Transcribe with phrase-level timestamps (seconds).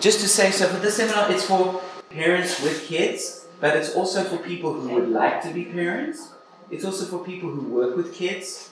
[0.00, 4.22] Just to say, so for this seminar, it's for parents with kids, but it's also
[4.22, 6.30] for people who would like to be parents.
[6.70, 8.70] It's also for people who work with kids.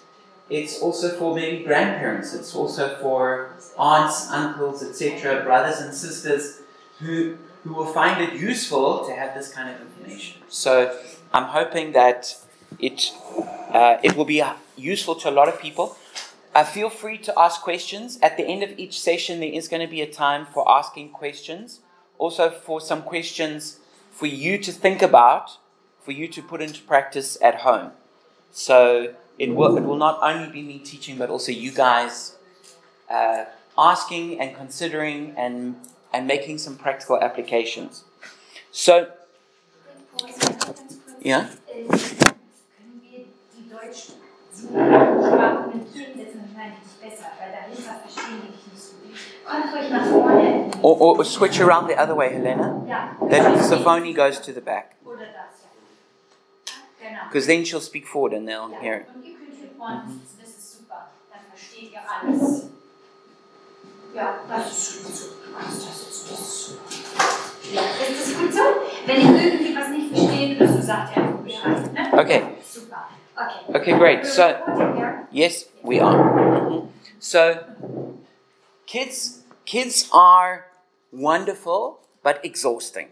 [0.48, 2.32] It's also for maybe grandparents.
[2.32, 6.60] It's also for aunts, uncles, etc., brothers and sisters
[7.00, 10.40] who who will find it useful to have this kind of information.
[10.48, 10.96] So
[11.34, 12.36] I'm hoping that
[12.78, 13.10] it
[13.70, 14.42] uh, it will be
[14.76, 15.96] useful to a lot of people.
[16.56, 18.18] Uh, feel free to ask questions.
[18.22, 21.10] At the end of each session, there is going to be a time for asking
[21.10, 21.80] questions.
[22.16, 23.78] Also, for some questions
[24.10, 25.58] for you to think about,
[26.02, 27.90] for you to put into practice at home.
[28.52, 32.36] So it will, it will not only be me teaching, but also you guys
[33.10, 33.44] uh,
[33.76, 35.76] asking and considering and,
[36.14, 38.04] and making some practical applications.
[38.72, 39.12] So,
[41.20, 41.50] yeah?
[45.36, 49.16] Sprache kommentieren jetzt wahrscheinlich besser, weil dahinter verstehen die nicht so gut.
[49.44, 50.70] Kommt ruhig nach vorne.
[50.82, 52.82] Or, or switch around the other way, Helena.
[52.88, 53.16] Ja.
[53.28, 54.96] Then Sophoni goes to the back.
[55.04, 57.08] Oder das, ja.
[57.08, 57.24] Genau.
[57.28, 58.80] Because then she'll speak forward and they'll Ja.
[58.80, 59.06] hear it.
[59.14, 60.20] Und ihr könnt hier vorne mhm.
[60.20, 61.08] sitzen, das ist super.
[61.30, 62.66] Dann versteht ihr alles.
[64.14, 65.26] Ja, das ist gut so.
[65.58, 66.82] Das ist, das ist super.
[67.72, 68.60] Ja, ist das gut so?
[69.06, 71.92] Wenn ihr irgendwie was nicht versteht oder so, sagt ihr einfach Bescheid.
[71.92, 72.18] Ne?
[72.18, 72.42] Okay.
[72.62, 73.08] Super.
[73.38, 73.78] Okay.
[73.78, 74.26] Okay, great.
[74.26, 76.86] So, yes, we are.
[77.18, 77.64] So,
[78.86, 80.66] kids, kids are
[81.12, 83.08] wonderful but exhausting,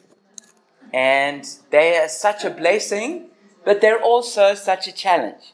[0.92, 3.28] and they are such a blessing,
[3.64, 5.52] but they're also such a challenge.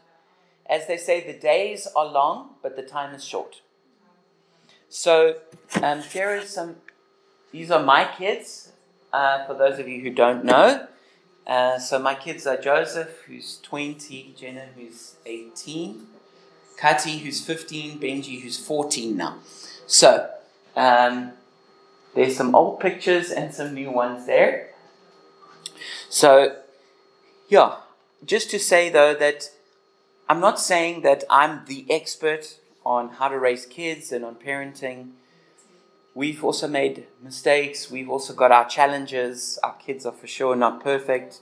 [0.66, 3.62] As they say, the days are long, but the time is short.
[4.88, 5.36] So,
[5.82, 6.76] um, here is some.
[7.50, 8.72] These are my kids.
[9.12, 10.86] Uh, for those of you who don't know,
[11.50, 16.06] uh, so my kids are Joseph, who's 20, Jenna, who's 18,
[16.78, 19.38] Kati, who's 15, Benji, who's 14 now.
[19.86, 20.30] So
[20.76, 21.32] um,
[22.14, 24.70] there's some old pictures and some new ones there.
[26.08, 26.56] So,
[27.48, 27.78] yeah,
[28.24, 29.50] just to say though that
[30.28, 35.10] I'm not saying that I'm the expert on how to raise kids and on parenting.
[36.14, 37.90] We've also made mistakes.
[37.90, 39.58] We've also got our challenges.
[39.62, 41.40] Our kids are for sure not perfect.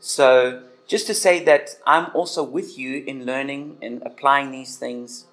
[0.00, 5.26] So, just to say that I'm also with you in learning and applying these things.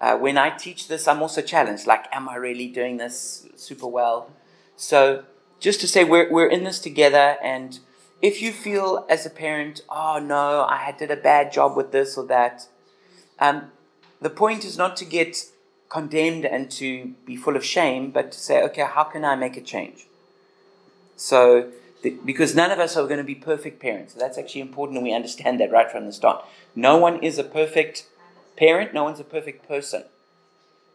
[0.00, 1.86] Uh, when I teach this, I'm also challenged.
[1.86, 4.30] Like, am I really doing this super well?
[4.76, 5.24] So,
[5.58, 7.36] just to say we're, we're in this together.
[7.42, 7.78] And
[8.20, 12.16] if you feel as a parent, oh no, I did a bad job with this
[12.16, 12.66] or that,
[13.38, 13.72] um,
[14.20, 15.44] the point is not to get
[15.92, 19.58] condemned and to be full of shame, but to say, okay, how can I make
[19.58, 20.06] a change?
[21.16, 21.70] So,
[22.02, 24.14] the, because none of us are going to be perfect parents.
[24.14, 26.44] That's actually important, and we understand that right from the start.
[26.74, 28.06] No one is a perfect
[28.56, 30.04] parent, no one's a perfect person.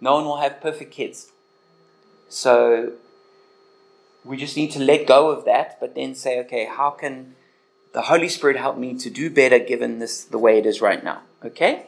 [0.01, 1.31] No one will have perfect kids.
[2.27, 2.93] So,
[4.25, 7.35] we just need to let go of that, but then say, okay, how can
[7.93, 11.03] the Holy Spirit help me to do better given this the way it is right
[11.03, 11.21] now?
[11.45, 11.85] Okay?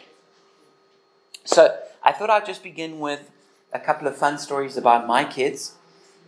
[1.44, 3.30] So, I thought I'd just begin with
[3.74, 5.74] a couple of fun stories about my kids.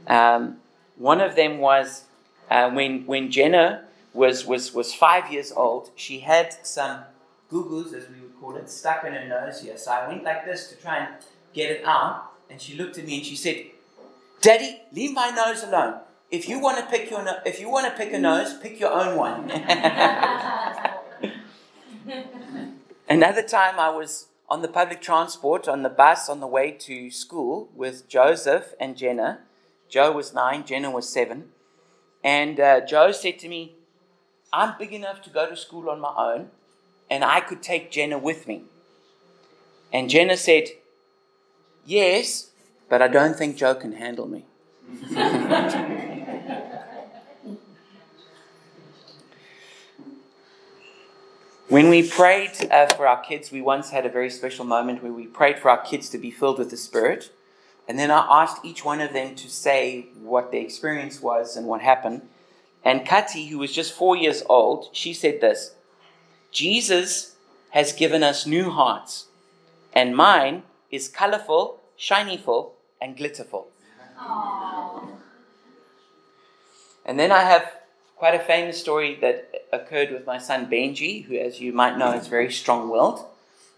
[0.07, 0.57] Um,
[0.97, 2.03] one of them was
[2.49, 5.91] uh, when when Jenna was, was was five years old.
[5.95, 7.01] She had some
[7.49, 9.77] goo-goos, as we would call it, stuck in her nose here.
[9.77, 11.15] So I went like this to try and
[11.53, 13.65] get it out, and she looked at me and she said,
[14.41, 16.01] "Daddy, leave my nose alone.
[16.29, 18.79] If you want to pick your no- if you want to pick a nose, pick
[18.79, 19.49] your own one."
[23.09, 27.09] Another time I was on the public transport on the bus on the way to
[27.09, 29.39] school with Joseph and Jenna.
[29.87, 31.45] Joe was nine, Jenna was seven.
[32.21, 33.75] And uh, Joe said to me,
[34.51, 36.49] I'm big enough to go to school on my own,
[37.09, 38.63] and I could take Jenna with me.
[39.93, 40.65] And Jenna said,
[41.85, 42.51] Yes,
[42.89, 44.43] but I don't think Joe can handle me.
[51.71, 55.13] When we prayed uh, for our kids, we once had a very special moment where
[55.13, 57.31] we prayed for our kids to be filled with the Spirit.
[57.87, 61.65] And then I asked each one of them to say what their experience was and
[61.65, 62.23] what happened.
[62.83, 65.75] And Kati, who was just four years old, she said this
[66.51, 67.37] Jesus
[67.69, 69.27] has given us new hearts,
[69.93, 73.67] and mine is colorful, shinyful, and glitterful.
[77.05, 77.71] And then I have
[78.21, 82.11] quite a famous story that occurred with my son Benji, who, as you might know,
[82.13, 83.25] is very strong willed.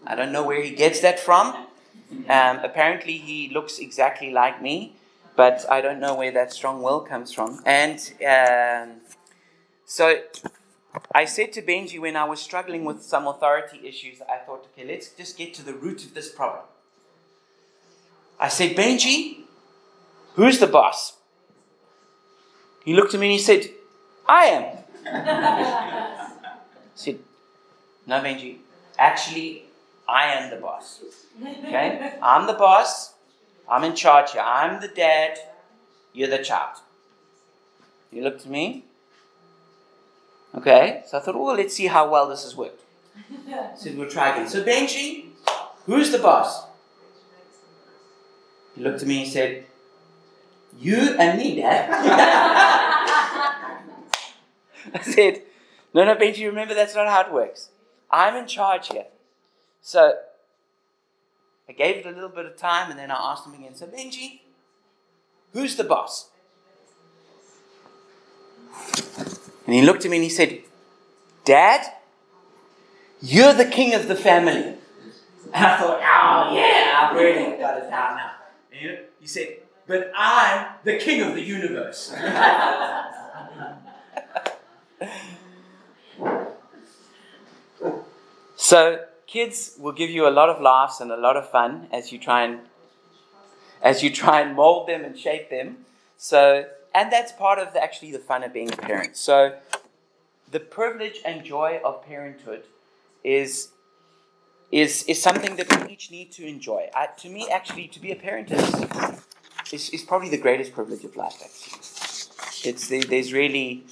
[0.06, 1.46] I don't know where he gets that from.
[2.28, 4.96] Um, apparently, he looks exactly like me,
[5.34, 7.62] but I don't know where that strong will comes from.
[7.64, 7.98] And
[8.34, 9.00] um,
[9.86, 10.18] so
[11.14, 14.86] I said to Benji when I was struggling with some authority issues, I thought, okay,
[14.86, 16.64] let's just get to the root of this problem.
[18.38, 19.44] I said, Benji,
[20.34, 21.14] who's the boss?
[22.84, 23.70] He looked at me and he said,
[24.26, 24.64] I am.
[28.06, 28.58] No, Benji,
[28.98, 29.64] actually,
[30.06, 31.00] I am the boss.
[31.40, 32.14] Okay?
[32.22, 33.14] I'm the boss.
[33.68, 34.42] I'm in charge here.
[34.44, 35.38] I'm the dad.
[36.12, 36.76] You're the child.
[38.12, 38.84] You look to me.
[40.54, 42.82] Okay, so I thought, well, let's see how well this has worked.
[43.76, 44.48] So we'll try again.
[44.48, 45.26] So, Benji,
[45.86, 46.66] who's the boss?
[48.76, 49.64] He looked at me and said,
[50.78, 52.80] You and me, Dad.
[54.94, 55.42] I said,
[55.92, 57.70] No, no, Benji, remember that's not how it works.
[58.10, 59.06] I'm in charge here.
[59.82, 60.14] So
[61.68, 63.86] I gave it a little bit of time and then I asked him again, So,
[63.86, 64.40] Benji,
[65.52, 66.30] who's the boss?
[69.66, 70.60] And he looked at me and he said,
[71.44, 71.86] Dad,
[73.20, 74.74] you're the king of the family.
[75.52, 78.32] And I thought, oh yeah, I've really got it down now.
[78.72, 82.14] And he said, but I'm the king of the universe.
[88.56, 92.12] so kids will give you a lot of laughs and a lot of fun as
[92.12, 92.60] you try and
[93.82, 95.84] as you try and mold them and shape them.
[96.16, 96.64] So
[96.94, 99.16] and that's part of the, actually the fun of being a parent.
[99.16, 99.56] So
[100.50, 102.62] the privilege and joy of parenthood
[103.24, 103.70] is
[104.70, 106.88] is is something that we each need to enjoy.
[106.94, 108.64] Uh, to me, actually, to be a parent is,
[109.72, 111.38] is, is probably the greatest privilege of life.
[111.42, 113.84] Actually, it's there's really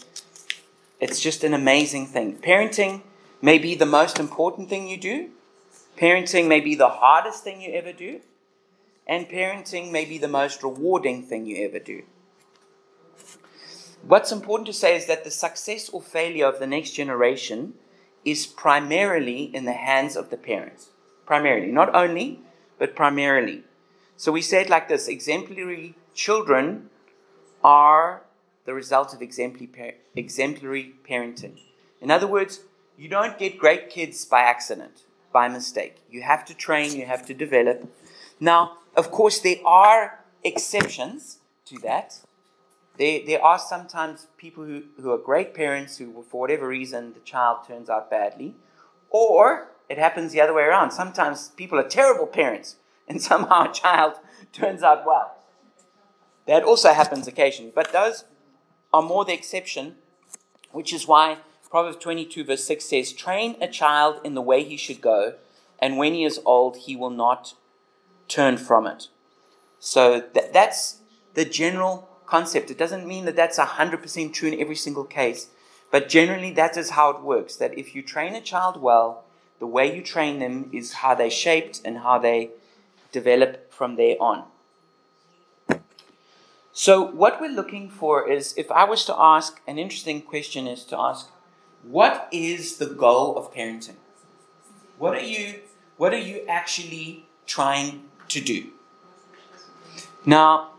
[1.02, 2.38] it's just an amazing thing.
[2.38, 3.02] Parenting
[3.42, 5.30] may be the most important thing you do.
[5.98, 8.20] Parenting may be the hardest thing you ever do.
[9.04, 12.04] And parenting may be the most rewarding thing you ever do.
[14.02, 17.74] What's important to say is that the success or failure of the next generation
[18.24, 20.90] is primarily in the hands of the parents.
[21.26, 21.72] Primarily.
[21.72, 22.42] Not only,
[22.78, 23.64] but primarily.
[24.16, 26.90] So we say it like this exemplary children
[27.64, 28.22] are
[28.64, 31.58] the result of exemplary, parenting.
[32.00, 32.60] In other words,
[32.96, 35.96] you don't get great kids by accident, by mistake.
[36.10, 37.92] You have to train, you have to develop.
[38.38, 42.20] Now, of course, there are exceptions to that.
[42.98, 47.20] There, there are sometimes people who, who are great parents who, for whatever reason, the
[47.20, 48.54] child turns out badly.
[49.10, 50.90] Or it happens the other way around.
[50.90, 52.76] Sometimes people are terrible parents
[53.08, 54.14] and somehow a child
[54.52, 55.36] turns out well.
[56.46, 57.72] That also happens occasionally.
[57.74, 58.24] But those
[58.92, 59.96] are more the exception,
[60.70, 61.38] which is why
[61.70, 65.34] Proverbs 22, verse 6 says, Train a child in the way he should go,
[65.78, 67.54] and when he is old, he will not
[68.28, 69.08] turn from it.
[69.78, 70.98] So that, that's
[71.34, 72.70] the general concept.
[72.70, 75.48] It doesn't mean that that's 100% true in every single case,
[75.90, 77.56] but generally that is how it works.
[77.56, 79.24] That if you train a child well,
[79.58, 82.50] the way you train them is how they're shaped and how they
[83.12, 84.44] develop from there on.
[86.74, 90.84] So, what we're looking for is if I was to ask, an interesting question is
[90.86, 91.28] to ask,
[91.82, 93.96] what is the goal of parenting?
[94.98, 95.60] What are you,
[95.98, 98.68] what are you actually trying to do?
[100.24, 100.70] Now,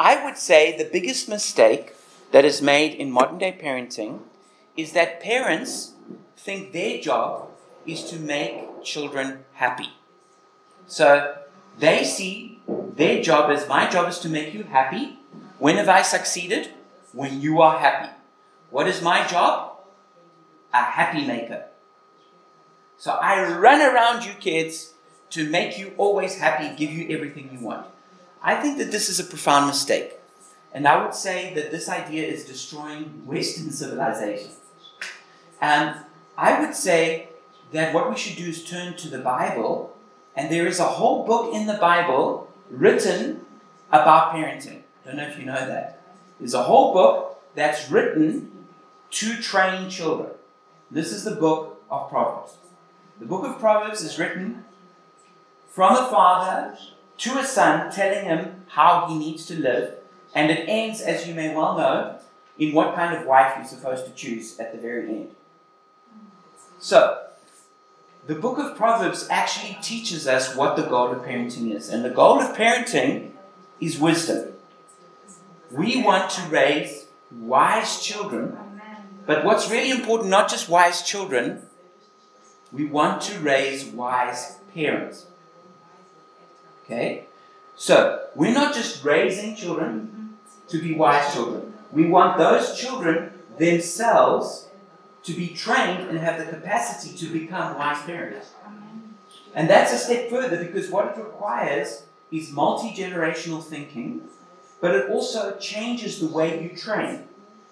[0.00, 1.94] I would say the biggest mistake
[2.32, 4.20] that is made in modern day parenting
[4.76, 5.92] is that parents
[6.36, 7.48] think their job
[7.86, 9.90] is to make children happy.
[10.86, 11.36] So
[11.78, 15.17] they see their job as my job is to make you happy.
[15.58, 16.70] When have I succeeded?
[17.12, 18.12] When you are happy.
[18.70, 19.78] What is my job?
[20.72, 21.64] A happy maker.
[22.96, 24.94] So I run around you kids
[25.30, 27.86] to make you always happy, give you everything you want.
[28.42, 30.14] I think that this is a profound mistake.
[30.72, 34.50] And I would say that this idea is destroying Western civilization.
[35.60, 35.96] And
[36.36, 37.30] I would say
[37.72, 39.96] that what we should do is turn to the Bible,
[40.36, 43.40] and there is a whole book in the Bible written
[43.90, 44.82] about parenting.
[45.08, 46.02] I don't know if you know that.
[46.38, 48.66] There's a whole book that's written
[49.12, 50.32] to train children.
[50.90, 52.58] This is the book of Proverbs.
[53.18, 54.64] The book of Proverbs is written
[55.70, 56.76] from a father
[57.16, 59.94] to a son, telling him how he needs to live.
[60.34, 62.18] And it ends, as you may well know,
[62.58, 65.30] in what kind of wife you're supposed to choose at the very end.
[66.78, 67.28] So,
[68.26, 71.88] the book of Proverbs actually teaches us what the goal of parenting is.
[71.88, 73.30] And the goal of parenting
[73.80, 74.52] is wisdom.
[75.70, 78.56] We want to raise wise children,
[79.26, 81.62] but what's really important, not just wise children,
[82.72, 85.26] we want to raise wise parents.
[86.84, 87.24] Okay?
[87.76, 90.36] So, we're not just raising children
[90.68, 91.74] to be wise children.
[91.92, 94.68] We want those children themselves
[95.24, 98.52] to be trained and have the capacity to become wise parents.
[99.54, 104.22] And that's a step further because what it requires is multi generational thinking,
[104.80, 107.24] but it also changes the way you train.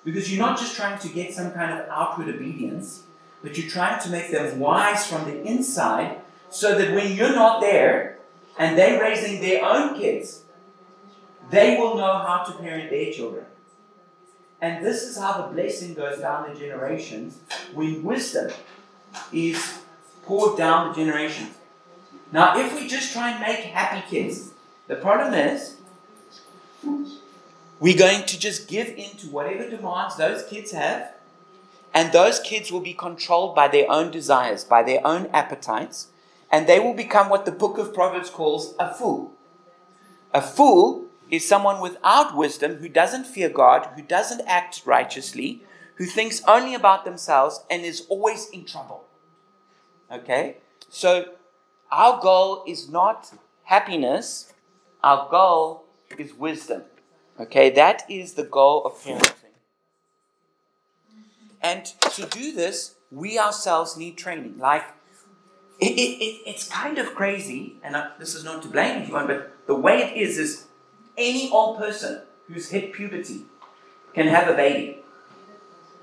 [0.05, 3.03] Because you're not just trying to get some kind of outward obedience,
[3.43, 6.21] but you're trying to make them wise from the inside
[6.51, 8.19] so that when you're not there
[8.59, 10.43] and they're raising their own kids,
[11.51, 13.45] they will know how to parent their children.
[14.61, 17.39] And this is how the blessing goes down the generations
[17.75, 18.51] when wisdom
[19.33, 19.81] is
[20.25, 21.55] poured down the generations.
[22.33, 24.51] Now, if we just try and make happy kids,
[24.89, 25.76] the problem is
[27.79, 31.13] we're going to just give in to whatever demands those kids have,
[31.93, 36.09] and those kids will be controlled by their own desires, by their own appetites,
[36.51, 39.33] and they will become what the book of Proverbs calls a fool.
[40.33, 45.63] A fool is someone without wisdom who doesn't fear God, who doesn't act righteously,
[45.97, 49.05] who thinks only about themselves and is always in trouble.
[50.13, 50.59] Okay?
[50.89, 51.33] So,
[51.91, 53.33] our goal is not
[53.65, 54.53] happiness,
[55.03, 55.86] our goal
[56.21, 56.83] is wisdom.
[57.39, 57.71] Okay?
[57.71, 59.33] That is the goal of parenting.
[61.63, 64.59] And to do this, we ourselves need training.
[64.59, 64.85] Like,
[65.81, 69.27] it, it, it, it's kind of crazy, and I, this is not to blame anyone,
[69.27, 70.67] but the way it is is
[71.19, 73.43] any old person who's hit puberty
[74.15, 74.99] can have a baby.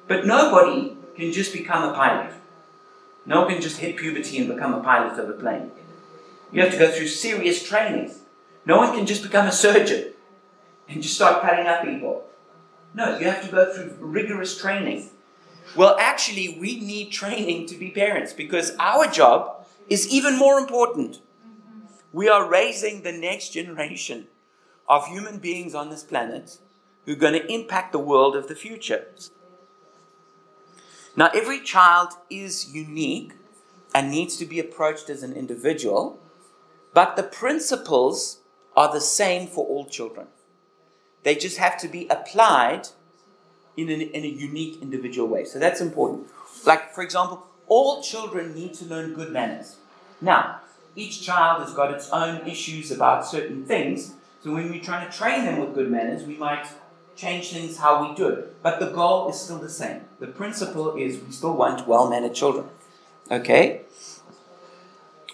[0.07, 2.33] But nobody can just become a pilot.
[3.25, 5.71] No one can just hit puberty and become a pilot of a plane.
[6.51, 8.11] You have to go through serious training.
[8.65, 10.13] No one can just become a surgeon
[10.87, 12.23] and just start cutting up people.
[12.93, 15.09] No, you have to go through rigorous training.
[15.75, 21.19] Well, actually, we need training to be parents because our job is even more important.
[22.11, 24.27] We are raising the next generation
[24.87, 26.59] of human beings on this planet
[27.05, 29.07] who are going to impact the world of the future.
[31.15, 33.33] Now, every child is unique
[33.93, 36.19] and needs to be approached as an individual,
[36.93, 38.39] but the principles
[38.75, 40.27] are the same for all children.
[41.23, 42.87] They just have to be applied
[43.77, 45.45] in, an, in a unique individual way.
[45.45, 46.27] So that's important.
[46.65, 49.77] Like, for example, all children need to learn good manners.
[50.21, 50.59] Now,
[50.95, 54.13] each child has got its own issues about certain things,
[54.43, 56.67] so when we're trying to train them with good manners, we might
[57.15, 58.61] change things how we do it.
[58.61, 60.01] But the goal is still the same.
[60.19, 62.65] The principle is we still want well mannered children.
[63.31, 63.81] Okay?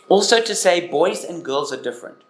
[0.08, 2.22] Also, to say boys and girls are different.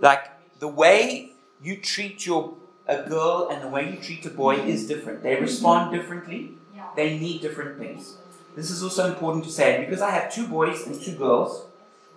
[0.00, 2.54] Like the way you treat your
[2.86, 5.22] a girl and the way you treat a boy is different.
[5.22, 6.52] They respond differently.
[6.96, 8.16] They need different things.
[8.56, 11.66] This is also important to say because I have two boys and two girls.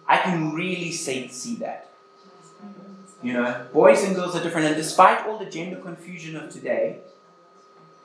[0.07, 1.89] I can really say, see that.
[3.21, 6.97] You know, boys and girls are different, and despite all the gender confusion of today,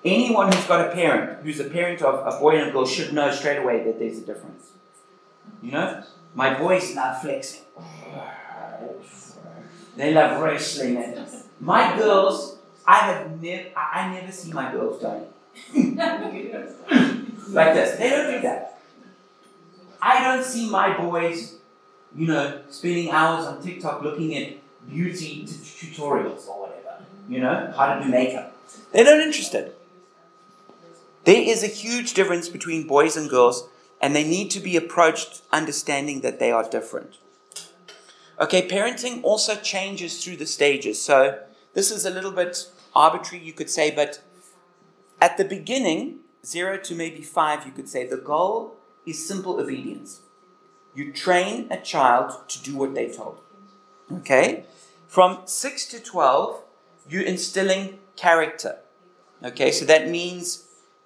[0.05, 3.13] anyone who's got a parent who's a parent of a boy and a girl should
[3.13, 4.71] know straight away that there's a difference.
[5.61, 6.05] You know,
[6.35, 7.63] my boys love flexing.
[9.99, 10.97] They love wrestling.
[10.97, 11.27] And
[11.59, 15.27] my girls, I have never, I never see my girls going
[17.49, 17.99] like this.
[17.99, 18.79] They don't do that.
[20.01, 21.57] I don't see my boys,
[22.15, 24.53] you know, spending hours on TikTok looking at
[24.89, 28.57] beauty tutorials or whatever, you know, how to do makeup.
[28.93, 29.73] They're not interested.
[31.25, 33.69] There is a huge difference between boys and girls,
[34.01, 37.17] and they need to be approached understanding that they are different.
[38.41, 41.01] Okay, parenting also changes through the stages.
[41.03, 41.41] So,
[41.75, 44.23] this is a little bit arbitrary, you could say, but
[45.21, 48.77] at the beginning, zero to maybe five, you could say, the goal
[49.07, 50.21] is simple obedience.
[50.95, 53.41] You train a child to do what they're told.
[54.13, 54.65] Okay?
[55.07, 56.63] From 6 to 12,
[57.09, 58.79] you're instilling character.
[59.43, 60.65] Okay, so that means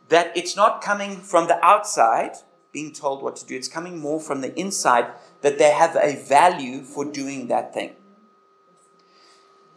[0.09, 2.33] that it's not coming from the outside,
[2.73, 5.13] being told what to do, it's coming more from the inside
[5.43, 7.95] that they have a value for doing that thing.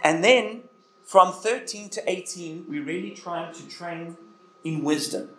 [0.04, 0.64] And then
[1.04, 4.18] from 13 to 18, we're really trying to train
[4.64, 5.30] in wisdom.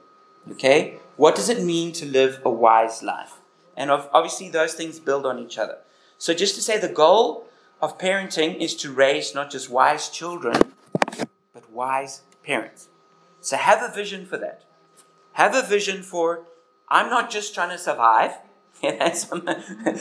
[0.53, 0.99] Okay?
[1.17, 3.35] What does it mean to live a wise life?
[3.77, 5.79] And obviously, those things build on each other.
[6.19, 7.47] So, just to say, the goal
[7.81, 10.73] of parenting is to raise not just wise children,
[11.53, 12.89] but wise parents.
[13.41, 14.65] So have a vision for that.
[15.33, 16.45] Have a vision for,
[16.89, 18.33] I'm not just trying to survive.
[18.99, 19.25] that's,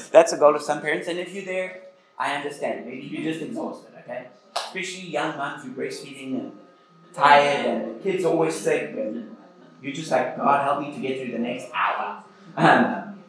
[0.10, 1.08] that's a goal of some parents.
[1.08, 1.82] And if you're there,
[2.18, 2.86] I understand.
[2.86, 4.28] Maybe you're just exhausted, okay?
[4.56, 6.52] Especially young moms who breastfeeding and
[7.14, 9.36] tired and kids always sick and
[9.82, 12.24] you're just like, God help me to get through the next hour.
[12.58, 13.20] Um,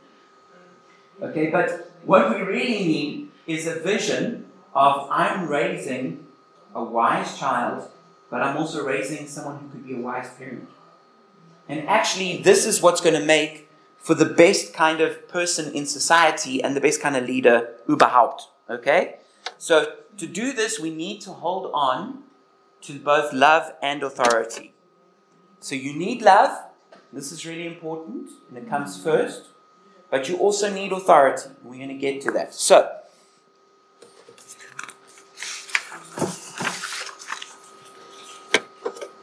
[1.20, 6.26] okay, but what we really need is a vision of I'm raising
[6.74, 7.88] a wise child,
[8.30, 10.68] but I'm also raising someone who could be a wise parent.
[11.68, 13.65] And actually, this is what's going to make
[13.98, 18.42] for the best kind of person in society and the best kind of leader überhaupt.
[18.70, 19.16] Okay?
[19.58, 22.22] So, to do this, we need to hold on
[22.82, 24.72] to both love and authority.
[25.60, 26.64] So you need love.
[27.12, 29.48] This is really important, and it comes first.
[30.10, 31.50] But you also need authority.
[31.64, 32.54] We're going to get to that.
[32.54, 32.98] So,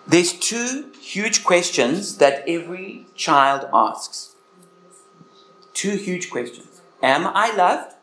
[0.07, 4.32] there's two huge questions that every child asks.
[5.83, 6.79] Two huge questions.
[7.01, 7.95] Am I loved?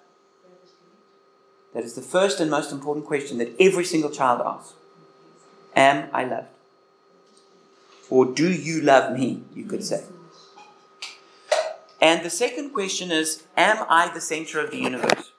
[1.73, 4.75] That is the first and most important question that every single child asks.
[5.75, 6.49] Am I loved?
[8.11, 9.45] Or do you love me?
[9.55, 10.05] You could say.
[12.03, 15.33] And the second question is Am I the center of the universe?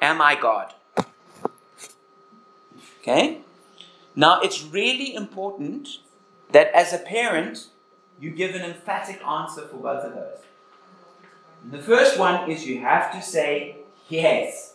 [0.00, 0.72] Am I God?
[3.02, 3.42] Okay?
[4.14, 5.98] Now, it's really important
[6.52, 7.66] that as a parent,
[8.20, 10.38] you give an emphatic answer for both of those.
[11.62, 13.76] And the first one is you have to say,
[14.08, 14.74] Yes,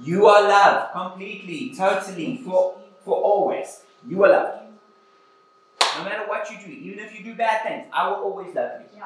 [0.00, 3.80] you are loved completely, totally, for, for always.
[4.06, 4.62] You are loved.
[5.96, 8.80] No matter what you do, even if you do bad things, I will always love
[8.80, 9.02] you.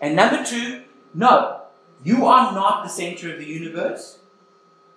[0.00, 0.82] And number two,
[1.14, 1.62] no,
[2.04, 4.18] you are not the center of the universe.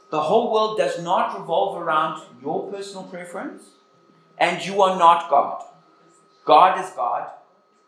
[0.09, 3.63] The whole world does not revolve around your personal preference,
[4.37, 5.63] and you are not God.
[6.45, 7.27] God is God,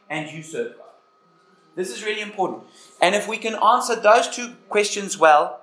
[0.10, 0.88] and you serve God.
[1.76, 2.64] This is really important.
[3.00, 5.62] And if we can answer those two questions well,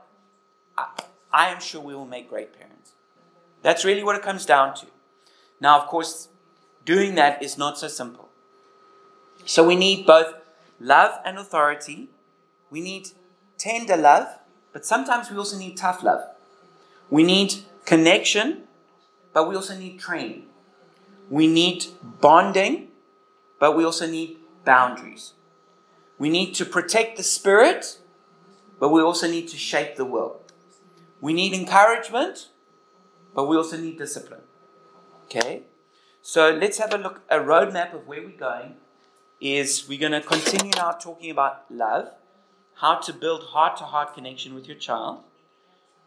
[0.79, 0.87] I,
[1.33, 2.93] I am sure we will make great parents.
[3.63, 4.87] That's really what it comes down to.
[5.61, 6.29] Now, of course,
[6.85, 8.29] doing that is not so simple.
[9.45, 10.35] So we need both
[10.79, 12.11] love and authority.
[12.71, 13.09] We need
[13.59, 14.39] tender love,
[14.73, 16.23] but sometimes we also need tough love.
[17.11, 18.65] We need connection,
[19.33, 20.47] but we also need training.
[21.31, 21.87] We need
[22.21, 22.89] bonding,
[23.59, 25.33] but we also need boundaries.
[26.19, 27.99] We need to protect the spirit,
[28.79, 30.41] but we also need to shape the will.
[31.21, 32.49] We need encouragement,
[33.35, 34.43] but we also need discipline.
[35.25, 35.63] Okay?
[36.23, 38.77] So let's have a look, a roadmap of where we're going.
[39.41, 42.09] Is we're going to continue now talking about love,
[42.77, 45.21] how to build heart to heart connection with your child.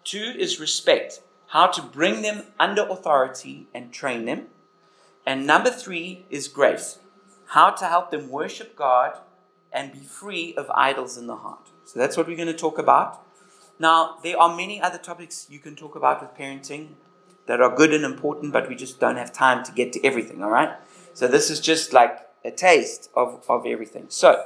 [0.04, 4.48] Two is respect, how to bring them under authority and train them.
[5.28, 7.00] And number three is grace,
[7.48, 9.18] how to help them worship God
[9.74, 11.68] and be free of idols in the heart.
[11.84, 13.22] So that's what we're going to talk about.
[13.78, 16.92] Now, there are many other topics you can talk about with parenting
[17.46, 20.42] that are good and important, but we just don't have time to get to everything,
[20.42, 20.72] all right?
[21.14, 24.06] So this is just like a taste of, of everything.
[24.08, 24.42] So,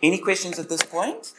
[0.00, 1.32] any questions at this point?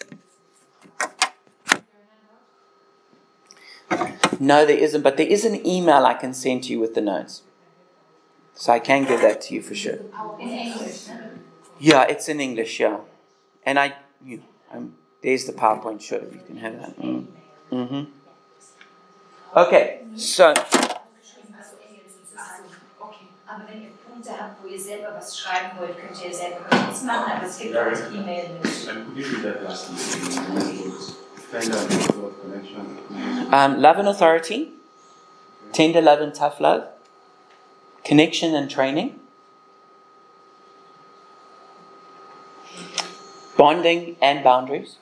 [4.39, 7.01] No, there isn't, but there is an email I can send to you with the
[7.01, 7.43] notes.
[8.55, 9.99] So I can give that to you for sure.
[10.39, 11.07] In English.
[11.79, 12.99] Yeah, it's in English, yeah.
[13.65, 16.99] And I, you, um, there's the PowerPoint, sure, you can have that.
[16.99, 17.25] Mm.
[17.69, 18.03] hmm
[19.55, 20.63] Okay, so, Okay,
[23.47, 27.05] aber wenn ihr Punkte habt, wo ihr selber was schreiben wollt, könnt ihr selber Notizen
[27.05, 28.89] machen, aber es gibt auch E-Mail mit.
[28.89, 29.43] And could
[33.51, 34.71] um, love and authority,
[35.71, 36.87] tender love and tough love,
[38.03, 39.19] connection and training,
[43.55, 44.97] bonding and boundaries,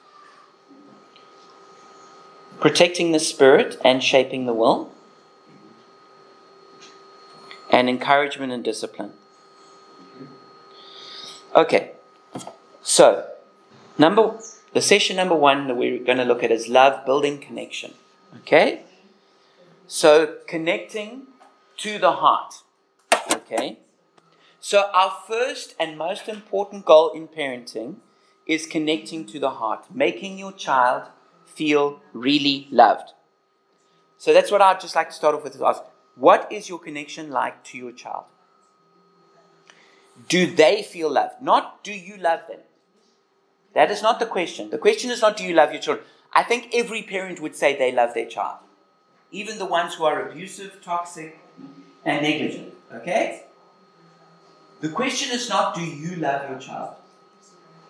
[2.60, 4.92] protecting the spirit and shaping the will,
[7.70, 9.14] and encouragement and discipline.
[11.56, 11.92] Okay,
[12.82, 13.26] so
[13.98, 14.38] number
[14.74, 17.94] the session number one that we're going to look at is love building connection.
[18.38, 18.84] Okay,
[19.88, 21.28] so connecting
[21.78, 22.56] to the heart.
[23.32, 23.80] Okay,
[24.60, 27.96] so our first and most important goal in parenting
[28.46, 31.04] is connecting to the heart, making your child
[31.46, 33.12] feel really loved.
[34.18, 35.84] So that's what I'd just like to start off with is ask
[36.16, 38.26] what is your connection like to your child?
[40.28, 41.42] Do they feel loved?
[41.42, 42.60] Not do you love them?
[43.74, 44.70] That is not the question.
[44.70, 46.06] The question is not do you love your children?
[46.34, 48.60] I think every parent would say they love their child,
[49.32, 51.40] even the ones who are abusive, toxic,
[52.06, 52.74] and negligent.
[52.94, 53.44] Okay?
[54.82, 56.96] The question is not do you love your child?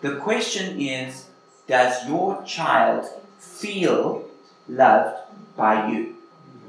[0.02, 1.28] The question is
[1.68, 3.06] does your child
[3.40, 4.26] feel
[4.68, 5.18] loved
[5.56, 6.16] by you?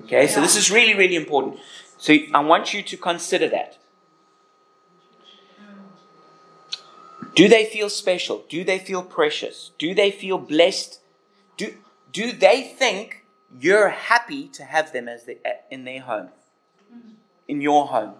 [0.04, 1.58] Okay, so this is really, really important.
[1.98, 3.78] So I want you to consider that.
[7.34, 8.44] Do they feel special?
[8.48, 9.70] Do they feel precious?
[9.78, 11.00] Do they feel blessed?
[11.56, 11.74] Do,
[12.12, 13.24] do they think
[13.58, 15.38] you're happy to have them as the,
[15.70, 16.28] in their home,
[17.48, 18.14] in your home?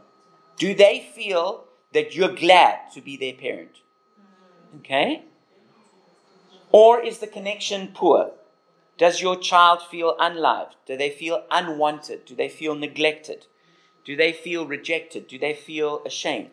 [0.56, 3.82] Do they feel that you're glad to be their parent?
[4.78, 5.24] Okay?
[6.70, 8.32] Or is the connection poor?
[8.96, 10.76] Does your child feel unloved?
[10.86, 12.24] Do they feel unwanted?
[12.24, 13.46] Do they feel neglected?
[14.04, 15.26] Do they feel rejected?
[15.26, 16.50] Do they feel ashamed?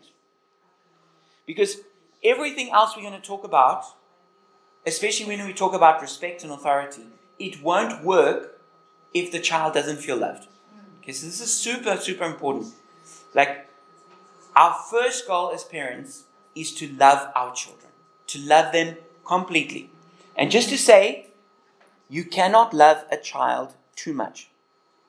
[1.45, 1.77] Because
[2.23, 3.86] everything else we're going to talk about,
[4.86, 7.03] especially when we talk about respect and authority,
[7.38, 8.60] it won't work
[9.13, 10.47] if the child doesn't feel loved.
[11.01, 12.73] Okay, so this is super, super important.
[13.34, 13.67] Like,
[14.55, 16.23] our first goal as parents
[16.55, 17.91] is to love our children,
[18.27, 19.89] to love them completely.
[20.36, 21.27] And just to say,
[22.10, 24.49] you cannot love a child too much.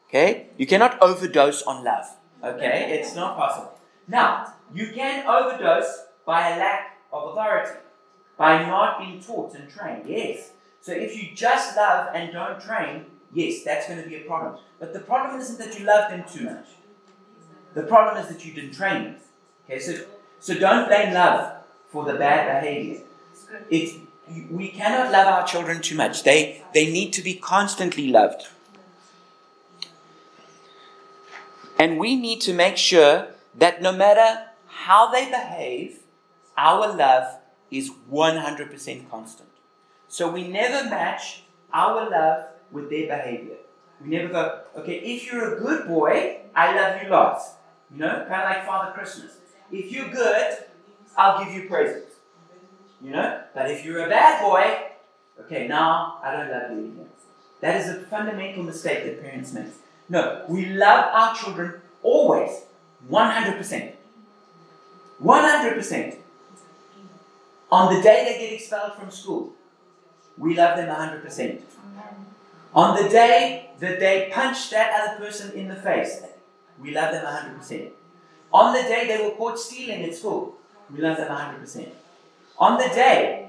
[0.08, 0.48] Okay?
[0.56, 2.06] You cannot overdose on love.
[2.42, 2.98] Okay?
[2.98, 3.78] It's not possible.
[4.06, 7.78] Now, you can overdose by a lack of authority,
[8.36, 10.04] by not being taught and trained.
[10.06, 10.50] Yes.
[10.80, 14.60] So if you just love and don't train, yes, that's going to be a problem.
[14.78, 16.66] But the problem isn't that you love them too much.
[17.74, 19.16] The problem is that you didn't train them.
[19.64, 20.04] Okay, so
[20.40, 23.02] so don't blame love for the bad behavior.
[23.70, 23.94] It's
[24.50, 26.24] we cannot love our children too much.
[26.24, 28.48] They they need to be constantly loved.
[31.78, 35.99] And we need to make sure that no matter how they behave,
[36.56, 37.38] our love
[37.70, 39.48] is 100% constant.
[40.08, 43.56] So we never match our love with their behavior.
[44.02, 47.52] We never go, okay, if you're a good boy, I love you lots.
[47.92, 49.32] You know, kind of like Father Christmas.
[49.70, 50.58] If you're good,
[51.16, 52.14] I'll give you presents.
[53.02, 53.42] You know?
[53.54, 57.06] But if you're a bad boy, okay, now I don't love you anymore.
[57.60, 59.66] That is a fundamental mistake that parents make.
[60.08, 62.50] No, we love our children always,
[63.08, 63.92] 100%.
[65.22, 66.16] 100%.
[67.72, 69.52] On the day they get expelled from school,
[70.36, 71.60] we love them 100%.
[72.74, 76.22] On the day that they punch that other person in the face,
[76.80, 77.90] we love them 100%.
[78.52, 80.56] On the day they were caught stealing at school,
[80.92, 81.88] we love them 100%.
[82.58, 83.48] On the day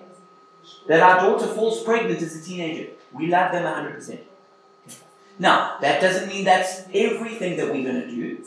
[0.87, 4.19] that our daughter falls pregnant as a teenager, we love them 100%.
[5.39, 8.45] Now, that doesn't mean that's everything that we're going to do,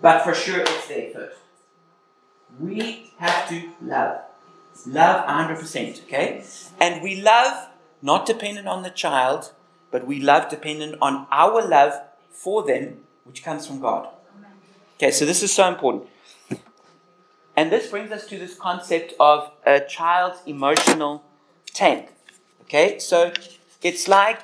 [0.00, 1.38] but for sure it's there first.
[2.60, 4.20] We have to love.
[4.86, 6.44] Love 100%, okay?
[6.80, 7.68] And we love
[8.02, 9.52] not dependent on the child,
[9.90, 14.08] but we love dependent on our love for them, which comes from God.
[14.96, 16.08] Okay, so this is so important.
[17.56, 21.24] And this brings us to this concept of a child's emotional
[21.72, 22.10] tank.
[22.62, 23.32] Okay, so
[23.82, 24.40] it's like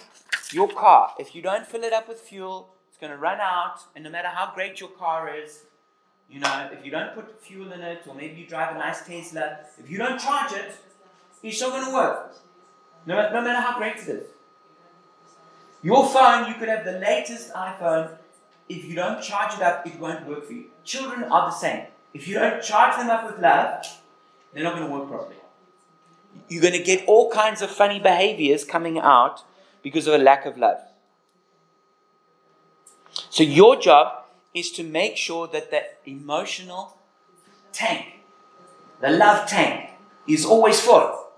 [0.52, 1.12] your car.
[1.18, 4.10] If you don't fill it up with fuel, it's going to run out, and no
[4.10, 5.64] matter how great your car is,
[6.30, 9.04] you know, if you don't put fuel in it, or maybe you drive a nice
[9.04, 10.72] Tesla, if you don't charge it,
[11.42, 12.34] it's not going to work.
[13.06, 14.26] No, no matter how great it is.
[15.82, 18.16] Your phone, you could have the latest iPhone,
[18.68, 20.66] if you don't charge it up, it won't work for you.
[20.84, 21.86] Children are the same.
[22.14, 23.84] If you don't charge them up with love,
[24.52, 25.36] they're not going to work properly.
[26.48, 29.42] You're going to get all kinds of funny behaviors coming out
[29.82, 30.78] because of a lack of love.
[33.30, 34.19] So, your job
[34.54, 36.98] is to make sure that that emotional
[37.72, 38.06] tank,
[39.00, 39.90] the love tank,
[40.26, 41.28] is always full.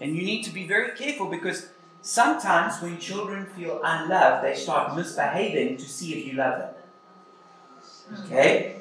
[0.00, 1.68] And you need to be very careful because
[2.02, 8.24] Sometimes when children feel unloved, they start misbehaving to see if you love them.
[8.24, 8.76] Okay?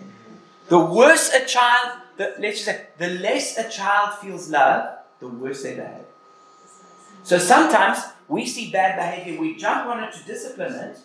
[0.68, 5.28] The worse a child, the, let's just say, the less a child feels love, the
[5.28, 6.06] worse they behave.
[7.22, 10.98] So sometimes we see bad behavior, we jump on it to discipline it,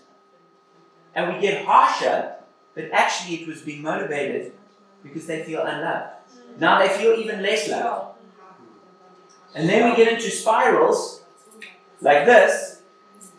[1.16, 2.34] and we get harsher,
[2.74, 4.52] but actually it was being motivated
[5.02, 6.10] because they feel unloved.
[6.60, 8.18] Now they feel even less loved.
[9.54, 11.22] And then we get into spirals
[12.02, 12.82] like this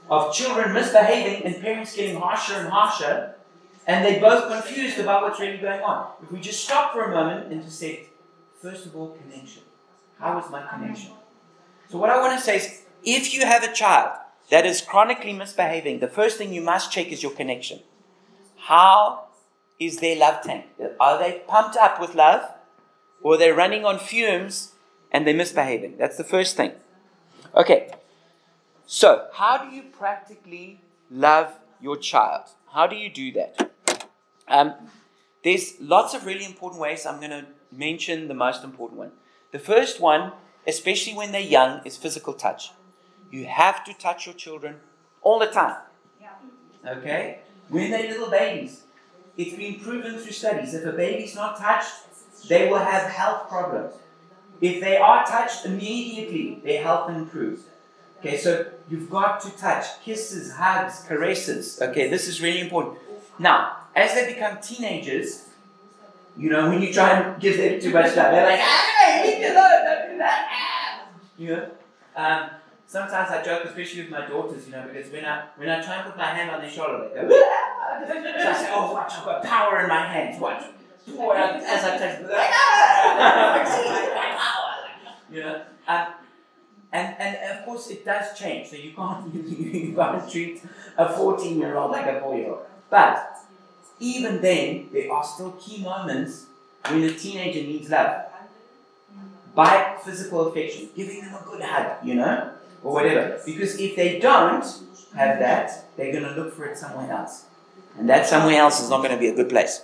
[0.09, 3.35] of children misbehaving and parents getting harsher and harsher,
[3.85, 6.13] and they're both confused about what's really going on.
[6.23, 8.07] If we just stop for a moment and just say,
[8.59, 9.61] first of all, connection.
[10.17, 11.11] How is my connection?
[11.89, 14.17] So, what I want to say is if you have a child
[14.49, 17.81] that is chronically misbehaving, the first thing you must check is your connection.
[18.57, 19.25] How
[19.79, 20.65] is their love tank?
[20.99, 22.51] Are they pumped up with love?
[23.21, 24.73] Or are they running on fumes
[25.11, 25.97] and they're misbehaving?
[25.97, 26.71] That's the first thing.
[27.55, 27.91] Okay,
[28.89, 30.79] so, how do you practically
[31.11, 32.43] love your child?
[32.71, 33.69] How do you do that?
[34.47, 34.75] Um,
[35.43, 37.05] there's lots of really important ways.
[37.05, 39.11] I'm going to mention the most important one.
[39.51, 40.31] The first one,
[40.65, 42.71] especially when they're young, is physical touch.
[43.31, 44.77] You have to touch your children
[45.21, 45.77] all the time.
[46.85, 47.39] Okay?
[47.69, 48.83] When they're little babies,
[49.37, 51.93] it's been proven through studies if a baby's not touched,
[52.47, 53.93] they will have health problems.
[54.61, 57.63] If they are touched immediately, their health improves.
[58.19, 61.79] Okay, so you've got to touch kisses, hugs, caresses.
[61.81, 62.97] Okay, this is really important.
[63.37, 65.49] Now, as they become teenagers,
[66.35, 69.39] you know, when you try and give them too much love, they're like, ah, leave
[69.39, 70.47] me alone, don't do that.
[70.51, 71.09] Ah.
[71.37, 71.69] You know,
[72.15, 72.49] um,
[72.87, 75.97] sometimes I joke, especially with my daughters, you know, because when I when I try
[75.97, 77.99] and put my hand on their shoulder, they go, ah.
[78.01, 78.05] ah.
[78.07, 80.39] So I say, oh, watch, I've got power in my hands.
[80.39, 80.63] Watch.
[81.09, 82.27] Out as I touch it.
[82.31, 84.03] Ah!
[85.29, 85.61] You know?
[85.89, 86.07] Um,
[86.93, 88.69] and, and of course, it does change.
[88.69, 90.63] So you can't, you, can't treat
[90.97, 92.59] a 14 year old like a 4 year old.
[92.89, 93.35] But
[93.99, 96.45] even then, there are still key moments
[96.87, 98.23] when a teenager needs love.
[99.53, 102.53] By physical affection, giving them a good hug, you know,
[102.87, 103.41] or whatever.
[103.45, 104.63] Because if they don't
[105.13, 107.45] have that, they're going to look for it somewhere else.
[107.97, 109.83] And that somewhere else is not going to be a good place.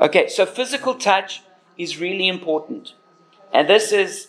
[0.00, 1.42] Okay, so physical touch
[1.76, 2.94] is really important.
[3.52, 4.28] And this is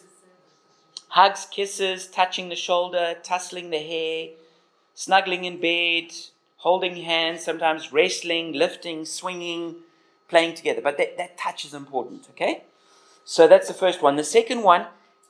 [1.07, 4.29] hugs, kisses, touching the shoulder, tussling the hair,
[4.93, 6.11] snuggling in bed,
[6.57, 9.75] holding hands, sometimes wrestling, lifting, swinging,
[10.27, 10.81] playing together.
[10.81, 12.63] But that, that touch is important, okay?
[13.23, 14.17] So that's the first one.
[14.17, 14.87] The second one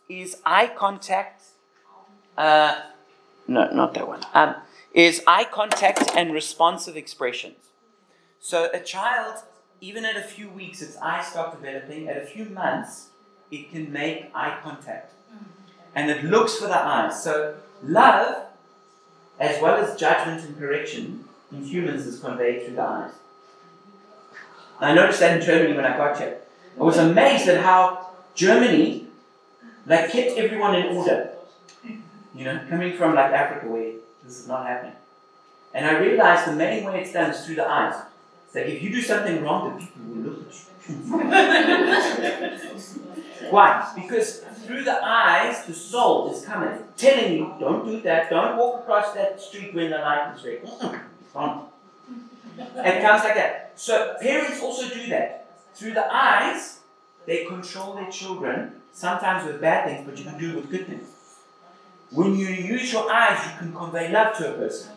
[0.09, 1.43] is eye contact.
[2.37, 2.81] Uh,
[3.47, 4.21] no, not that one.
[4.33, 4.55] Um,
[4.93, 7.57] is eye contact and responsive expressions.
[8.39, 9.43] So a child,
[9.81, 12.07] even at a few weeks, its eyes start developing.
[12.07, 13.09] At a few months,
[13.51, 15.13] it can make eye contact.
[15.93, 17.23] And it looks for the eyes.
[17.23, 18.47] So love,
[19.39, 23.11] as well as judgment and correction, in humans is conveyed through the eyes.
[24.79, 26.37] I noticed that in Germany when I got here.
[26.77, 29.07] I was amazed at how Germany
[29.85, 31.34] they kept everyone in order.
[32.35, 33.93] You know, coming from like Africa where
[34.23, 34.95] this is not happening.
[35.73, 37.95] And I realized the main way it's done is through the eyes.
[38.45, 40.65] It's like if you do something wrong, the people will look at you.
[43.51, 43.91] Why?
[43.95, 48.81] Because through the eyes, the soul is coming, telling you, don't do that, don't walk
[48.81, 50.69] across that street when the light is red.
[51.33, 51.65] Don't.
[52.57, 53.73] It comes like that.
[53.75, 55.49] So parents also do that.
[55.73, 56.79] Through the eyes,
[57.25, 60.87] they control their children, sometimes with bad things, but you can do it with good
[60.87, 61.14] things.
[62.15, 64.91] When you use your eyes, you can convey love to a person.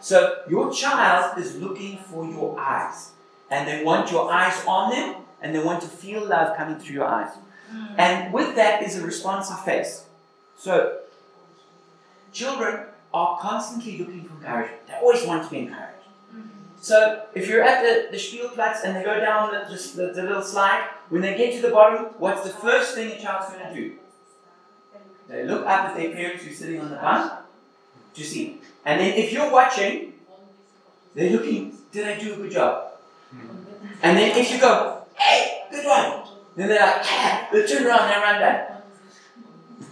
[0.00, 3.12] So your child is looking for your eyes.
[3.50, 6.96] And they want your eyes on them, and they want to feel love coming through
[6.96, 7.32] your eyes.
[7.70, 7.86] Hmm.
[7.96, 10.04] And with that is a responsive face.
[10.56, 10.98] So
[12.32, 14.86] children are constantly looking for encouragement.
[14.88, 16.06] They always want to be encouraged.
[16.32, 16.42] Hmm.
[16.80, 20.42] So if you're at the, the Spielplatz and they go down the, the, the, little
[20.42, 23.74] slide, when they get to the bottom, what's the first thing a child's going to
[23.74, 23.94] do?
[25.28, 27.32] They look up at their parents who's sitting on the bus
[28.14, 28.58] to see.
[28.84, 30.14] And then if you're watching,
[31.14, 32.92] they're looking, did I do a good job?
[34.02, 36.22] And then if you go, hey, good one,
[36.56, 38.86] then they're like, ah, they turn around and run back.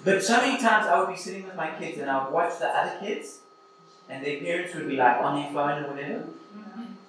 [0.04, 2.58] But so many times I would be sitting with my kids and I would watch
[2.58, 3.40] the other kids,
[4.08, 6.24] and their parents would be like on their phone or whatever.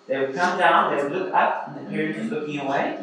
[0.08, 2.98] They would come down, they would look up, and the parent is looking away.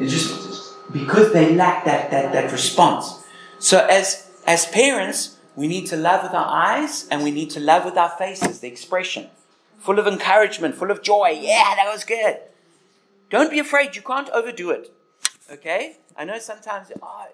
[0.00, 3.22] It's just because they lack that, that, that response.
[3.58, 7.60] So as as parents, we need to love with our eyes and we need to
[7.60, 9.28] love with our faces, the expression.
[9.78, 11.38] Full of encouragement, full of joy.
[11.40, 12.38] Yeah, that was good.
[13.28, 14.92] Don't be afraid, you can't overdo it.
[15.50, 15.96] Okay?
[16.16, 17.26] I know sometimes oh,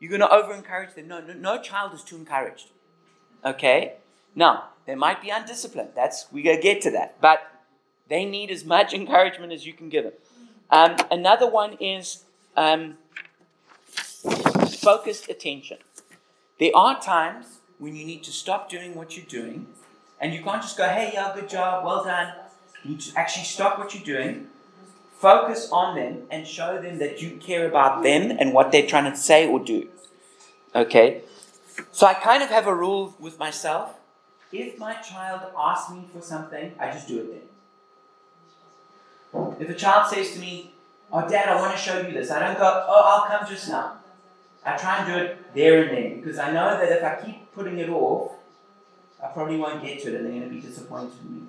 [0.00, 1.08] you're going to over encourage them.
[1.08, 2.70] No, no, no child is too encouraged.
[3.44, 3.94] Okay?
[4.34, 5.90] Now, they might be undisciplined.
[5.94, 7.20] That's we're gonna get to that.
[7.20, 7.40] But
[8.08, 10.12] they need as much encouragement as you can give them.
[10.70, 12.24] Um, another one is
[12.56, 12.96] um,
[14.80, 15.78] focused attention.
[16.58, 19.66] There are times when you need to stop doing what you're doing,
[20.20, 22.32] and you can't just go, "Hey, yeah, good job, well done."
[22.82, 24.48] You need to actually stop what you're doing,
[25.18, 29.10] focus on them, and show them that you care about them and what they're trying
[29.10, 29.88] to say or do.
[30.74, 31.22] Okay.
[31.92, 33.94] So I kind of have a rule with myself.
[34.52, 37.55] If my child asks me for something, I just do it then.
[39.60, 40.70] If a child says to me,
[41.12, 43.68] Oh, Dad, I want to show you this, I don't go, Oh, I'll come just
[43.68, 43.94] now.
[44.64, 47.52] I try and do it there and then because I know that if I keep
[47.54, 48.32] putting it off,
[49.22, 51.42] I probably won't get to it and they're going to be disappointed in me.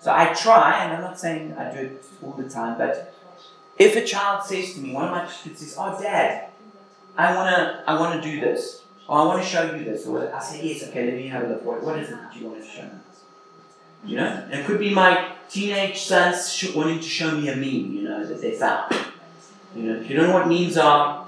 [0.00, 3.14] So I try, and I'm not saying I do it all the time, but
[3.78, 6.48] if a child says to me, one of my kids says, Oh, Dad,
[7.16, 8.82] I want to I wanna do this.
[9.08, 10.06] or I want to show you this.
[10.06, 11.64] Or I say, yes, okay, let me have a look.
[11.64, 12.90] What, is it that you want to show me?
[14.04, 14.46] You know?
[14.50, 18.02] And it could be my teenage sons sh- wanting to show me a meme, you
[18.02, 18.94] know, that they found.
[19.74, 21.26] You know, if you don't know what memes are,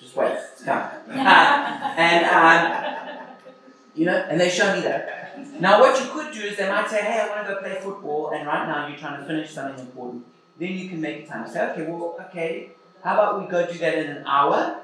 [0.00, 0.88] just wait, it's coming.
[1.08, 3.36] and, um,
[3.94, 5.60] you know, and they show me that.
[5.60, 7.80] Now, what you could do is they might say, hey, I want to go play
[7.80, 10.24] football, and right now you're trying to finish something important.
[10.58, 11.48] Then you can make time.
[11.48, 12.70] Say, okay, well, okay,
[13.02, 14.80] how about we go do that in an hour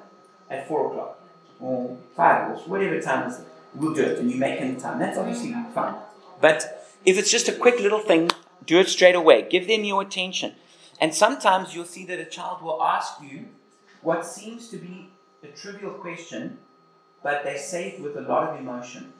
[0.51, 1.21] at 4 o'clock?
[1.61, 3.41] or five hours, whatever time is,
[3.75, 4.99] we'll do it, and you make any time.
[4.99, 5.95] That's obviously fine.
[6.41, 8.31] But if it's just a quick little thing,
[8.67, 9.47] do it straight away.
[9.49, 10.55] Give them your attention.
[11.01, 13.47] And sometimes you'll see that a child will ask you
[14.03, 15.11] what seems to be
[15.43, 16.59] a trivial question,
[17.23, 19.13] but they say it with a lot of emotion.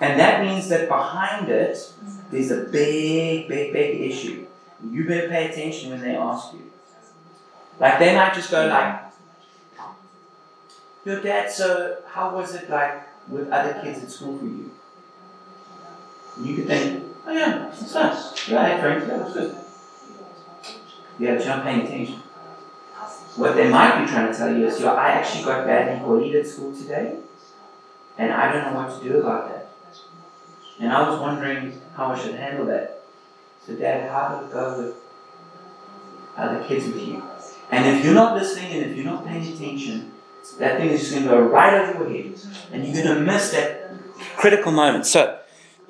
[0.00, 1.78] And that means that behind it,
[2.30, 4.46] there's a big, big, big issue.
[4.90, 6.70] You better pay attention when they ask you.
[7.78, 9.02] Like they might just go like,
[11.04, 14.70] Your dad, so how was it like with other kids at school for you?
[16.42, 18.48] You could think, Oh yeah, it's nice.
[18.48, 19.56] Yeah, I had friends, yeah, it was good.
[21.18, 22.16] Yeah, but you're not paying attention.
[23.36, 26.34] What they might be trying to tell you is, yo, I actually got badly bullied
[26.34, 27.16] at school today,
[28.18, 29.68] and I don't know what to do about that.
[30.80, 33.02] And I was wondering how I should handle that.
[33.66, 34.96] So, Dad, how did it go with
[36.36, 37.22] other kids with you?
[37.70, 40.12] And if you're not listening and if you're not paying attention,
[40.58, 42.40] that thing is just going to go right over your head,
[42.72, 43.92] and you're going to miss that
[44.36, 45.06] critical moment.
[45.06, 45.39] So,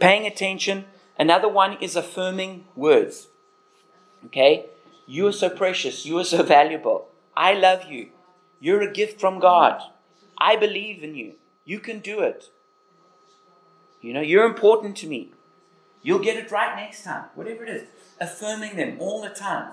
[0.00, 0.86] paying attention.
[1.18, 3.28] Another one is affirming words.
[4.26, 4.66] Okay?
[5.06, 6.04] You are so precious.
[6.04, 7.08] You are so valuable.
[7.36, 8.08] I love you.
[8.58, 9.80] You're a gift from God.
[10.38, 11.34] I believe in you.
[11.64, 12.50] You can do it.
[14.00, 15.32] You know, you're important to me.
[16.02, 17.26] You'll get it right next time.
[17.34, 17.88] Whatever it is.
[18.20, 19.72] Affirming them all the time.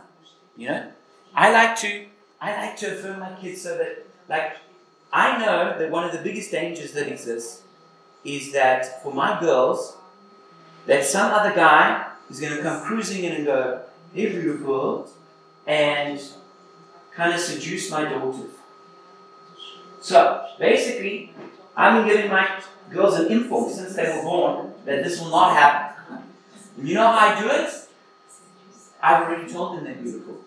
[0.56, 0.92] You know?
[1.34, 2.06] I like to
[2.40, 4.58] I like to affirm my kids so that like
[5.12, 7.64] I know that one of the biggest dangers that exists
[8.24, 9.97] is that for my girls,
[10.88, 13.82] that some other guy is going to come cruising in and go,
[14.14, 15.10] hey, beautiful,
[15.66, 16.20] and
[17.14, 18.52] kind of seduce my daughters.
[20.02, 21.34] So basically,
[21.76, 25.54] I've been giving my girls an info since they were born that this will not
[25.54, 26.24] happen.
[26.78, 27.70] And you know how I do it?
[29.02, 30.38] I've already told them they're beautiful.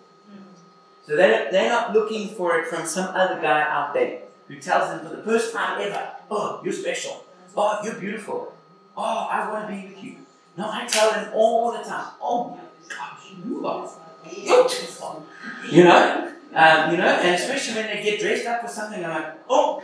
[1.05, 4.89] So they're, they're not looking for it from some other guy out there who tells
[4.89, 7.25] them for the first time ever, oh, you're special.
[7.55, 8.53] Oh, you're beautiful.
[8.97, 10.17] Oh, I want to be with you.
[10.57, 13.89] No, I tell them all the time, oh my gosh, you are
[14.23, 15.25] beautiful.
[15.69, 16.33] You know?
[16.53, 19.81] Um, you know, and especially when they get dressed up for something, I'm like, oh,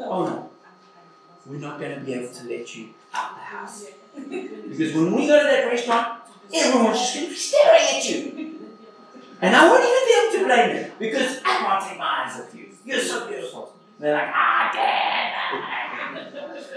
[0.00, 0.50] oh no.
[1.44, 3.86] We're not going to be able to let you out the house.
[4.14, 6.22] Because when we go to that restaurant,
[6.54, 8.58] everyone's just going to be staring at you.
[9.40, 12.40] And I won't even be able to blame you because I can't take my eyes
[12.40, 12.68] off you.
[12.84, 13.74] You're so beautiful.
[13.98, 16.32] And they're like, ah, dad.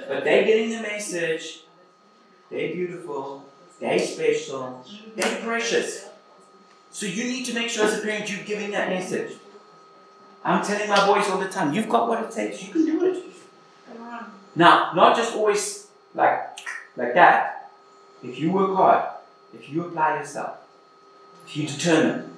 [0.07, 1.64] but they're getting the message.
[2.49, 3.45] They're beautiful.
[3.79, 4.85] They're special.
[5.15, 6.07] They're precious.
[6.91, 9.33] So you need to make sure as a parent you're giving that message.
[10.43, 12.63] I'm telling my boys all the time, you've got what it takes.
[12.63, 13.23] You can do it.
[14.55, 16.59] Now, not just always like
[16.95, 17.71] like that.
[18.23, 19.09] If you work hard,
[19.53, 20.57] if you apply yourself,
[21.45, 22.37] if you determine,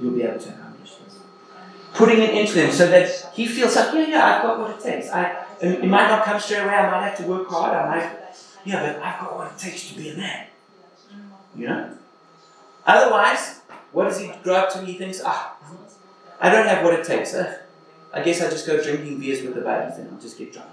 [0.00, 1.18] you'll be able to accomplish this.
[1.94, 4.80] Putting it into them so that he feels like, yeah, yeah, I've got what it
[4.80, 5.10] takes.
[5.10, 6.74] I, it might not come straight away.
[6.74, 7.74] I might have to work hard.
[7.74, 8.23] I might,
[8.64, 10.46] yeah, but I've got what it takes to be a man.
[11.56, 11.90] You know.
[12.86, 13.60] Otherwise,
[13.92, 14.84] what does he grow up to?
[14.84, 15.56] He thinks, ah,
[16.40, 17.34] I don't have what it takes.
[17.34, 17.58] Uh,
[18.12, 20.70] I guess I just go drinking beers with the buddies and I'll just get drunk.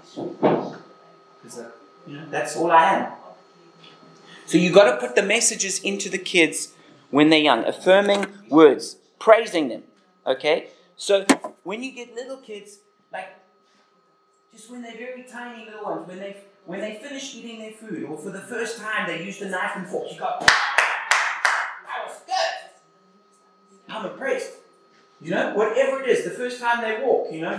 [1.42, 1.70] Because, uh,
[2.06, 3.12] you know, that's all I am.
[4.46, 6.72] So you got to put the messages into the kids
[7.10, 9.84] when they're young, affirming words, praising them.
[10.26, 10.68] Okay?
[10.96, 11.24] So
[11.62, 12.78] when you get little kids,
[13.12, 13.28] like
[14.52, 18.04] just when they're very tiny little ones, when they when they finish eating their food,
[18.04, 22.20] or for the first time they used a knife and fork, you go, that was
[22.26, 22.70] good.
[23.88, 24.52] I'm impressed.
[25.20, 27.52] You know, whatever it is, the first time they walk, you know,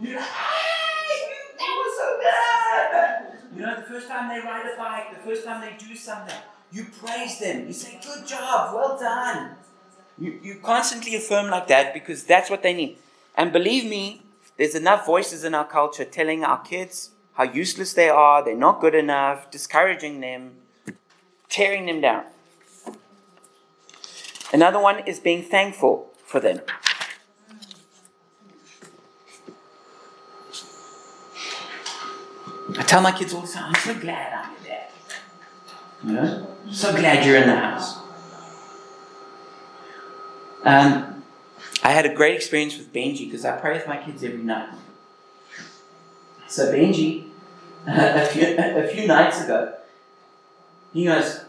[0.00, 3.56] you know, that was so good.
[3.56, 6.34] You know, the first time they ride a bike, the first time they do something,
[6.72, 7.66] you praise them.
[7.66, 9.56] You say, good job, well done.
[10.18, 12.98] You, you constantly affirm like that because that's what they need.
[13.36, 14.22] And believe me,
[14.56, 18.80] there's enough voices in our culture telling our kids how useless they are, they're not
[18.80, 20.52] good enough, discouraging them,
[21.48, 22.24] tearing them down.
[24.52, 26.60] Another one is being thankful for them.
[32.78, 34.90] I tell my kids all the time, I'm so glad I'm your dad.
[36.02, 36.56] Know?
[36.70, 37.98] So glad you're in the house.
[40.64, 41.15] Um,
[41.86, 44.70] I had a great experience with Benji because I pray with my kids every night.
[46.48, 47.28] So Benji,
[47.86, 49.72] a few, a few nights ago,
[50.92, 51.44] he goes,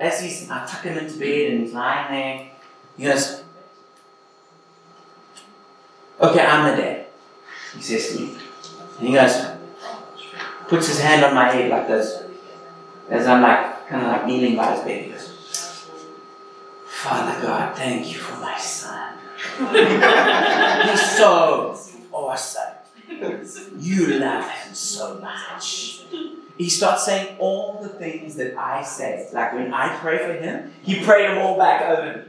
[0.00, 2.50] as he's, I tuck him into bed and he's lying there,
[2.96, 3.42] he goes,
[6.18, 7.06] okay, I'm the dad,
[7.76, 8.38] he says to me.
[9.00, 9.48] And he goes,
[10.66, 12.22] puts his hand on my head like this,
[13.10, 15.04] as I'm like, kind of like kneeling by his bed.
[15.04, 15.88] He goes,
[16.86, 18.83] Father God, thank you for my son.
[20.90, 21.78] He's so
[22.10, 22.74] awesome.
[23.78, 26.02] You love him so much.
[26.58, 29.28] He starts saying all the things that I say.
[29.32, 32.22] Like when I pray for him, he prayed them all back over me.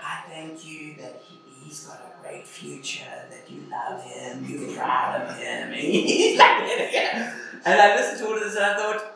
[0.00, 4.76] I thank you that he, he's got a great future, that you love him, you're
[4.76, 5.72] proud of him.
[5.72, 6.62] And he's like,
[7.64, 9.14] And I listened to all of this and I thought,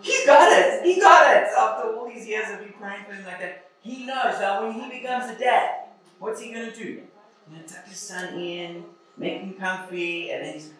[0.00, 0.84] he's got it.
[0.84, 1.48] He got it.
[1.56, 4.72] After all these years of me praying for him like that, he knows that when
[4.72, 5.87] he becomes a dad,
[6.18, 6.84] what's he going to do?
[6.84, 8.84] He's going to tuck his son in,
[9.16, 10.70] make him comfy, and then he's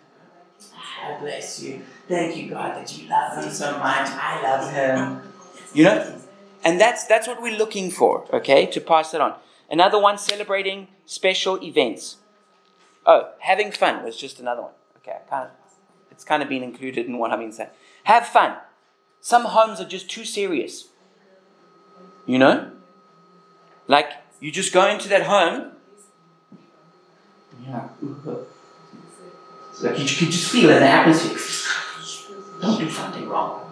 [0.77, 1.83] I bless you.
[2.09, 4.09] Thank you, God, that you love him so much.
[4.11, 5.33] I love him.
[5.73, 6.21] You know?
[6.65, 9.35] And that's that's what we're looking for, okay, to pass it on.
[9.71, 12.17] Another one celebrating special events.
[13.07, 14.73] Oh, having fun was just another one.
[14.97, 15.51] Okay, of,
[16.11, 17.71] it's kind of been included in what I've been saying.
[18.05, 18.57] Have fun.
[19.21, 20.89] Some homes are just too serious.
[22.27, 22.73] You know?
[23.87, 24.11] Like,
[24.41, 25.73] you just go into that home.
[27.67, 27.89] Yeah.
[29.83, 31.39] Like you can just feel in the atmosphere.
[32.61, 33.65] Don't do something wrong.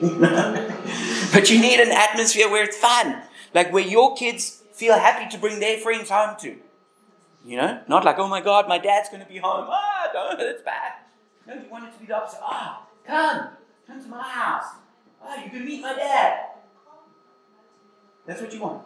[0.00, 3.22] but you need an atmosphere where it's fun.
[3.54, 6.56] Like where your kids feel happy to bring their friends home to.
[7.44, 7.80] You know?
[7.88, 9.66] Not like, oh my god, my dad's going to be home.
[9.68, 10.92] Ah, don't, that's bad.
[11.46, 12.40] No, you want it to be the opposite.
[12.42, 13.48] Ah, come.
[13.86, 14.74] Come to my house.
[15.22, 16.46] Ah, you can meet my dad.
[18.26, 18.82] That's what you want.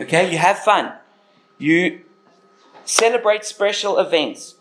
[0.00, 0.30] Okay?
[0.30, 0.92] You have fun.
[1.58, 2.00] You
[2.84, 4.56] celebrate special events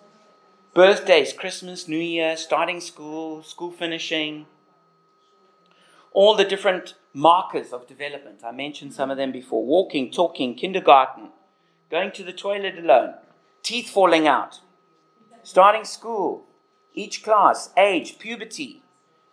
[0.73, 4.45] birthdays, Christmas, New Year, starting school, school finishing,
[6.13, 8.41] all the different markers of development.
[8.43, 11.29] I mentioned some of them before walking, talking, kindergarten,
[11.89, 13.15] going to the toilet alone,
[13.63, 14.61] teeth falling out,
[15.43, 16.45] starting school,
[16.93, 18.81] each class, age, puberty,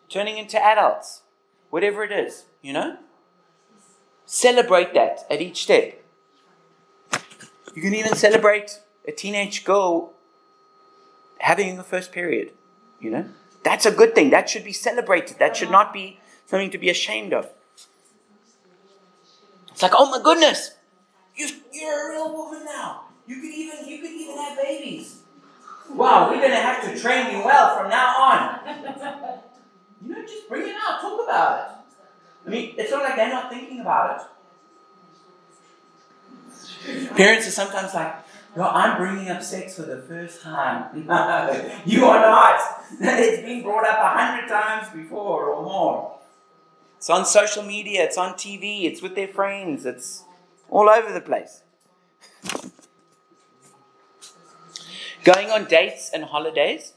[0.09, 1.23] turning into adults,
[1.71, 2.97] whatever it is, you know?
[4.29, 6.05] Celebrate that at each step.
[7.75, 10.13] You can even celebrate a teenage girl
[11.39, 12.53] having the first period.
[13.01, 13.25] You know?
[13.65, 14.29] That's a good thing.
[14.29, 15.39] That should be celebrated.
[15.39, 17.49] That should not be something to be ashamed of.
[19.71, 20.73] It's like, oh my goodness,
[21.35, 23.05] you, you're a real woman now.
[23.27, 25.23] You could even you could even have babies.
[25.91, 28.61] Wow, we're gonna have to train you well from now on.
[30.03, 31.78] You know, just bring it out, talk about it.
[32.47, 34.27] I mean, it's not like they're not thinking about it.
[37.17, 38.15] Parents are sometimes like,
[38.57, 41.05] no, I'm bringing up sex for the first time.
[41.07, 42.61] No, you are not.
[43.01, 46.19] It's been brought up a hundred times before or more.
[46.97, 50.25] It's on social media, it's on TV, it's with their friends, it's
[50.69, 51.63] all over the place.
[55.25, 56.95] Going on dates and holidays.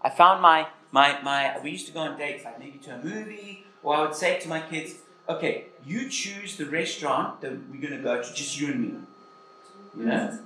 [0.00, 3.02] I found my, my, my, we used to go on dates, like maybe to a
[3.02, 4.94] movie, or I would say to my kids,
[5.28, 8.94] okay, you choose the restaurant that we're going to go to, just you and me.
[9.98, 10.38] You know?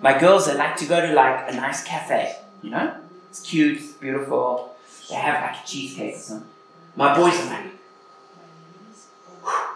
[0.00, 2.96] My girls, they like to go to like a nice cafe, you know?
[3.30, 4.74] It's cute, it's beautiful.
[5.08, 6.48] They have like a cheesecake or something.
[6.96, 7.66] My boys are like,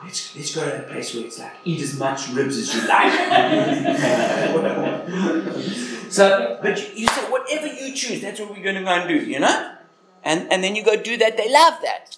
[0.05, 2.87] let's, let's go to a place where it's like, eat as much ribs as you
[2.87, 3.12] like.
[6.11, 9.16] so, but you, you whatever you choose, that's what we're going to go and do,
[9.16, 9.75] you know?
[10.23, 12.18] And, and then you go do that, they love that.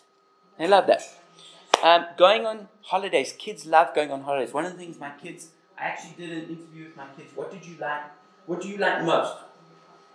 [0.60, 1.02] They love that.
[1.82, 4.52] Um, going on holidays, kids love going on holidays.
[4.52, 5.48] One of the things my kids
[5.78, 7.34] I actually did an interview with my kids.
[7.34, 8.02] What did you like?
[8.44, 9.38] What do you like most?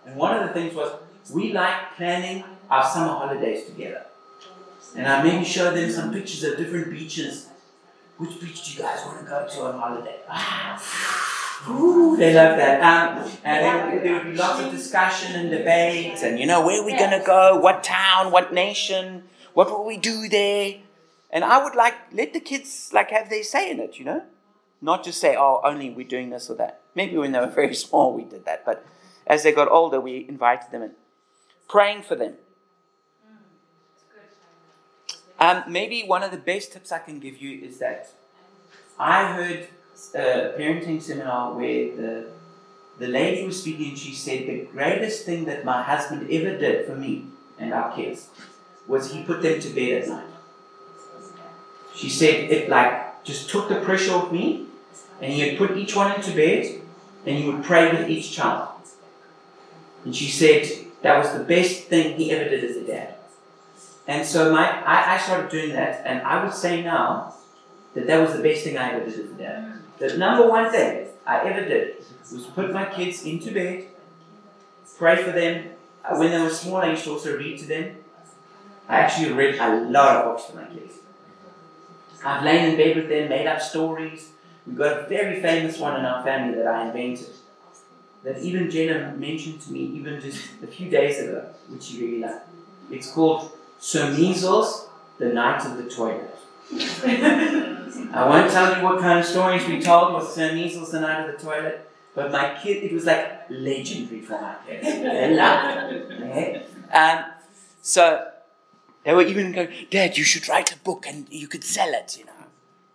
[0.06, 0.92] And one of the things was
[1.32, 4.06] we like planning our summer holidays together.
[4.96, 7.48] And I maybe showed them some pictures of different beaches.
[8.16, 10.20] Which beach do you guys want to go to on holiday?
[10.30, 10.80] Ah,
[11.68, 12.80] ooh, they love that.
[12.80, 16.86] Um, and there would be lots of discussion and debates, and you know, where are
[16.86, 17.58] we going to go?
[17.58, 18.30] What town?
[18.30, 19.24] What nation?
[19.56, 20.74] What will we do there?
[21.30, 24.22] And I would like let the kids like have their say in it, you know.
[24.82, 26.82] Not just say, oh, only we're doing this or that.
[26.94, 28.66] Maybe when they were very small, we did that.
[28.66, 28.84] But
[29.26, 30.90] as they got older, we invited them in.
[31.70, 32.34] Praying for them.
[35.40, 38.10] Um, maybe one of the best tips I can give you is that
[38.98, 39.68] I heard
[40.14, 42.26] a parenting seminar where the,
[42.98, 46.84] the lady was speaking and she said, The greatest thing that my husband ever did
[46.84, 47.24] for me
[47.58, 48.28] and our kids
[48.86, 50.26] was he put them to bed at night.
[51.94, 54.66] She said it like just took the pressure off me
[55.20, 56.80] and he would put each one into bed
[57.24, 58.68] and he would pray with each child.
[60.04, 60.68] And she said
[61.02, 63.14] that was the best thing he ever did as a dad.
[64.06, 67.34] And so my, I, I started doing that, and I would say now
[67.94, 69.72] that that was the best thing I ever did as a dad.
[69.98, 71.96] The number one thing I ever did
[72.32, 73.86] was put my kids into bed,
[74.96, 75.70] pray for them.
[76.04, 77.96] Uh, when they were small, I used to also read to them.
[78.88, 80.94] I actually read a lot of books for my kids.
[82.24, 84.30] I've lain in bed with them, made up stories.
[84.66, 87.28] We've got a very famous one in our family that I invented.
[88.24, 92.20] That even Jenna mentioned to me even just a few days ago, which she really
[92.20, 92.48] liked.
[92.90, 96.34] It's called Sir Measles, The Knight of the Toilet.
[96.72, 101.28] I won't tell you what kind of stories we told with Sir Measles, The Knight
[101.28, 104.82] of the Toilet, but my kid, it was like legendary for my kids.
[104.82, 106.12] They loved it.
[106.12, 106.66] Okay?
[106.92, 107.24] Um,
[107.82, 108.30] so,
[109.06, 112.18] They were even going, Dad, you should write a book and you could sell it,
[112.18, 112.32] you know,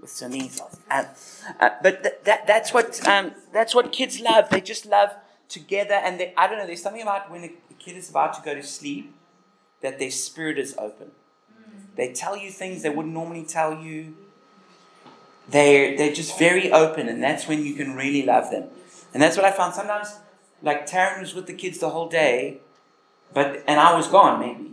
[0.01, 0.75] with some ethos.
[0.91, 1.05] Um,
[1.57, 4.49] uh, but th- that, that's, what, um, that's what kids love.
[4.49, 5.11] They just love
[5.47, 5.93] together.
[5.93, 8.53] And they, I don't know, there's something about when a kid is about to go
[8.53, 9.15] to sleep
[9.79, 11.11] that their spirit is open.
[11.95, 14.17] They tell you things they wouldn't normally tell you.
[15.47, 18.65] They're, they're just very open, and that's when you can really love them.
[19.13, 19.75] And that's what I found.
[19.75, 20.19] Sometimes,
[20.61, 22.59] like Taryn was with the kids the whole day,
[23.33, 24.70] but and I was gone maybe.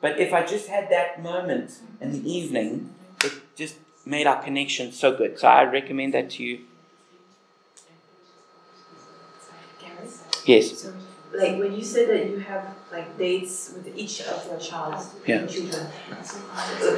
[0.00, 3.76] But if I just had that moment in the evening, it just
[4.06, 5.38] made our connection so good.
[5.38, 6.60] So I recommend that to you.
[10.46, 10.82] Yes.
[10.82, 10.92] So,
[11.34, 15.46] like when you said that you have like dates with each of your child, Yeah.
[15.46, 15.86] children,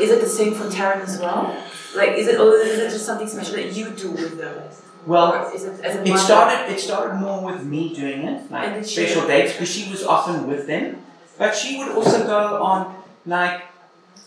[0.01, 1.55] is it the same for Taryn as well?
[1.95, 4.63] Like, is it or is it just something special that you do with them?
[5.05, 6.73] Well, is it as a It started.
[6.73, 10.67] It started more with me doing it, like special dates, because she was often with
[10.69, 11.02] them.
[11.43, 13.63] But she would also go on like.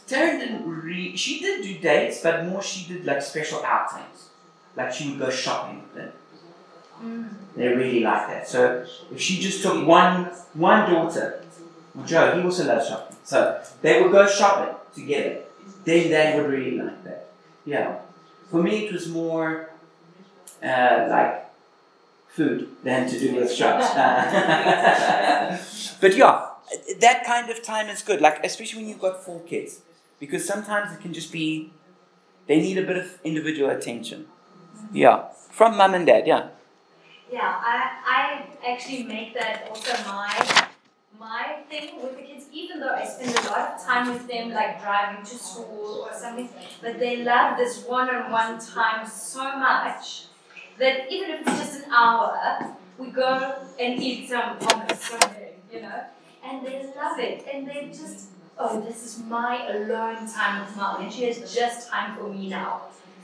[0.05, 1.15] Taryn didn't re.
[1.15, 4.29] She did do dates, but more she did like special outings.
[4.75, 6.11] Like she would go shopping with them.
[7.55, 8.47] They really like that.
[8.47, 11.41] So if she just took one one daughter,
[11.93, 13.15] well, Joe, he also loves shopping.
[13.23, 15.37] So they would go shopping together.
[15.85, 17.29] Then they would really like that.
[17.65, 17.99] Yeah.
[18.51, 19.69] For me, it was more
[20.61, 21.45] uh, like
[22.27, 23.87] food than to do with shops.
[26.01, 26.44] but yeah,
[26.99, 28.21] that kind of time is good.
[28.21, 29.81] Like especially when you've got four kids,
[30.19, 31.71] because sometimes it can just be
[32.47, 34.27] they need a bit of individual attention.
[34.93, 36.27] Yeah, from mum and dad.
[36.27, 36.49] Yeah.
[37.31, 40.67] Yeah, I, I actually make that also my
[41.19, 44.51] my thing with the kids, even though I spend a lot of time with them,
[44.53, 46.49] like driving to school or something,
[46.81, 50.25] but they love this one-on-one time so much
[50.77, 55.81] that even if it's just an hour, we go and eat some hummus somewhere, you
[55.81, 56.03] know,
[56.49, 61.01] and they love it, and they just, oh, this is my alone time with mom,
[61.01, 62.81] and she has just time for me now.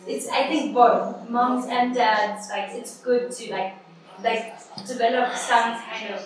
[0.07, 3.73] It's I think both moms and dads like it's good to like
[4.23, 4.53] like
[4.85, 6.23] develop some kind of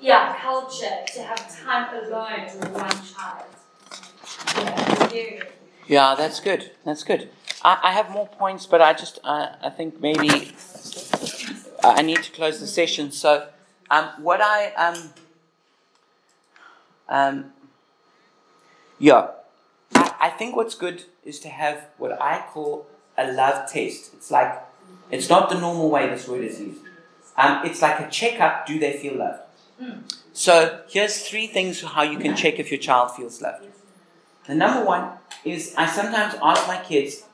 [0.00, 3.46] yeah culture to have time alone with one child.
[4.56, 5.12] Yeah.
[5.88, 6.70] Yeah, that's good.
[6.84, 7.30] That's good.
[7.62, 10.52] I, I have more points, but I just I, I think maybe
[11.84, 13.10] I need to close the session.
[13.10, 13.48] So,
[13.90, 15.10] um, what I um,
[17.12, 17.52] um,
[18.98, 19.28] yeah,
[19.94, 22.86] I, I think what's good is to have what I call
[23.18, 24.14] a love test.
[24.14, 24.58] It's like
[25.10, 26.80] it's not the normal way this word is used.
[27.36, 28.66] Um, it's like a checkup.
[28.66, 29.40] Do they feel loved?
[30.32, 33.66] So here's three things how you can check if your child feels loved.
[34.46, 35.10] The number one
[35.44, 37.24] is I sometimes ask my kids,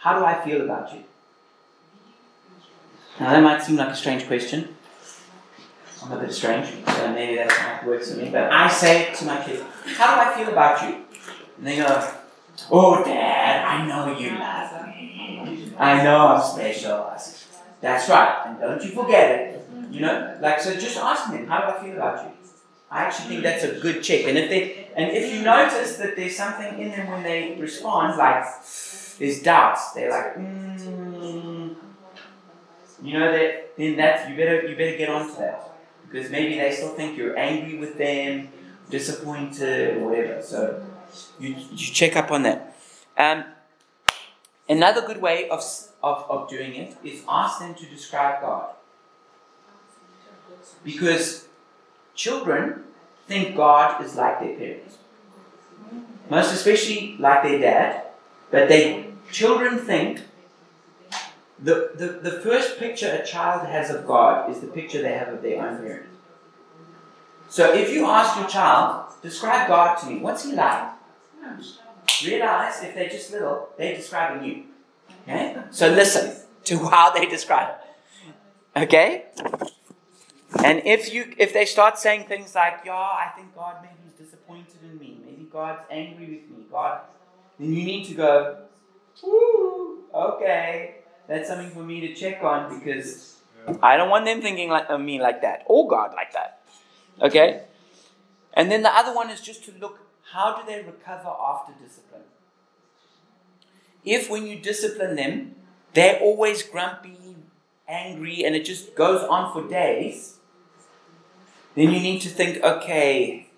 [0.00, 1.04] How do I feel about you?
[3.18, 4.76] Now, that might seem like a strange question.
[6.04, 8.30] I'm a bit strange, so maybe that's not works for me.
[8.30, 9.62] But I say to my kids,
[9.96, 11.04] How do I feel about you?
[11.58, 12.10] And they go,
[12.70, 15.72] Oh, Dad, I know you love me.
[15.78, 17.04] I know I'm special.
[17.04, 17.48] I said,
[17.80, 19.68] That's right, and don't you forget it.
[19.90, 22.32] You know, like, so just ask them, How do I feel about you?
[22.90, 24.26] I actually think that's a good check.
[24.26, 28.18] And if they and if you notice that there's something in them when they respond,
[28.18, 28.44] like
[29.18, 31.74] there's doubts, they're like, mm,
[33.02, 35.71] you know that then that's you better you better get onto that
[36.12, 38.48] because maybe they still think you're angry with them,
[38.90, 40.42] disappointed, whatever.
[40.42, 40.84] So
[41.40, 42.76] you you check up on that.
[43.16, 43.44] Um,
[44.68, 45.64] another good way of,
[46.02, 48.74] of of doing it is ask them to describe God
[50.84, 51.48] because
[52.14, 52.84] children
[53.26, 54.98] think God is like their parents.
[56.28, 58.04] Most especially like their dad,
[58.50, 60.20] but they children think
[61.62, 65.28] the, the, the first picture a child has of God is the picture they have
[65.28, 66.16] of their own parents.
[67.48, 70.90] So if you ask your child, describe God to me, what's he like?
[72.24, 74.64] Realize if they're just little, they're describing you.
[75.22, 75.56] Okay?
[75.70, 77.74] So listen to how they describe.
[78.76, 79.26] Okay?
[80.64, 84.12] And if you if they start saying things like, "Yeah, I think God maybe is
[84.26, 85.18] disappointed in me.
[85.24, 86.66] Maybe God's angry with me.
[86.70, 87.00] God,"
[87.58, 88.56] then you need to go,
[89.24, 91.01] "Ooh, okay,
[91.32, 93.36] that's something for me to check on because
[93.82, 96.60] I don't want them thinking like of me like that or God like that."
[97.20, 97.62] Okay.
[98.54, 100.00] And then the other one is just to look
[100.32, 102.22] how do they recover after discipline.
[104.04, 105.54] If when you discipline them,
[105.94, 107.36] they're always grumpy,
[107.88, 110.38] angry, and it just goes on for days
[111.74, 113.48] then you need to think, okay,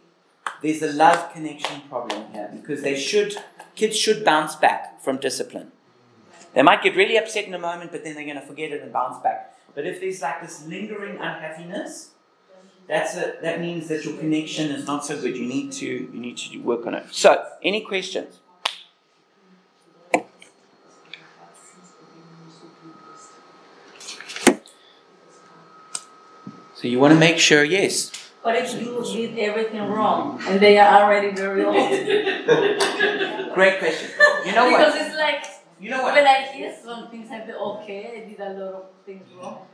[0.62, 3.36] there's a love connection problem here because they should,
[3.74, 5.72] kids should bounce back from discipline.
[6.54, 8.82] They might get really upset in a moment, but then they're going to forget it
[8.82, 9.56] and bounce back.
[9.74, 12.10] But if there's like this lingering unhappiness,
[12.86, 15.36] that's a, that means that your connection is not so good.
[15.36, 17.06] You need to you need to work on it.
[17.10, 18.40] So, any questions?
[26.84, 28.12] So you want to make sure, yes.
[28.42, 31.74] But if you did everything wrong and they are already very old.
[33.54, 34.10] Great question.
[34.44, 35.06] You know because what?
[35.06, 35.53] it's like
[35.84, 36.26] You know when what?
[36.26, 39.66] I hear some things I feel okay, I did a lot of things wrong.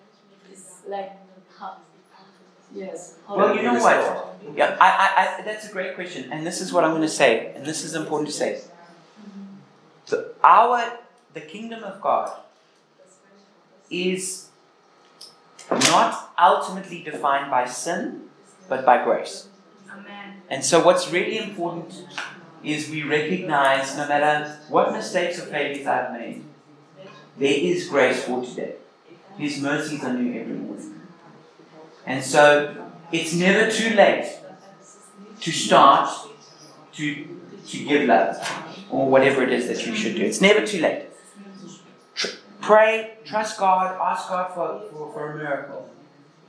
[0.51, 1.13] It's like
[1.57, 1.77] how,
[2.75, 3.15] yes.
[3.29, 4.37] how Well, you know what?
[4.57, 7.09] Yeah, I, I, I, that's a great question, and this is what I'm going to
[7.09, 8.61] say, and this is important to say.
[10.09, 10.99] The, our,
[11.33, 12.41] the kingdom of God
[13.89, 14.49] is
[15.71, 18.23] not ultimately defined by sin,
[18.69, 19.47] but by grace.
[19.89, 20.43] Amen.
[20.49, 22.05] And so, what's really important
[22.63, 26.45] is we recognize no matter what mistakes or failures I've made,
[27.39, 28.75] there is grace for today.
[29.39, 31.01] His mercies are new every morning.
[32.07, 34.39] And so, it's never too late
[35.41, 36.11] to start
[36.93, 38.37] to, to give love
[38.91, 40.23] or whatever it is that you should do.
[40.23, 41.07] It's never too late.
[42.15, 45.89] Tr- pray, trust God, ask God for, for, for a miracle,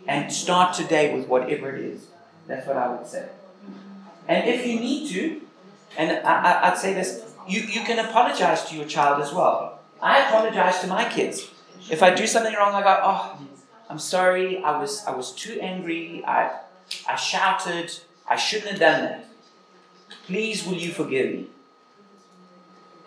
[0.08, 2.08] and start today with whatever it is.
[2.48, 3.30] That's what I would say.
[4.28, 5.42] And if you need to,
[5.98, 9.80] and I, I, I'd say this, you, you can apologize to your child as well.
[10.02, 11.50] I apologize to my kids.
[11.90, 13.40] If I do something wrong, I go, oh,
[13.90, 16.52] I'm sorry, I was, I was too angry, I,
[17.08, 17.92] I shouted,
[18.28, 19.26] I shouldn't have done that.
[20.26, 21.48] Please, will you forgive me?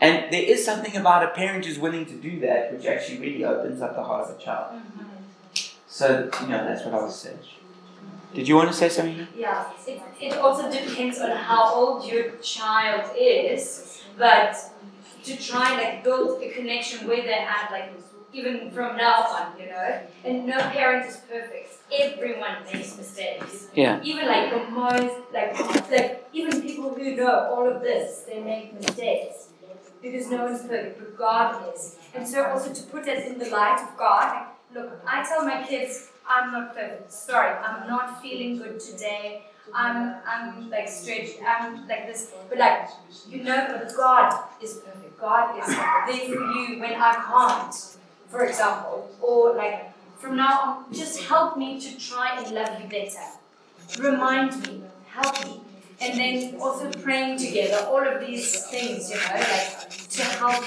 [0.01, 3.45] And there is something about a parent who's willing to do that, which actually really
[3.45, 4.74] opens up the heart of a child.
[4.74, 5.05] Mm-hmm.
[5.87, 7.35] So, you know, that's what I was say.
[8.35, 9.26] Did you want to say something?
[9.37, 14.57] Yeah, it, it also depends on how old your child is, but
[15.22, 17.93] to try and like build a connection with they're at, like
[18.32, 20.01] even from now on, you know.
[20.24, 21.70] And no parent is perfect.
[21.93, 23.68] Everyone makes mistakes.
[23.74, 24.01] Yeah.
[24.03, 25.59] Even like the most, like
[25.91, 29.49] like even people who know all of this, they make mistakes
[30.03, 31.97] because no one's perfect, but God is.
[32.14, 34.47] And so also to put that in the light of God.
[34.74, 37.12] Look, I tell my kids, I'm not perfect.
[37.12, 39.45] Sorry, I'm not feeling good today.
[39.75, 41.39] I'm I'm like stretched.
[41.47, 42.33] I'm like this.
[42.49, 42.89] But like
[43.29, 45.20] you know, God is perfect.
[45.20, 47.75] God is there for you when I can't,
[48.29, 49.11] for example.
[49.20, 53.29] Or like from now on, just help me to try and love you better.
[53.99, 55.61] Remind me, help me.
[56.01, 60.64] And then also praying together, all of these things, you know, like to help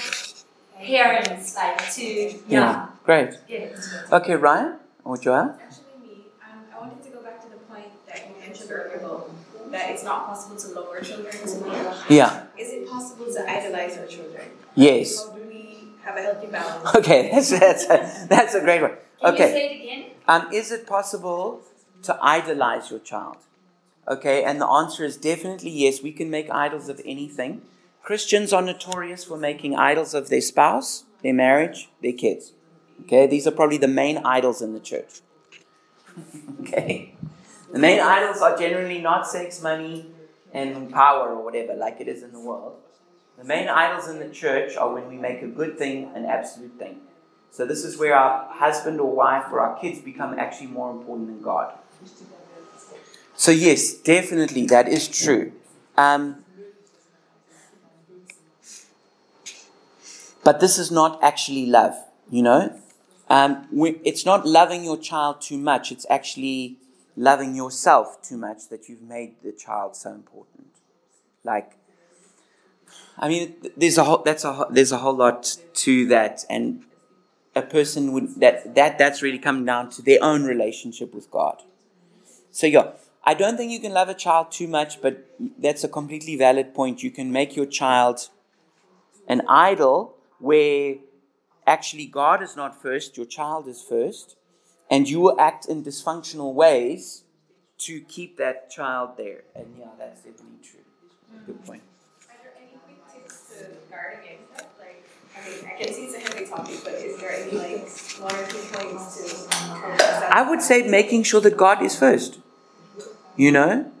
[0.80, 3.34] parents like to yeah, Great.
[3.46, 3.78] get.
[4.10, 4.78] Okay, Ryan
[5.08, 5.56] or Joel?
[5.62, 6.32] Actually, me.
[6.42, 9.30] Um, I wanted to go back to the point that you mentioned earlier about
[9.72, 12.16] that it's not possible to lower children to me.
[12.16, 12.44] Yeah.
[12.58, 14.44] Is it possible to idolize our children?
[14.74, 15.30] Yes.
[15.30, 16.84] How do we have a healthy balance?
[16.96, 18.92] Okay, that's that's a, that's a great one.
[18.92, 18.98] Can
[19.28, 19.52] you Okay.
[19.52, 20.04] say it again?
[20.28, 21.62] Um, is it possible
[22.02, 23.38] to idolize your child?
[24.06, 26.02] Okay, and the answer is definitely yes.
[26.02, 27.62] We can make idols of anything.
[28.02, 32.52] Christians are notorious for making idols of their spouse, their marriage, their kids.
[33.02, 35.20] Okay, these are probably the main idols in the church.
[36.60, 37.14] okay,
[37.72, 40.06] the main idols are generally not sex, money,
[40.52, 42.76] and power or whatever, like it is in the world.
[43.36, 46.78] The main idols in the church are when we make a good thing an absolute
[46.78, 47.00] thing.
[47.50, 51.28] So this is where our husband or wife or our kids become actually more important
[51.28, 51.74] than God.
[53.36, 55.52] So yes, definitely that is true.
[55.96, 56.44] Um,
[60.42, 61.94] but this is not actually love,
[62.30, 62.80] you know.
[63.28, 65.92] Um, we, it's not loving your child too much.
[65.92, 66.78] It's actually
[67.16, 70.68] loving yourself too much that you've made the child so important.
[71.44, 71.72] Like,
[73.18, 76.84] I mean, there's a whole, that's a there's a whole lot to that, and
[77.54, 81.62] a person would that that that's really come down to their own relationship with God.
[82.50, 82.92] So yeah,
[83.24, 85.26] I don't think you can love a child too much, but
[85.58, 87.02] that's a completely valid point.
[87.02, 88.28] You can make your child
[89.26, 90.96] an idol where
[91.68, 94.36] actually God is not first, your child is first,
[94.90, 97.24] and you will act in dysfunctional ways
[97.86, 99.44] to keep that child there.
[99.54, 100.80] And yeah, that's definitely true.
[101.46, 101.82] Good point.
[102.28, 104.70] Are there any quick tips to guard against that?
[104.80, 105.04] Like,
[105.36, 107.88] I mean, I can see it's a heavy topic, but is there any like
[108.20, 110.34] one or two points to?
[110.34, 112.40] I would say making sure that God is first.
[113.36, 113.92] You know?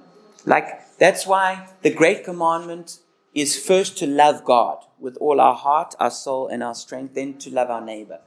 [0.46, 2.98] Like, that's why the great commandment
[3.34, 7.38] is first to love God with all our heart, our soul, and our strength, then
[7.38, 8.20] to love our neighbor.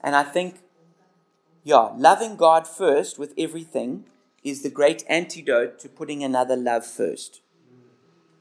[0.00, 0.60] And I think,
[1.64, 4.04] yeah, loving God first with everything
[4.44, 7.40] is the great antidote to putting another love first.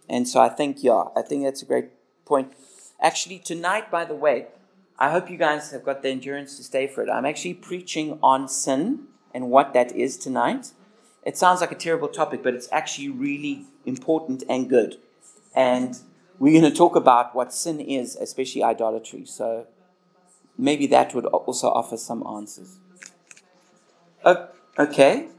[0.07, 1.89] And so I think, yeah, I think that's a great
[2.25, 2.53] point.
[3.01, 4.47] Actually, tonight, by the way,
[4.97, 7.09] I hope you guys have got the endurance to stay for it.
[7.09, 10.71] I'm actually preaching on sin and what that is tonight.
[11.25, 14.97] it sounds like a terrible topic, but it's actually really important and good.
[15.55, 15.97] And
[16.39, 19.25] we're going to talk about what sin is, especially idolatry.
[19.25, 19.67] So
[20.57, 22.77] maybe that would also offer some answers.
[24.25, 25.29] O- Okay.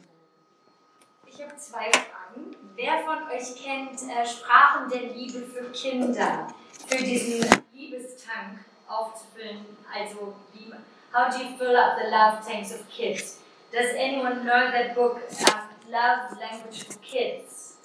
[1.26, 2.56] Ich habe zwei Fragen.
[2.76, 6.48] Wer von euch kennt äh, Sprachen der Liebe für Kinder?
[6.88, 7.44] Für diesen
[7.74, 9.76] Liebestank aufzufüllen.
[9.92, 10.72] Also, wie,
[11.12, 13.38] how do you fill up the love tanks of kids?
[13.72, 17.76] Does anyone know that book, um, Love Language for Kids?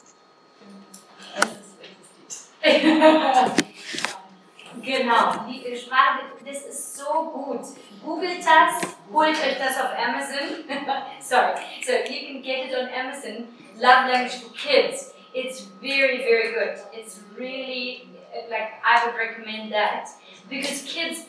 [4.84, 7.62] genau, die Sprache, das ist so gut.
[8.04, 10.64] Googelt das, holt euch das auf Amazon.
[11.20, 13.48] Sorry, so you can get it on Amazon.
[13.80, 15.12] Love Language for Kids.
[15.34, 16.78] It's very, very good.
[16.94, 18.08] It's really,
[18.50, 20.10] like, I would recommend that.
[20.50, 21.26] Because kids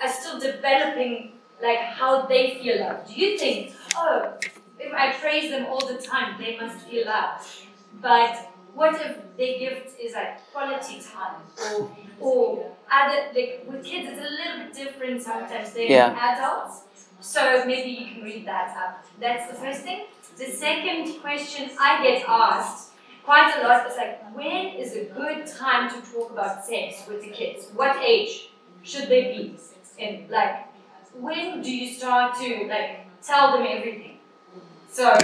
[0.00, 1.32] are still developing,
[1.62, 3.06] like, how they feel love.
[3.06, 4.38] Do you think, oh,
[4.78, 7.46] if I praise them all the time, they must feel loved?
[8.00, 11.90] But what if their gift is like quality time or
[12.20, 16.16] or other like with kids it's a little bit different sometimes than Yeah.
[16.30, 16.82] adults.
[17.20, 19.04] So maybe you can read that up.
[19.20, 20.06] That's the first thing.
[20.36, 22.92] The second question I get asked
[23.24, 27.22] quite a lot is like when is a good time to talk about sex with
[27.22, 27.68] the kids?
[27.74, 28.50] What age
[28.82, 29.56] should they be?
[29.98, 30.66] And like
[31.14, 34.18] when do you start to like tell them everything?
[34.88, 35.14] So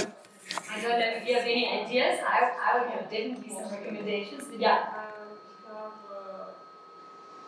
[0.77, 2.21] I don't know if you have any ideas.
[2.21, 4.45] I, I would have definitely some recommendations.
[4.45, 4.79] But yeah.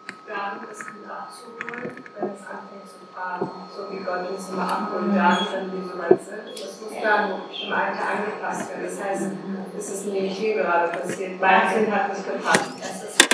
[0.08, 4.48] Ich glaube, dann ist gut abzuholen, wenn es anfängt zu fragen, so wie Gott uns
[4.50, 6.48] immer abholt, dann, wenn wir so weit sind.
[6.52, 8.84] Das muss dann im Alter angepasst werden.
[8.84, 9.30] Das heißt,
[9.78, 11.40] es ist nicht hier gerade passiert.
[11.40, 12.70] Mein Kind hat mich gepackt.
[12.80, 13.28] Das ist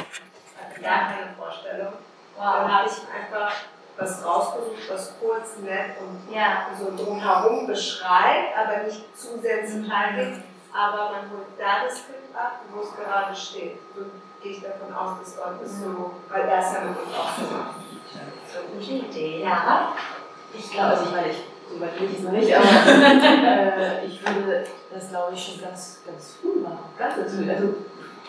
[0.83, 1.93] gar keine Vorstellung.
[2.37, 2.69] Dann Wow.
[2.69, 3.53] habe ich einfach
[3.97, 6.67] was rausgesucht, was kurz, nett und Ja.
[6.79, 10.43] so drumherum beschreibt, aber nicht zu sehr ins Detail geht.
[10.73, 13.79] Aber man holt da das Kind ab, wo es gerade steht.
[13.95, 14.03] So
[14.43, 17.39] gehe ich davon aus, dass Gott es so, weil er es ja mit uns auch
[17.39, 18.61] so.
[18.75, 19.43] Gute Idee.
[19.45, 19.95] Ja.
[20.53, 24.05] Ich glaube, also ich meine, ich, so weit will ich es noch nicht, aber äh,
[24.07, 26.79] ich würde das, glaube ich, schon ganz, ganz früh machen.
[26.99, 27.51] Ganz früh.
[27.51, 27.75] Also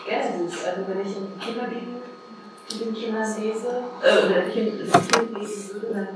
[0.08, 2.02] erstens, also wenn ich in Kinderbibel
[2.70, 6.08] mit den Kindern lese, äh, Kind, das Kind lesen würde, dann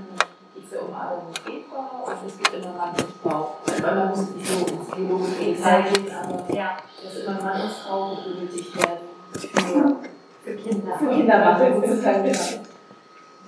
[0.55, 3.57] geht es ja um Adam und Eva und es gibt immer Mann und Frau.
[3.83, 6.77] Weil man muss nicht so ins biologische Detail gehen, aber Ja.
[7.03, 8.99] dass immer Mann und Frau benötigt werden.
[9.33, 9.97] Für,
[10.45, 10.99] Für Kinder.
[10.99, 12.39] für Kinderwache sozusagen, genau.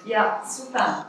[0.05, 1.07] Ja, super.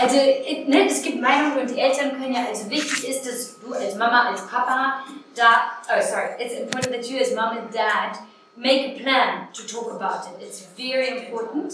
[0.00, 3.58] Also, äh, ne, es gibt Meinungen und die Eltern können ja, also wichtig ist, dass
[3.60, 5.00] du als Mama, als Papa
[5.34, 8.18] da, oh sorry, it's important that you as mom and dad
[8.58, 10.42] make a plan to talk about it.
[10.42, 11.72] It's very important.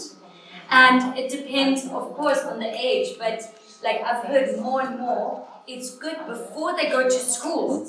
[0.69, 3.41] And it depends, of course, on the age, but
[3.83, 7.87] like I've heard more and more, it's good before they go to school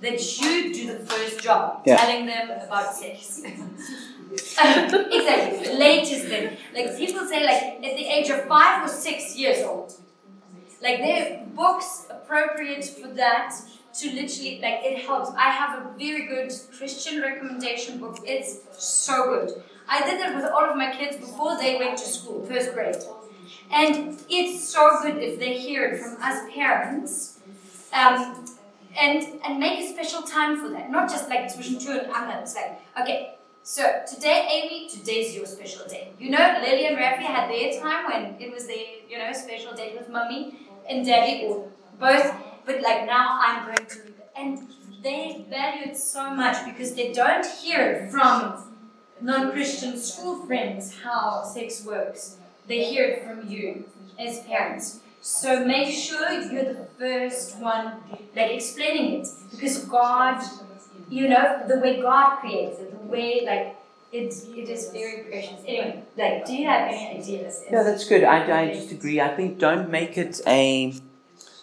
[0.00, 1.96] that you do the first job, Yeah.
[1.96, 3.42] telling them about sex.
[4.30, 5.76] exactly.
[5.76, 6.56] Latest then.
[6.74, 9.92] Like people say like at the age of five or six years old.
[10.82, 13.54] Like there are books appropriate for that
[13.98, 15.30] to literally like it helps.
[15.36, 18.18] I have a very good Christian recommendation book.
[18.24, 19.62] It's so good.
[19.88, 22.96] I did it with all of my kids before they went to school, first grade.
[23.70, 27.38] And it's so good if they hear it from us parents.
[27.92, 28.44] Um,
[28.98, 30.90] and and make a special time for that.
[30.90, 32.40] Not just like zwischen Tür und Angel.
[32.42, 36.12] It's like, okay, so today, Amy, today's your special day.
[36.18, 39.74] You know, Lily and Rafi had their time when it was their, you know, special
[39.74, 40.56] day with mummy
[40.88, 41.68] and daddy or
[41.98, 42.32] both.
[42.66, 43.98] But like now I'm going to
[44.36, 44.68] and
[45.02, 48.62] they value it so much because they don't hear it from
[49.20, 52.36] non-Christian school friends how sex works.
[52.66, 53.84] They hear it from you
[54.18, 55.00] as parents.
[55.22, 57.94] So make sure you're the first one
[58.34, 60.42] like explaining it because God,
[61.08, 63.76] you know, the way God creates it, the way like
[64.12, 65.60] it, it is very precious.
[65.66, 67.64] Anyway, like, do you have any ideas?
[67.70, 68.24] No, that's good.
[68.24, 69.20] I, I just agree.
[69.20, 70.94] I think don't make it a.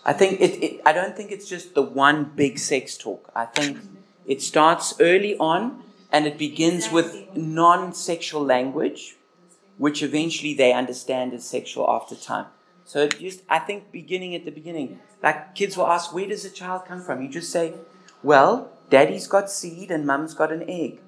[0.05, 0.81] I think it, it.
[0.85, 3.31] I don't think it's just the one big sex talk.
[3.35, 3.79] I think
[4.25, 9.15] it starts early on and it begins with non-sexual language,
[9.77, 12.47] which eventually they understand as sexual after time.
[12.85, 16.49] So just, I think, beginning at the beginning, like kids will ask, "Where does a
[16.49, 17.73] child come from?" You just say,
[18.21, 20.99] "Well, daddy's got seed and mum's got an egg."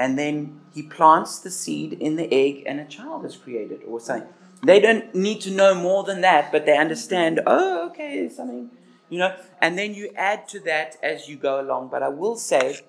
[0.00, 4.00] and then he plants the seed in the egg and a child is created or
[4.00, 4.32] something.
[4.62, 8.70] They don't need to know more than that, but they understand, oh, okay, something,
[9.08, 11.88] you know, and then you add to that as you go along.
[11.88, 12.80] But I will say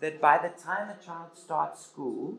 [0.00, 2.38] that by the time a child starts school,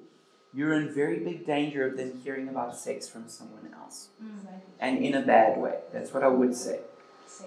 [0.53, 4.09] you're in very big danger of them hearing about sex from someone else.
[4.79, 5.75] And in a bad way.
[5.93, 6.79] That's what I would say.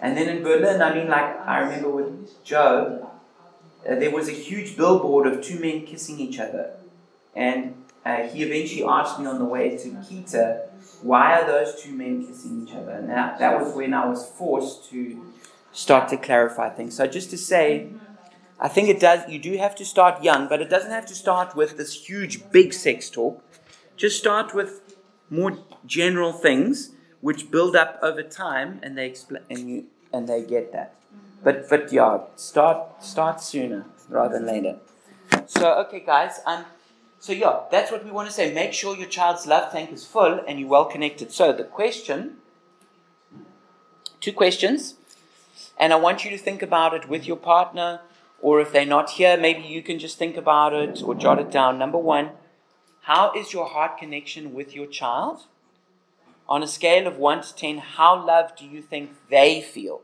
[0.01, 3.11] And then in Berlin, I mean, like I remember with Joe,
[3.89, 6.77] uh, there was a huge billboard of two men kissing each other.
[7.35, 7.75] And
[8.05, 10.69] uh, he eventually asked me on the way to Kita,
[11.03, 12.93] why are those two men kissing each other?
[12.93, 15.23] And that, that was when I was forced to
[15.73, 16.97] start to clarify things.
[16.97, 17.89] So just to say,
[18.61, 21.15] I think it does, you do have to start young, but it doesn't have to
[21.15, 23.43] start with this huge, big sex talk.
[23.97, 24.81] Just start with
[25.29, 26.91] more general things
[27.21, 30.95] which build up over time and they explain and you and they get that.
[31.43, 34.79] But but yeah, start start sooner rather than later.
[35.47, 36.65] So okay guys, I'm.
[37.23, 38.53] So yeah, that's what we want to say.
[38.53, 41.31] Make sure your child's love tank is full and you're well connected.
[41.31, 42.39] So the question
[44.19, 44.97] two questions,
[45.79, 48.01] and I want you to think about it with your partner,
[48.41, 51.53] or if they're not here, maybe you can just think about it or jot it
[51.53, 51.79] down.
[51.79, 52.31] Number one,
[53.03, 55.45] how is your heart connection with your child?
[56.49, 60.01] On a scale of 1 to 10, how loved do you think they feel?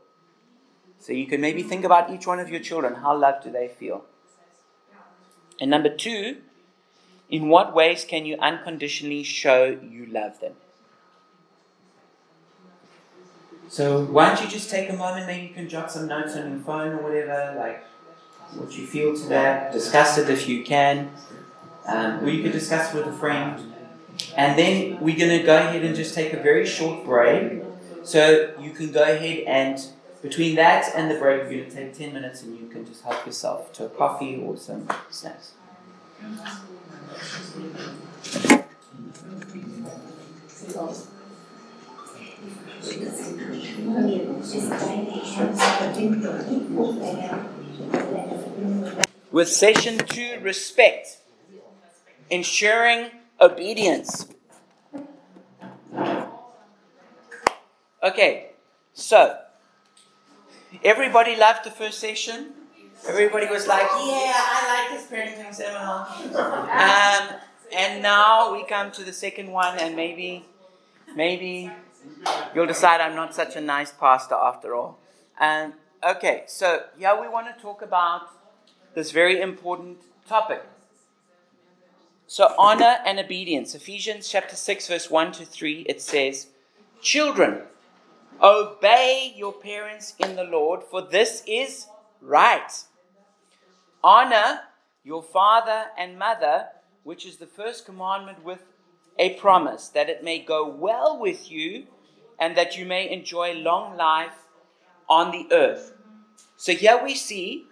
[0.99, 2.95] So you can maybe think about each one of your children.
[2.95, 4.05] How loved do they feel?
[5.59, 6.37] And number two,
[7.29, 10.53] in what ways can you unconditionally show you love them?
[13.69, 16.49] So why don't you just take a moment, maybe you can jot some notes on
[16.49, 17.83] your phone or whatever, like
[18.55, 21.11] what you feel to that, discuss it if you can,
[21.85, 23.73] um, or you could discuss it with a friend.
[24.35, 27.61] And then we're going to go ahead and just take a very short break.
[28.03, 29.79] So you can go ahead and,
[30.23, 33.03] between that and the break, we're going to take 10 minutes and you can just
[33.03, 35.51] help yourself to a coffee or some snacks.
[49.31, 51.19] With session two, respect,
[52.29, 54.27] ensuring obedience.
[58.03, 58.51] Okay,
[58.93, 59.37] so
[60.83, 62.53] everybody loved the first session.
[63.07, 66.07] Everybody was like, "Yeah, I like this parenting seminar."
[66.69, 67.39] Um,
[67.75, 70.45] and now we come to the second one, and maybe,
[71.15, 71.71] maybe
[72.53, 74.99] you'll decide I'm not such a nice pastor after all.
[75.39, 75.73] Um,
[76.03, 78.23] okay, so yeah, we want to talk about
[78.95, 79.97] this very important
[80.27, 80.63] topic.
[82.27, 83.73] So, honor and obedience.
[83.73, 86.45] Ephesians chapter 6, verse 1 to 3, it says,
[87.01, 87.63] Children,
[88.39, 91.87] obey your parents in the Lord, for this is
[92.21, 92.83] right.
[94.03, 94.61] Honor
[95.03, 96.67] your father and mother,
[97.03, 98.63] which is the first commandment with
[99.17, 101.87] a promise, that it may go well with you
[102.39, 104.45] and that you may enjoy long life
[105.09, 105.93] on the earth.
[106.55, 107.65] So, here we see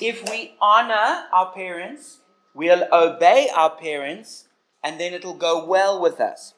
[0.00, 2.20] if we honor our parents,
[2.54, 4.48] we'll obey our parents,
[4.82, 6.54] and then it'll go well with us.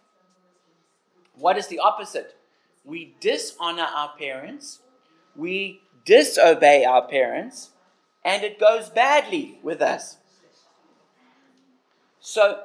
[1.35, 2.37] What is the opposite?
[2.85, 4.81] We dishonor our parents,
[5.37, 7.71] we disobey our parents,
[8.25, 10.17] and it goes badly with us.
[12.21, 12.63] So,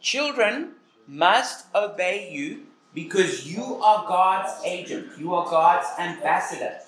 [0.00, 0.72] children
[1.06, 6.78] must obey you because you are God's agent, you are God's ambassador.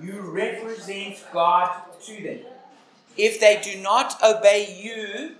[0.00, 2.38] You represent God to them.
[3.16, 5.34] If they do not obey you,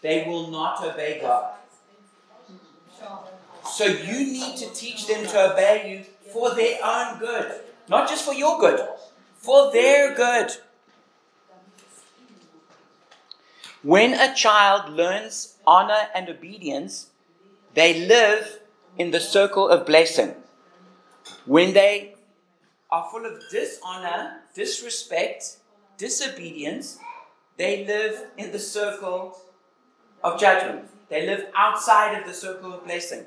[0.00, 1.54] they will not obey God.
[3.70, 8.24] So you need to teach them to obey you for their own good, not just
[8.24, 8.80] for your good,
[9.36, 10.52] for their good.
[13.82, 17.10] When a child learns honor and obedience,
[17.74, 18.60] they live
[18.96, 20.34] in the circle of blessing.
[21.46, 22.14] When they
[22.90, 25.58] are full of dishonor, disrespect,
[25.96, 26.98] disobedience,
[27.56, 29.38] they live in the circle
[30.24, 30.88] of judgment.
[31.08, 33.26] They live outside of the circle of blessing.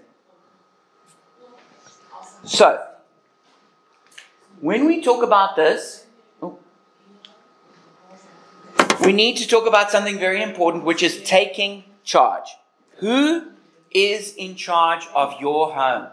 [2.44, 2.84] So,
[4.60, 6.01] when we talk about this,
[9.02, 12.48] we need to talk about something very important, which is taking charge.
[12.98, 13.52] Who
[13.90, 16.10] is in charge of your home?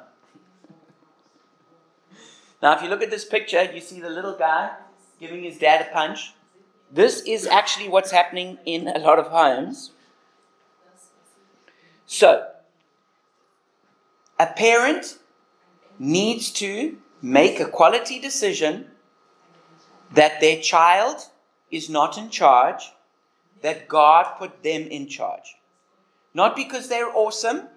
[2.62, 4.72] Now, if you look at this picture, you see the little guy
[5.20, 6.32] giving his dad a punch.
[6.90, 9.92] This is actually what's happening in a lot of homes.
[12.06, 12.48] So,
[14.38, 15.18] a parent
[15.98, 18.86] needs to make a quality decision
[20.14, 21.28] that their child
[21.70, 22.92] is not in charge,
[23.62, 25.56] that God put them in charge.
[26.34, 27.68] Not because they're awesome,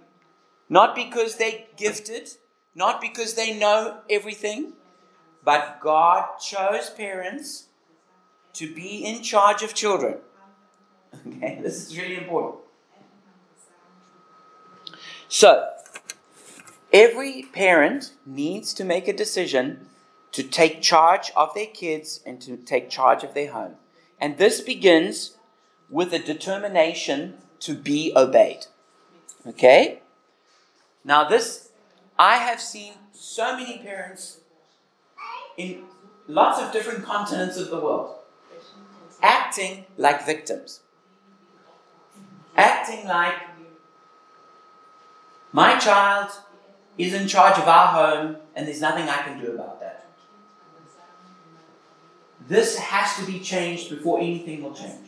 [0.70, 2.30] not because they're gifted,
[2.76, 4.74] not because they know everything,
[5.44, 7.68] but God chose parents
[8.54, 10.18] to be in charge of children.
[11.28, 12.62] Okay, this is really important.
[15.28, 15.70] So,
[16.94, 19.88] every parent needs to make a decision
[20.32, 23.76] to take charge of their kids and to take charge of their home.
[24.22, 25.36] And this begins
[25.90, 28.68] with a determination to be obeyed.
[29.46, 30.02] Okay?
[31.04, 31.70] Now, this,
[32.18, 34.40] I have seen so many parents
[35.58, 35.84] in
[36.28, 38.16] lots of different continents of the world
[39.22, 40.82] acting like victims.
[42.56, 43.36] Acting like
[45.52, 46.32] my child
[46.98, 50.01] is in charge of our home and there's nothing I can do about that.
[52.48, 55.08] This has to be changed before anything will change.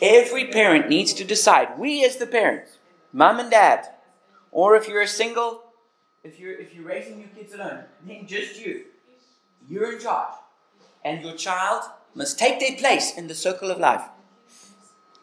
[0.00, 2.78] Every parent needs to decide, we as the parents,
[3.12, 3.86] mom and dad,
[4.52, 5.64] or if you're a single,
[6.22, 8.84] if you're if you're raising your kids alone, then just you.
[9.68, 10.34] You're in charge.
[11.04, 14.02] And your child must take their place in the circle of life.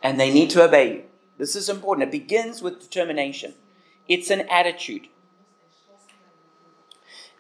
[0.02, 1.04] And they need to obey you.
[1.38, 2.08] This is important.
[2.08, 3.56] It begins with determination.
[4.08, 5.08] It's an attitude.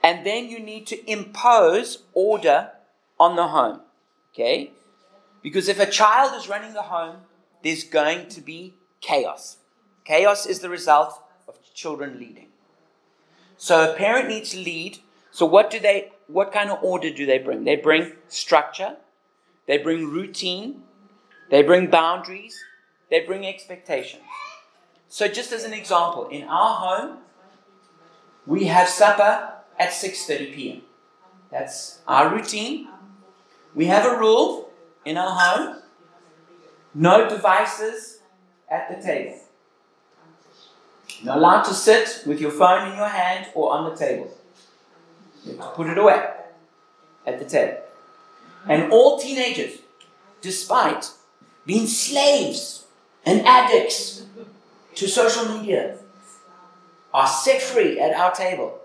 [0.03, 2.71] And then you need to impose order
[3.19, 3.81] on the home.
[4.35, 4.71] Okay?
[5.41, 7.17] Because if a child is running the home,
[7.63, 9.57] there's going to be chaos.
[10.03, 12.49] Chaos is the result of children leading.
[13.57, 14.99] So a parent needs to lead.
[15.31, 17.63] So what do they what kind of order do they bring?
[17.63, 18.97] They bring structure,
[19.67, 20.83] they bring routine,
[21.49, 22.59] they bring boundaries,
[23.09, 24.23] they bring expectations.
[25.07, 27.17] So just as an example, in our home,
[28.45, 30.81] we have supper at 6:30 p.m.
[31.51, 32.89] That's our routine.
[33.75, 34.69] We have a rule
[35.03, 35.81] in our home.
[36.93, 38.19] No devices
[38.71, 39.37] at the table.
[41.21, 44.31] You're allowed to sit with your phone in your hand or on the table.
[45.43, 46.25] You have to put it away
[47.25, 47.79] at the table.
[48.67, 49.79] And all teenagers,
[50.41, 51.11] despite
[51.65, 52.85] being slaves
[53.25, 54.25] and addicts
[54.95, 55.97] to social media,
[57.13, 58.79] are set free at our table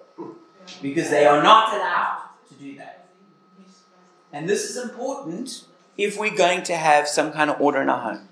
[0.82, 2.89] because they are not allowed to do that.
[4.32, 5.64] And this is important
[5.96, 8.28] if we're going to have some kind of order in our home.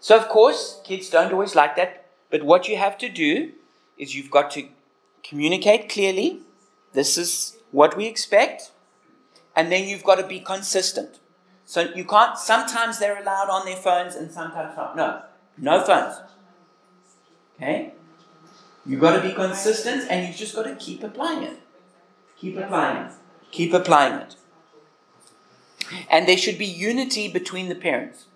[0.00, 3.52] So, of course, kids don't always like that, but what you have to do
[3.98, 4.68] is you've got to
[5.22, 6.40] communicate clearly.
[6.94, 8.72] This is what we expect.
[9.54, 11.20] And then you've got to be consistent.
[11.66, 14.96] So you can't, sometimes they're allowed on their phones and sometimes not.
[14.96, 15.22] No,
[15.58, 16.16] no phones.
[17.56, 17.92] Okay?
[18.86, 21.58] You've got to be consistent and you've just got to keep applying it.
[22.38, 23.12] Keep applying it.
[23.50, 24.36] Keep applying it.
[26.08, 28.26] And there should be unity between the parents.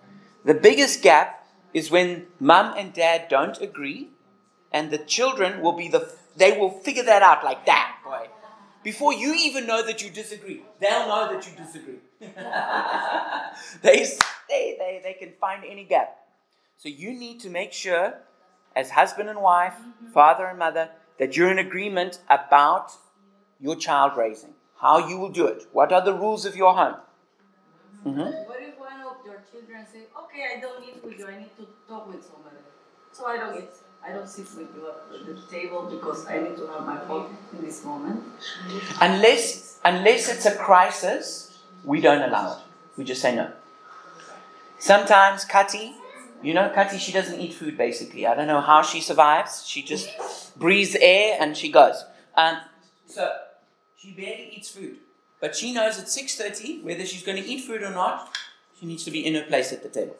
[0.43, 4.09] The biggest gap is when mum and dad don't agree,
[4.71, 8.27] and the children will be the, they will figure that out like that, boy.
[8.83, 11.99] Before you even know that you disagree, they'll know that you disagree.
[13.81, 14.05] they,
[14.47, 16.15] they, they, they can find any gap.
[16.77, 18.13] So you need to make sure,
[18.75, 20.11] as husband and wife, mm-hmm.
[20.11, 22.91] father and mother, that you're in agreement about
[23.59, 26.95] your child raising, how you will do it, what are the rules of your home.
[28.03, 28.19] Mm-hmm.
[28.19, 31.27] What if one of your children say, "Okay, I don't eat with you.
[31.27, 32.61] I need to talk with somebody,
[33.11, 33.69] so I don't eat.
[34.05, 37.35] I don't sit with you at the table because I need to have my phone
[37.53, 38.23] in this moment."
[39.01, 42.59] Unless, unless it's a crisis, we don't allow it.
[42.97, 43.51] We just say no.
[44.79, 45.93] Sometimes Kati,
[46.43, 48.27] you know, Kati, she doesn't eat food basically.
[48.27, 49.65] I don't know how she survives.
[49.65, 50.09] She just
[50.57, 52.03] breathes air and she goes.
[52.35, 52.57] Um,
[53.07, 53.31] so
[53.97, 54.97] she barely eats food.
[55.39, 58.35] But she knows at 6.30, whether she's going to eat food or not,
[58.79, 60.15] she needs to be in her place at the table.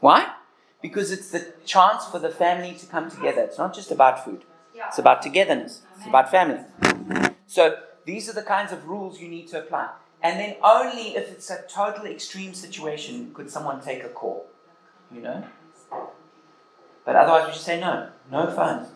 [0.00, 0.34] Why?
[0.82, 3.42] Because it's the chance for the family to come together.
[3.42, 4.44] It's not just about food.
[4.74, 5.82] It's about togetherness.
[5.96, 6.60] It's about family.
[7.46, 9.90] So these are the kinds of rules you need to apply.
[10.22, 14.46] And then only if it's a total extreme situation could someone take a call.
[15.12, 15.44] You know?
[17.04, 18.08] But otherwise we should say no.
[18.30, 18.86] No fun.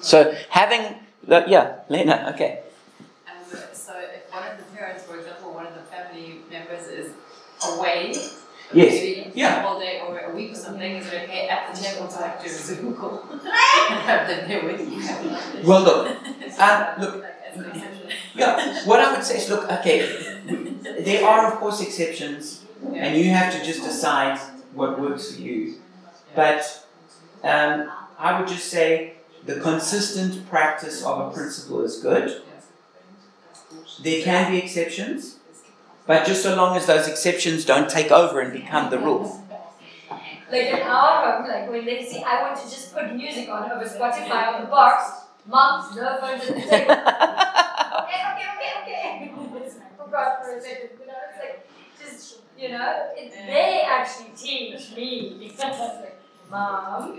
[0.00, 0.96] So having
[1.26, 2.62] the, yeah, Lena, okay.
[3.26, 7.12] Um, so if one of the parents, for example, one of the family members is
[7.78, 8.14] away,
[8.72, 8.92] Yes.
[8.92, 9.58] maybe Yeah.
[9.58, 12.16] a whole day or a week or something, is it okay at the table to
[12.18, 13.40] have to Zoom call and
[14.10, 15.66] have them there with you?
[15.68, 16.06] Well, look,
[16.58, 18.08] um, look, Like, as an exception.
[18.34, 19.98] Yeah, what I would say is look, okay,
[21.04, 22.62] there are of course exceptions,
[22.94, 24.38] and you have to just decide
[24.74, 25.76] what works for you.
[26.34, 26.84] But
[27.44, 29.14] um, I would just say
[29.46, 32.42] the consistent practice of a principle is good.
[34.02, 35.33] There can be exceptions,
[36.06, 39.40] but just so long as those exceptions don't take over and become the rule.
[40.50, 43.70] Like in our home, like when they say, I want to just put music on
[43.72, 46.70] over Spotify on the box, mom, no phones at the table.
[46.70, 46.84] okay,
[48.32, 49.32] okay, okay, okay.
[49.98, 54.94] Forgot for a second, you know, it's like, just, you know, it, they actually teach
[54.94, 55.52] me.
[56.50, 57.18] Mom.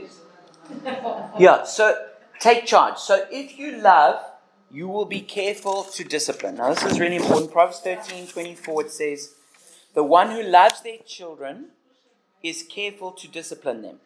[1.37, 1.95] Yeah, so
[2.39, 2.97] take charge.
[2.97, 4.21] So if you love
[4.75, 6.55] you will be careful to discipline.
[6.55, 7.49] Now, this is really important.
[7.49, 9.33] Proverbs 13 24 it says,
[9.93, 11.67] The one who loves their children
[12.43, 13.99] is careful to discipline them.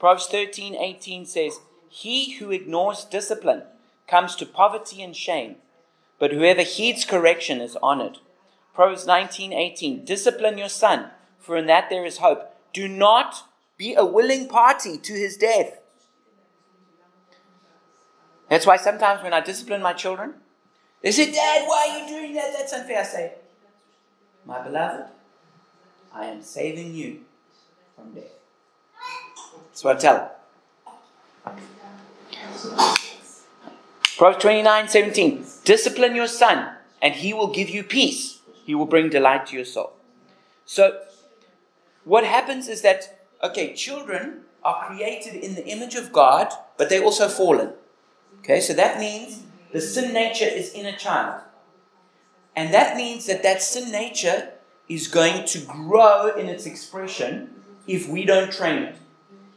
[0.00, 3.62] Proverbs 13 18 says, He who ignores discipline
[4.08, 5.56] comes to poverty and shame,
[6.18, 8.18] but whoever heeds correction is honored.
[8.74, 12.52] Proverbs 19 18, Discipline your son, for in that there is hope.
[12.72, 13.44] Do not
[13.76, 15.78] be a willing party to his death.
[18.48, 20.34] That's why sometimes when I discipline my children,
[21.02, 22.54] they say, Dad, why are you doing that?
[22.56, 23.00] That's unfair.
[23.00, 23.32] I say,
[24.44, 25.06] My beloved,
[26.12, 27.20] I am saving you
[27.94, 28.24] from death.
[29.68, 31.58] That's what I tell them.
[34.16, 35.44] Proverbs 29 17.
[35.64, 38.40] Discipline your son, and he will give you peace.
[38.64, 39.92] He will bring delight to your soul.
[40.66, 41.00] So,
[42.04, 47.04] what happens is that, okay, children are created in the image of God, but they're
[47.04, 47.74] also fallen.
[48.40, 51.42] Okay, so that means the sin nature is in a child.
[52.56, 54.52] And that means that that sin nature
[54.88, 58.96] is going to grow in its expression if we don't train it.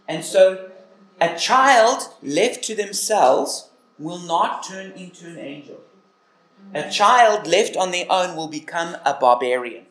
[0.07, 0.69] And so
[1.19, 5.79] a child left to themselves will not turn into an angel.
[6.73, 9.85] A child left on their own will become a barbarian.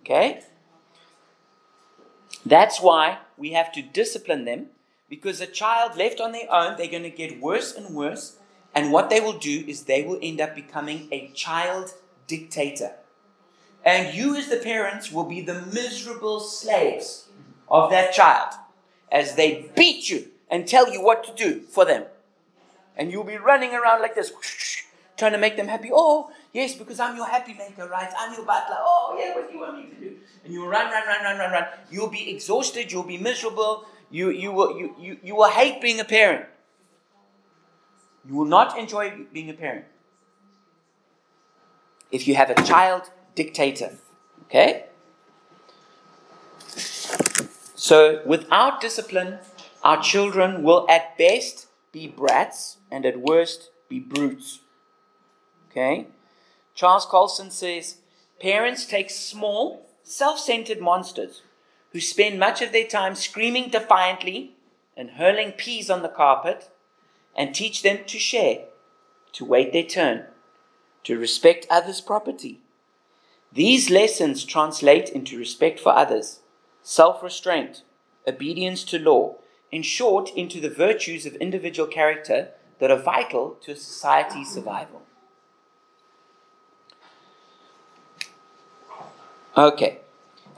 [0.00, 0.42] Okay?
[2.44, 4.66] That's why we have to discipline them
[5.10, 8.36] because a child left on their own, they're going to get worse and worse.
[8.74, 11.92] And what they will do is they will end up becoming a child
[12.28, 12.92] dictator.
[13.84, 17.26] And you, as the parents, will be the miserable slaves
[17.68, 18.54] of that child
[19.10, 22.04] as they beat you and tell you what to do for them.
[22.96, 24.32] And you'll be running around like this,
[25.16, 25.90] trying to make them happy.
[25.92, 28.12] Oh, yes, because I'm your happy maker, right?
[28.16, 28.76] I'm your butler.
[28.78, 30.16] Oh, yeah, what do you want me to do?
[30.44, 31.66] And you'll run, run, run, run, run, run.
[31.90, 32.92] You'll be exhausted.
[32.92, 33.86] You'll be miserable.
[34.10, 36.46] You, you, will, you, you, you will hate being a parent.
[38.28, 39.84] You will not enjoy being a parent
[42.10, 43.96] if you have a child dictator.
[44.44, 44.86] Okay?
[47.76, 49.38] So, without discipline,
[49.82, 54.60] our children will at best be brats and at worst be brutes.
[55.70, 56.08] Okay?
[56.74, 57.98] Charles Colson says
[58.40, 61.42] parents take small, self centered monsters
[61.92, 64.54] who spend much of their time screaming defiantly
[64.96, 66.68] and hurling peas on the carpet,
[67.34, 68.64] and teach them to share,
[69.32, 70.26] to wait their turn,
[71.04, 72.60] to respect others' property.
[73.52, 76.40] These lessons translate into respect for others,
[76.82, 77.82] self restraint,
[78.26, 79.36] obedience to law,
[79.72, 85.02] in short, into the virtues of individual character that are vital to a society's survival.
[89.56, 89.98] Okay,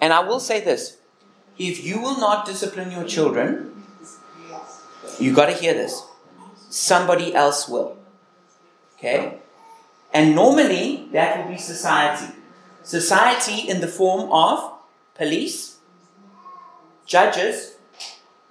[0.01, 0.99] and I will say this
[1.59, 3.85] if you will not discipline your children,
[5.19, 6.03] you got to hear this.
[6.71, 7.97] Somebody else will.
[8.97, 9.39] Okay?
[10.13, 12.33] And normally that will be society.
[12.83, 14.73] Society in the form of
[15.15, 15.79] police,
[17.07, 17.77] judges,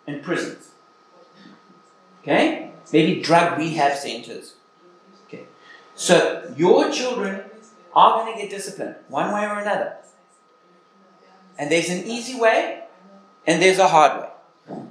[0.08, 0.70] and prisons.
[2.22, 2.72] Okay?
[2.94, 4.56] Maybe drug rehab centers.
[5.28, 5.46] Okay.
[5.96, 7.44] So your children
[7.94, 9.98] are going to get disciplined one way or another.
[11.58, 12.81] And there's an easy way
[13.46, 14.30] and there's a hard way.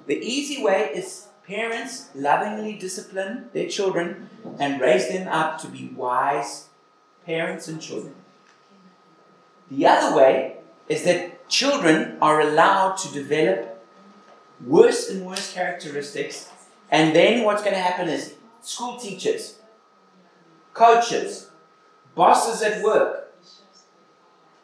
[0.07, 4.29] The easy way is parents lovingly discipline their children
[4.59, 6.69] and raise them up to be wise
[7.25, 8.15] parents and children.
[9.71, 10.57] The other way
[10.89, 13.85] is that children are allowed to develop
[14.65, 16.49] worse and worse characteristics,
[16.91, 19.59] and then what's going to happen is school teachers,
[20.75, 21.51] coaches,
[22.15, 23.33] bosses at work,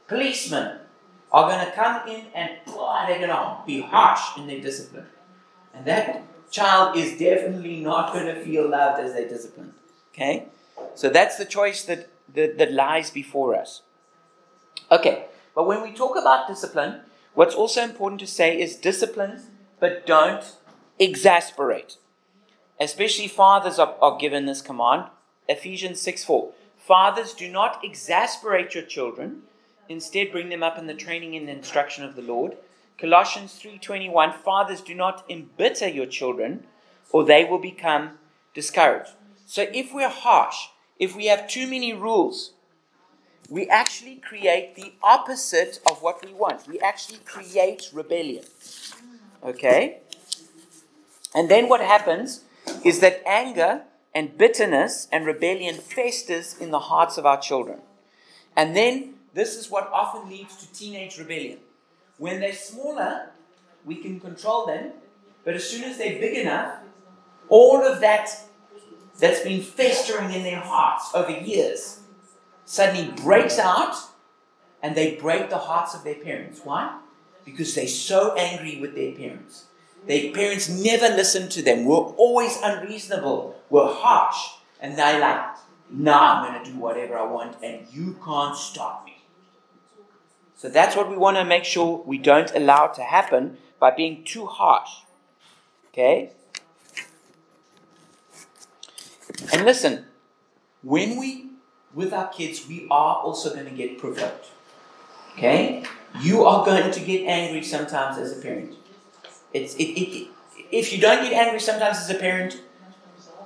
[0.08, 0.80] policemen,
[1.32, 5.06] are going to come in and boy, they're going to be harsh in their discipline.
[5.74, 9.74] And that child is definitely not going to feel loved as they're disciplined.
[10.12, 10.46] Okay?
[10.94, 13.82] So that's the choice that, that, that lies before us.
[14.90, 17.00] Okay, but when we talk about discipline,
[17.34, 19.42] what's also important to say is discipline,
[19.80, 20.56] but don't
[20.98, 21.96] exasperate.
[22.78, 25.06] Especially fathers are, are given this command.
[25.48, 26.52] Ephesians 6 4.
[26.78, 29.42] Fathers, do not exasperate your children
[29.88, 32.56] Instead, bring them up in the training and instruction of the Lord.
[32.98, 36.66] Colossians 3:21 Fathers do not embitter your children
[37.10, 38.18] or they will become
[38.54, 39.12] discouraged.
[39.46, 40.68] So if we're harsh,
[40.98, 42.52] if we have too many rules,
[43.48, 46.66] we actually create the opposite of what we want.
[46.66, 48.44] We actually create rebellion.
[49.44, 49.98] Okay?
[51.34, 52.42] And then what happens
[52.84, 53.82] is that anger
[54.14, 57.80] and bitterness and rebellion festers in the hearts of our children.
[58.56, 61.58] And then this is what often leads to teenage rebellion.
[62.16, 63.32] When they're smaller,
[63.84, 64.92] we can control them,
[65.44, 66.78] but as soon as they're big enough,
[67.50, 68.30] all of that
[69.18, 72.00] that's been festering in their hearts over years
[72.64, 73.94] suddenly breaks out
[74.82, 76.62] and they break the hearts of their parents.
[76.64, 76.98] Why?
[77.44, 79.66] Because they're so angry with their parents.
[80.06, 84.48] Their parents never listened to them, were always unreasonable, were harsh,
[84.80, 85.56] and they're like,
[85.90, 89.15] now I'm going to do whatever I want, and you can't stop me.
[90.66, 94.24] So that's what we want to make sure we don't allow to happen by being
[94.24, 94.90] too harsh.
[95.92, 96.32] Okay?
[99.52, 100.06] And listen,
[100.82, 101.50] when we,
[101.94, 104.48] with our kids, we are also going to get provoked.
[105.34, 105.84] Okay?
[106.20, 108.74] You are going to get angry sometimes as a parent.
[109.54, 110.28] It's, it, it,
[110.72, 112.60] if you don't get angry sometimes as a parent,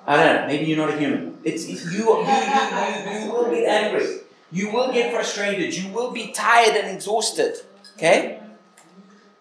[0.06, 1.36] I don't know, maybe you're not a human.
[1.44, 4.20] It's you, you, you, you, you will get angry.
[4.52, 5.76] You will get frustrated.
[5.76, 7.56] You will be tired and exhausted.
[7.96, 8.40] Okay?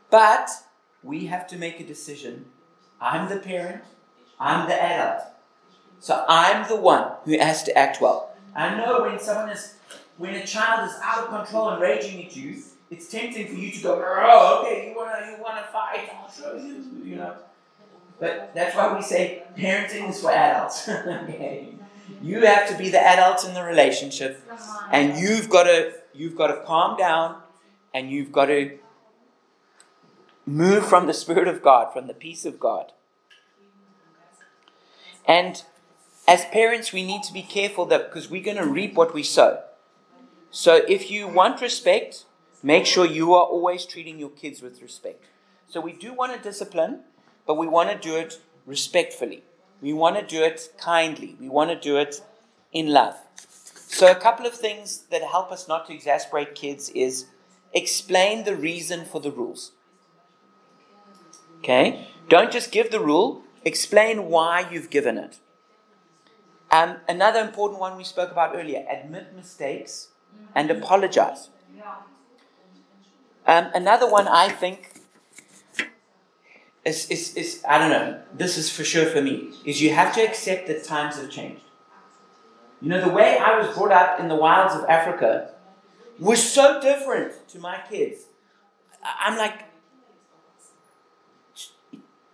[0.09, 0.49] But
[1.03, 2.45] we have to make a decision.
[3.01, 3.83] I'm the parent,
[4.39, 5.23] I'm the adult.
[5.99, 8.35] So I'm the one who has to act well.
[8.55, 9.75] I know when someone is,
[10.17, 13.71] when a child is out of control and raging at you, it's tempting for you
[13.71, 17.35] to go, oh, okay, you wanna, you wanna fight, I'll show you, you know.
[18.19, 20.89] But that's why we say parenting is for adults.
[20.89, 21.69] okay.
[22.21, 24.89] You have to be the adult in the relationship, uh-huh.
[24.91, 27.41] and you've got to, you've got to calm down,
[27.93, 28.77] and you've got to
[30.45, 32.91] move from the Spirit of God, from the peace of God.
[35.27, 35.63] And
[36.27, 39.23] as parents, we need to be careful that because we're going to reap what we
[39.23, 39.61] sow.
[40.51, 42.25] So if you want respect,
[42.63, 45.25] make sure you are always treating your kids with respect.
[45.67, 47.01] So we do want to discipline,
[47.45, 49.43] but we want to do it respectfully.
[49.81, 51.35] We want to do it kindly.
[51.39, 52.21] We want to do it
[52.71, 53.15] in love.
[53.87, 57.25] So a couple of things that help us not to exasperate kids is
[57.73, 59.71] explain the reason for the rules.
[61.59, 62.07] Okay?
[62.29, 65.39] Don't just give the rule, explain why you've given it.
[66.71, 70.09] Um, another important one we spoke about earlier admit mistakes
[70.53, 71.49] and apologize.
[73.47, 74.98] Um, another one I think
[76.85, 80.13] is, is, is, I don't know, this is for sure for me, is you have
[80.15, 81.61] to accept that times have changed.
[82.81, 85.51] You know, the way I was brought up in the wilds of Africa
[86.17, 88.21] was so different to my kids.
[89.03, 89.65] I'm like,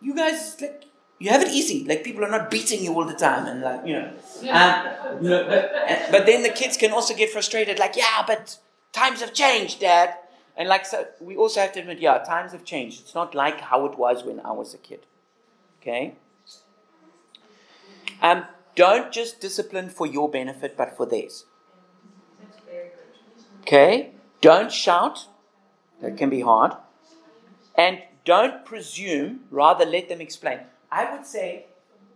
[0.01, 0.85] you guys, like,
[1.17, 1.85] you have it easy.
[1.85, 4.11] Like people are not beating you all the time, and like you know,
[4.51, 5.47] um, you know.
[5.47, 7.79] But, but then the kids can also get frustrated.
[7.79, 8.59] Like, yeah, but
[8.91, 10.15] times have changed, Dad.
[10.57, 13.01] And like so, we also have to admit, yeah, times have changed.
[13.01, 15.01] It's not like how it was when I was a kid.
[15.81, 16.15] Okay.
[18.21, 18.45] Um,
[18.75, 21.45] don't just discipline for your benefit, but for theirs.
[23.61, 24.11] Okay.
[24.41, 25.27] Don't shout.
[26.01, 26.73] That can be hard.
[27.75, 29.41] And don't presume.
[29.51, 30.59] Rather, let them explain.
[30.91, 31.65] I would say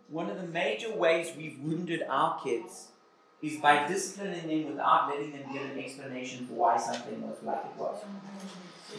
[0.07, 2.89] one of the major ways we've wounded our kids
[3.41, 7.63] is by disciplining them without letting them give an explanation for why something was like
[7.65, 7.97] it was.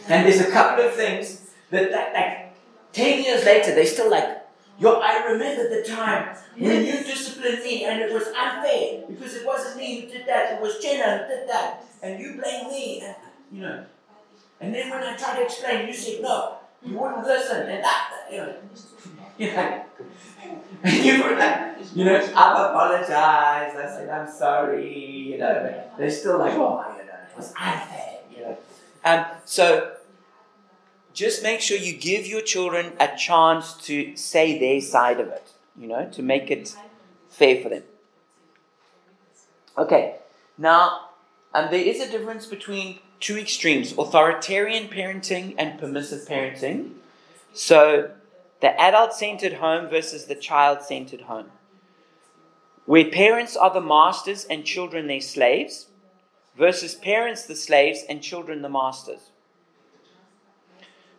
[0.07, 2.53] And there's a couple of things that, that like,
[2.93, 4.41] 10 years later, they're still like,
[4.79, 9.45] Yo, I remember the time when you disciplined me and it was unfair because it
[9.45, 13.01] wasn't me who did that, it was Jenna who did that, and you blame me,
[13.01, 13.15] and,
[13.51, 13.85] you know.
[14.59, 18.11] And then when I tried to explain, you said no, you wouldn't listen, and that,
[18.31, 18.55] you know.
[19.39, 19.83] And
[21.05, 23.77] you were like, you know, I've apologized.
[23.77, 25.07] I said, I'm sorry.
[25.31, 28.19] You know, they're still like, oh, you know, it was unfair.
[28.35, 28.57] You know.
[29.03, 29.93] Um, so
[31.13, 35.51] just make sure you give your children a chance to say their side of it,
[35.77, 36.75] you know, to make it
[37.29, 37.83] fair for them.
[39.77, 40.17] Okay,
[40.57, 41.09] now
[41.53, 46.91] um, there is a difference between two extremes authoritarian parenting and permissive parenting.
[47.53, 48.11] So
[48.61, 51.49] the adult centered home versus the child centered home,
[52.85, 55.87] where parents are the masters and children their slaves,
[56.55, 59.31] versus parents the slaves and children the masters.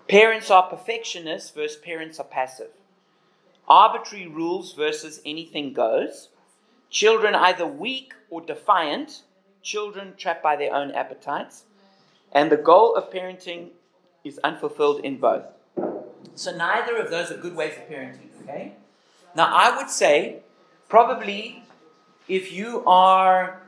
[0.09, 2.71] Parents are perfectionists versus parents are passive.
[3.67, 6.29] Arbitrary rules versus anything goes.
[6.91, 9.23] Children either weak or defiant.
[9.63, 11.65] Children trapped by their own appetites.
[12.33, 13.71] And the goal of parenting
[14.25, 15.47] is unfulfilled in both.
[16.35, 18.73] So neither of those are good ways of parenting, okay?
[19.35, 20.41] Now I would say
[20.89, 21.65] probably
[22.29, 23.61] if you are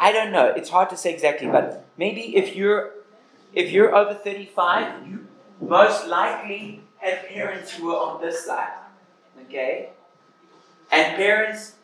[0.00, 2.92] I don't know, it's hard to say exactly, but maybe if you're
[3.54, 5.26] if you're over 35, you
[5.60, 8.72] most likely have parents who are on this side.
[9.46, 9.90] Okay?
[10.90, 11.74] And parents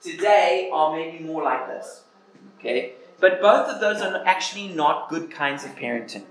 [0.00, 2.02] today are maybe more like this.
[2.58, 2.92] Okay?
[3.20, 6.24] But both of those are actually not good kinds of parenting.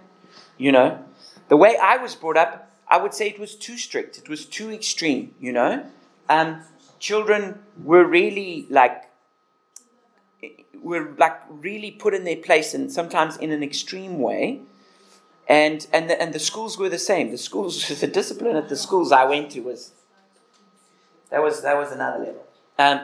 [0.58, 1.04] You know?
[1.50, 2.63] The way I was brought up,
[2.94, 4.20] I would say it was too strict.
[4.20, 5.84] It was too extreme, you know?
[6.30, 6.62] Um,
[7.00, 9.10] children were really like
[10.80, 14.60] were like really put in their place and sometimes in an extreme way
[15.48, 18.76] and and the, and the schools were the same the schools the discipline at the
[18.76, 19.92] schools i went to was
[21.30, 22.46] that was that was another level
[22.80, 23.00] um,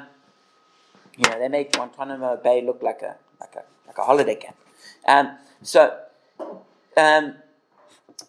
[1.17, 4.57] you know they make guantanamo bay look like a like a like a holiday camp
[5.07, 5.81] um, so
[6.97, 7.35] um,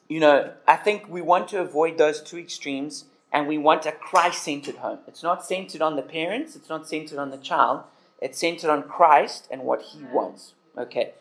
[0.09, 3.93] you know i think we want to avoid those two extremes and we want a
[3.93, 7.83] christ-centered home it's not centered on the parents it's not centered on the child
[8.21, 10.55] it's centered on Christ and what He wants.
[10.77, 11.15] Okay.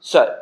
[0.00, 0.40] So,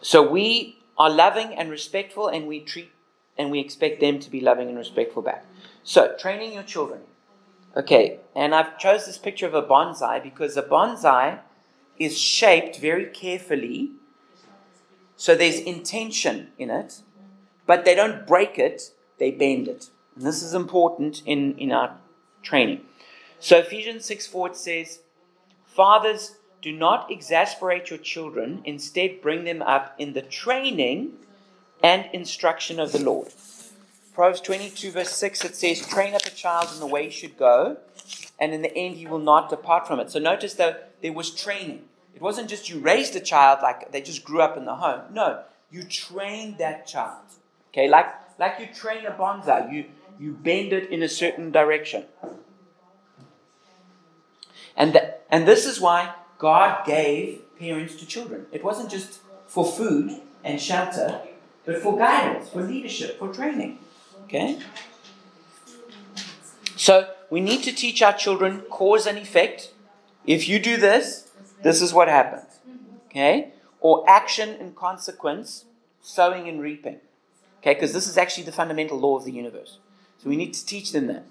[0.00, 2.90] so we are loving and respectful, and we treat
[3.36, 5.44] and we expect them to be loving and respectful back.
[5.82, 7.00] So, training your children.
[7.76, 11.40] Okay, and I've chose this picture of a bonsai because a bonsai
[11.98, 13.90] is shaped very carefully.
[15.16, 17.02] So there's intention in it,
[17.66, 19.90] but they don't break it, they bend it.
[20.16, 21.96] And this is important in, in our
[22.42, 22.82] training.
[23.38, 25.00] So Ephesians 6 4 it says,
[25.64, 31.12] Fathers, do not exasperate your children, instead, bring them up in the training
[31.82, 33.28] and instruction of the Lord.
[34.14, 37.36] Proverbs 22, verse 6, it says, Train up a child in the way he should
[37.36, 37.76] go,
[38.38, 40.10] and in the end he will not depart from it.
[40.10, 41.82] So notice that there was training.
[42.14, 45.02] It wasn't just you raised a child like they just grew up in the home.
[45.12, 47.24] No, you trained that child.
[47.70, 48.06] Okay, like,
[48.38, 49.86] like you train a bonsai, you,
[50.18, 52.04] you bend it in a certain direction.
[54.76, 58.46] And, th- and this is why God gave parents to children.
[58.52, 61.20] It wasn't just for food and shelter,
[61.64, 63.78] but for guidance, for leadership, for training.
[64.24, 64.60] Okay?
[66.76, 69.72] So we need to teach our children cause and effect.
[70.26, 71.23] If you do this,
[71.64, 72.60] this is what happens.
[73.06, 73.52] Okay?
[73.80, 75.64] Or action and consequence,
[76.00, 77.00] sowing and reaping.
[77.58, 77.74] Okay?
[77.74, 79.78] Because this is actually the fundamental law of the universe.
[80.18, 81.24] So we need to teach them that.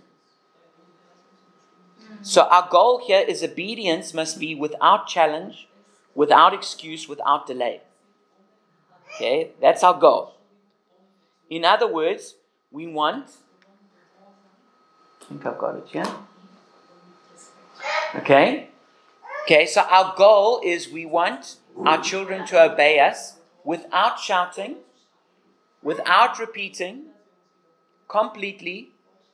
[2.22, 5.68] So our goal here is obedience must be without challenge,
[6.16, 7.82] without excuse, without delay.
[9.16, 10.36] Okay, that's our goal.
[11.50, 12.36] In other words,
[12.72, 13.30] we want.
[15.22, 16.08] I think I've got it here.
[18.16, 18.70] Okay.
[19.44, 24.78] Okay, so our goal is we want our children to obey us without shouting,
[25.82, 27.08] without repeating,
[28.08, 28.92] completely,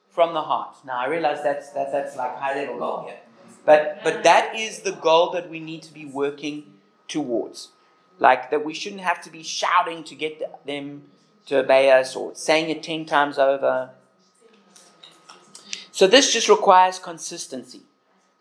[0.10, 0.78] from the heart.
[0.84, 3.20] Now I realize that's that, that's like high level goal here.
[3.66, 6.74] But but that is the goal that we need to be working
[7.08, 7.70] towards.
[8.18, 11.04] Like that we shouldn't have to be shouting to get them
[11.46, 13.92] to obey us or saying it ten times over.
[15.92, 17.82] So this just requires consistency.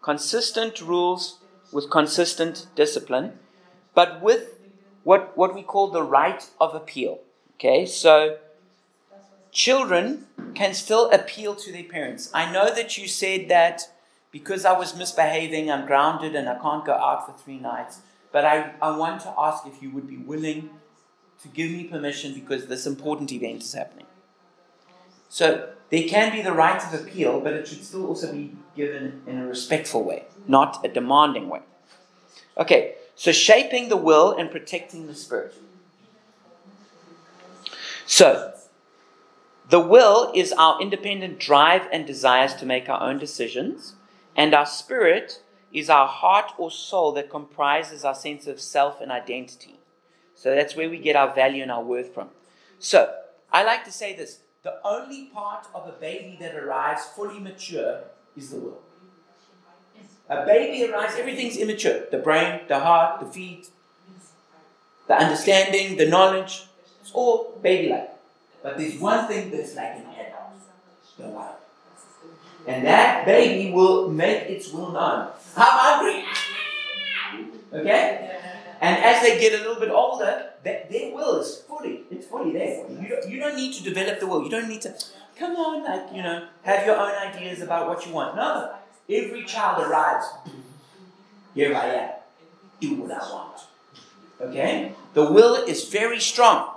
[0.00, 1.40] Consistent rules
[1.72, 3.38] with consistent discipline,
[3.94, 4.60] but with
[5.04, 7.20] what, what we call the right of appeal.
[7.54, 8.38] Okay, so
[9.50, 12.30] children can still appeal to their parents.
[12.32, 13.82] I know that you said that
[14.30, 18.00] because I was misbehaving, I'm grounded and I can't go out for three nights.
[18.30, 20.70] But I, I want to ask if you would be willing
[21.42, 24.06] to give me permission because this important event is happening.
[25.28, 29.22] So there can be the right of appeal, but it should still also be given
[29.26, 31.60] in a respectful way, not a demanding way.
[32.56, 35.54] Okay, so shaping the will and protecting the spirit.
[38.06, 38.54] So,
[39.68, 43.94] the will is our independent drive and desires to make our own decisions,
[44.34, 45.42] and our spirit
[45.72, 49.78] is our heart or soul that comprises our sense of self and identity.
[50.34, 52.30] So that's where we get our value and our worth from.
[52.78, 53.14] So,
[53.52, 58.00] I like to say this the only part of a baby that arrives fully mature
[58.36, 58.80] is the will.
[60.28, 63.68] A baby arrives, everything's immature the brain, the heart, the feet,
[65.06, 66.66] the understanding, the knowledge.
[67.00, 68.10] It's all baby like.
[68.62, 70.52] But there's one thing that's like an adult
[71.16, 71.56] the will.
[72.66, 75.28] And that baby will make its will known.
[75.56, 76.24] I'm hungry.
[77.72, 78.38] Okay?
[78.80, 82.84] And as they get a little bit older, their will is fully, it's fully there.
[83.38, 84.42] You don't, need to develop the will.
[84.42, 84.92] You don't need to,
[85.38, 88.34] come on, like, you know, have your own ideas about what you want.
[88.34, 88.74] No.
[89.08, 90.26] Every child arrives,
[91.54, 92.10] here I am.
[92.80, 93.60] Do what I want.
[94.40, 94.92] Okay?
[95.14, 96.68] The will is very strong.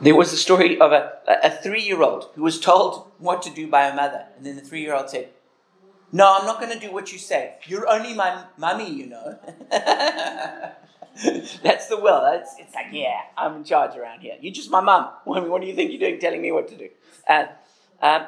[0.00, 1.12] There was a story of a,
[1.44, 4.26] a three year old who was told what to do by a mother.
[4.36, 5.28] And then the three year old said,
[6.10, 7.54] No, I'm not going to do what you say.
[7.66, 9.38] You're only my mummy, you know.
[11.62, 12.24] That's the will.
[12.32, 14.36] It's, it's like, yeah, I'm in charge around here.
[14.40, 15.10] You're just my mum.
[15.24, 16.88] What, do you think you're doing telling me what to do?
[17.28, 17.48] And,
[18.02, 18.26] um,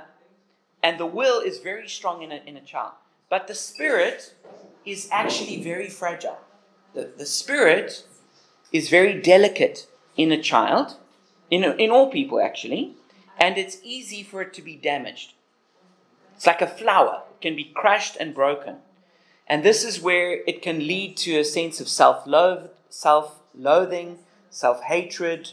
[0.82, 2.92] and the will is very strong in a, in a child.
[3.28, 4.34] But the spirit
[4.84, 6.38] is actually very fragile.
[6.94, 8.06] The, the spirit
[8.72, 9.86] is very delicate
[10.16, 10.96] in a child
[11.50, 12.94] in, in all people actually,
[13.38, 15.34] and it's easy for it to be damaged.
[16.34, 18.76] It's like a flower, it can be crushed and broken.
[19.46, 22.26] And this is where it can lead to a sense of self
[23.54, 24.18] loathing,
[24.50, 25.52] self hatred,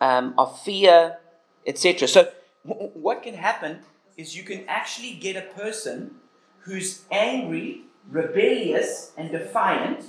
[0.00, 1.18] um, of fear,
[1.66, 2.08] etc.
[2.08, 2.28] So,
[2.66, 3.80] w- what can happen
[4.16, 6.16] is you can actually get a person
[6.60, 10.04] who's angry, rebellious, and defiant,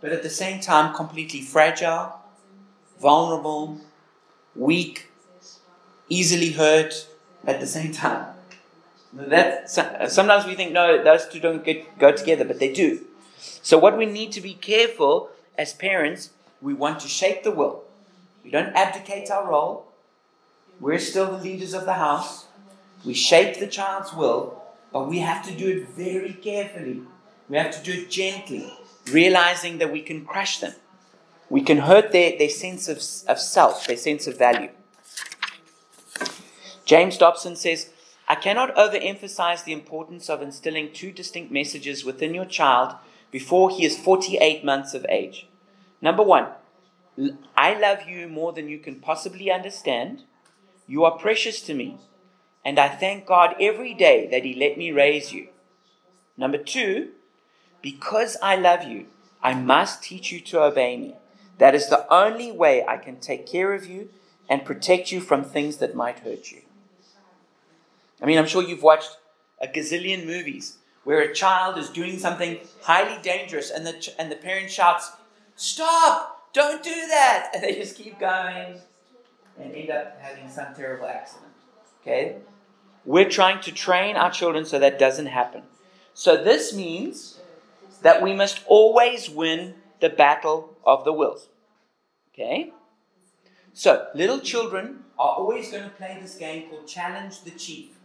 [0.00, 2.14] but at the same time completely fragile,
[3.00, 3.80] vulnerable,
[4.56, 5.08] weak,
[6.08, 7.08] easily hurt
[7.46, 8.34] at the same time.
[9.12, 13.04] That, sometimes we think, no, those two don't get, go together, but they do.
[13.62, 16.30] So, what we need to be careful as parents,
[16.60, 17.84] we want to shape the will.
[18.44, 19.86] We don't abdicate our role.
[20.80, 22.46] We're still the leaders of the house.
[23.04, 24.62] We shape the child's will,
[24.92, 27.02] but we have to do it very carefully.
[27.48, 28.72] We have to do it gently,
[29.10, 30.74] realizing that we can crush them.
[31.48, 32.98] We can hurt their, their sense of,
[33.28, 34.70] of self, their sense of value.
[36.84, 37.90] James Dobson says,
[38.26, 42.94] I cannot overemphasize the importance of instilling two distinct messages within your child
[43.32, 45.48] before he is 48 months of age.
[46.00, 46.48] Number one,
[47.56, 50.22] I love you more than you can possibly understand.
[50.86, 51.98] You are precious to me,
[52.64, 55.48] and I thank God every day that He let me raise you.
[56.36, 57.10] Number two,
[57.80, 59.06] because I love you,
[59.42, 61.16] I must teach you to obey me.
[61.58, 64.10] That is the only way I can take care of you
[64.48, 66.62] and protect you from things that might hurt you.
[68.20, 69.16] I mean, I'm sure you've watched
[69.60, 74.30] a gazillion movies where a child is doing something highly dangerous and the, ch- and
[74.30, 75.12] the parent shouts,
[75.56, 76.52] Stop!
[76.52, 77.50] Don't do that!
[77.54, 78.76] And they just keep going
[79.58, 81.52] and end up having some terrible accident.
[82.00, 82.36] Okay?
[83.04, 85.62] We're trying to train our children so that doesn't happen.
[86.14, 87.40] So this means
[88.02, 91.48] that we must always win the battle of the wills.
[92.32, 92.72] Okay?
[93.72, 97.96] So, little children are always going to play this game called Challenge the Chief,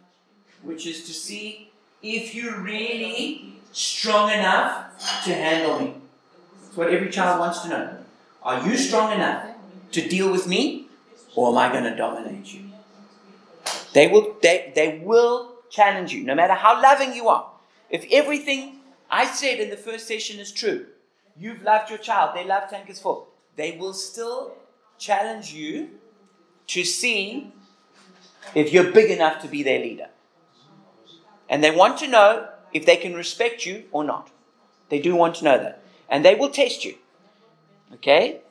[0.62, 1.72] which is to see
[2.16, 5.94] if you're really strong enough to handle me.
[6.62, 7.98] That's what every child wants to know.
[8.44, 9.46] Are you strong enough
[9.92, 10.88] to deal with me,
[11.36, 12.62] or am I going to dominate you?
[13.94, 17.52] They will, they, they will challenge you, no matter how loving you are.
[17.90, 18.80] If everything
[19.10, 20.88] I said in the first session is true,
[21.38, 24.54] you've loved your child, they love tank is full, they will still
[24.98, 25.90] challenge you
[26.68, 27.52] to see
[28.56, 30.10] if you're big enough to be their leader.
[31.50, 34.30] And they want to know if they can respect you or not.
[34.90, 35.82] They do want to know that.
[36.10, 36.96] And they will test you.
[37.94, 38.42] Okay?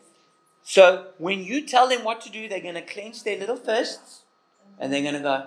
[0.62, 4.22] So when you tell them what to do, they're going to clench their little fists
[4.78, 5.46] and they're going to go,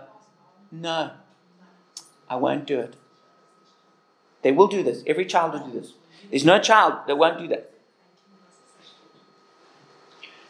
[0.71, 1.11] No,
[2.29, 2.95] I won't do it.
[4.41, 5.03] They will do this.
[5.05, 5.93] Every child will do this.
[6.29, 7.71] There's no child that won't do that.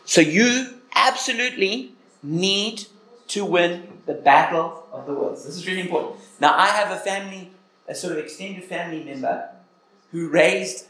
[0.05, 2.85] So you absolutely need
[3.30, 5.45] to win the battle of the wills.
[5.45, 6.19] This is really important.
[6.39, 7.51] Now, I have a family,
[7.88, 9.49] a sort of extended family member
[10.11, 10.88] who raised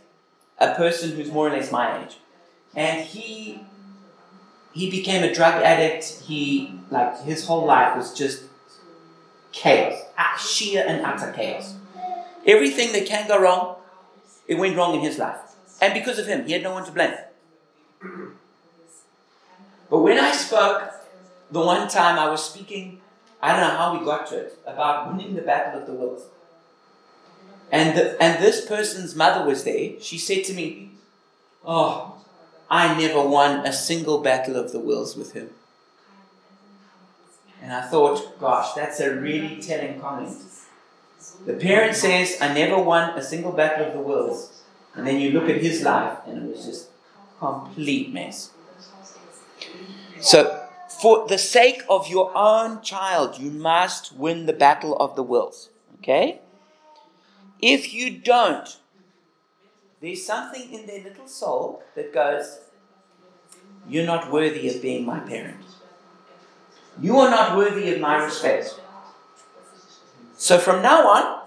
[0.58, 2.18] a person who's more or less my age.
[2.76, 3.62] And he
[4.74, 6.24] he became a drug addict.
[6.26, 8.44] He like his whole life was just
[9.52, 11.76] chaos, ah, sheer and utter chaos.
[12.46, 13.76] Everything that can go wrong,
[14.48, 15.40] it went wrong in his life,
[15.82, 17.14] and because of him, he had no one to blame.
[19.90, 20.94] But when I spoke,
[21.52, 23.02] the one time I was speaking,
[23.42, 26.24] I don't know how we got to it, about winning the battle of the wills.
[27.72, 30.00] And, and this person's mother was there.
[30.02, 30.92] She said to me,
[31.64, 32.16] Oh,
[32.70, 35.50] I never won a single battle of the wills with him.
[37.62, 40.38] And I thought, gosh, that's a really telling comment.
[41.46, 44.64] The parent says, I never won a single battle of the wills.
[44.96, 46.90] And then you look at his life, and it was just
[47.40, 48.52] complete mess.
[50.22, 50.69] So,
[51.00, 55.70] for the sake of your own child, you must win the battle of the wills.
[56.00, 56.42] Okay?
[57.62, 58.78] If you don't,
[60.02, 62.60] there's something in their little soul that goes,
[63.88, 65.64] You're not worthy of being my parent.
[67.02, 68.80] You are not worthy of my respect.
[70.36, 71.44] So from now on,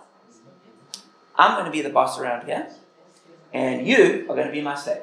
[1.36, 2.68] I'm going to be the boss around here,
[3.52, 5.02] and you are going to be my slave.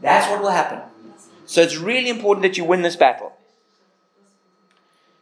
[0.00, 0.80] That's what will happen.
[1.46, 3.35] So it's really important that you win this battle.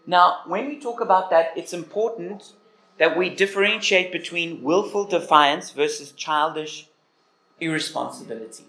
[0.06, 2.52] Now, when we talk about that, it's important
[2.98, 6.89] that we differentiate between willful defiance versus childish
[7.60, 8.64] irresponsibility.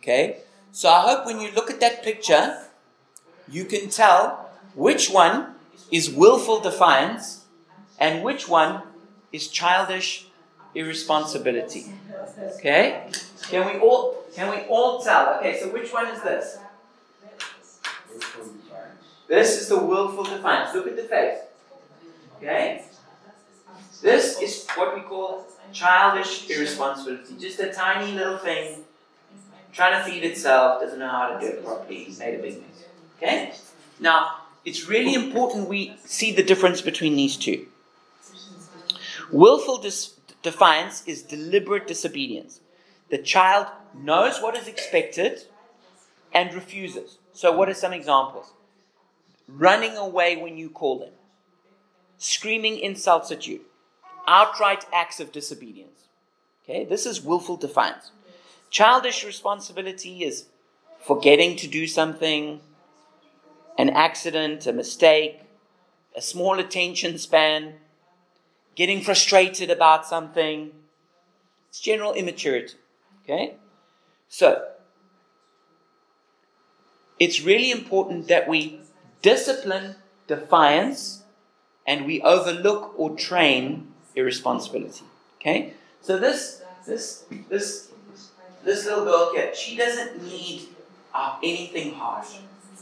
[0.00, 0.38] Okay?
[0.72, 2.62] So I hope when you look at that picture,
[3.48, 5.54] you can tell which one
[5.90, 7.44] is willful defiance
[7.98, 8.82] and which one
[9.32, 10.26] is childish
[10.74, 11.86] irresponsibility.
[12.56, 13.10] Okay?
[13.50, 15.34] Can we all can we all tell?
[15.38, 16.58] Okay, so which one is this?
[19.28, 20.74] This is the willful defiance.
[20.74, 21.38] Look at the face.
[22.38, 22.84] Okay?
[24.02, 27.34] This is what we call childish irresponsibility.
[27.38, 28.84] Just a tiny little thing
[29.72, 32.84] trying to feed itself, doesn't know how to do it properly, made a big mess.
[33.16, 33.52] Okay?
[34.00, 37.66] Now, it's really important we see the difference between these two.
[39.30, 42.60] Willful dis- defiance is deliberate disobedience.
[43.10, 45.42] The child knows what is expected
[46.32, 47.18] and refuses.
[47.32, 48.52] So, what are some examples?
[49.48, 51.12] Running away when you call them,
[52.18, 53.62] screaming insults at you,
[54.26, 56.04] outright acts of disobedience.
[56.62, 58.10] Okay, this is willful defiance.
[58.70, 60.44] Childish responsibility is
[61.00, 62.60] forgetting to do something,
[63.78, 65.40] an accident, a mistake,
[66.14, 67.74] a small attention span,
[68.74, 70.72] getting frustrated about something.
[71.70, 72.74] It's general immaturity.
[73.24, 73.54] Okay?
[74.28, 74.68] So,
[77.18, 78.80] it's really important that we
[79.22, 79.96] discipline
[80.26, 81.22] defiance
[81.86, 85.04] and we overlook or train irresponsibility.
[85.40, 85.74] Okay?
[86.02, 87.90] So this this this
[88.64, 90.68] this little girl here, she doesn't need
[91.14, 92.36] uh, anything harsh.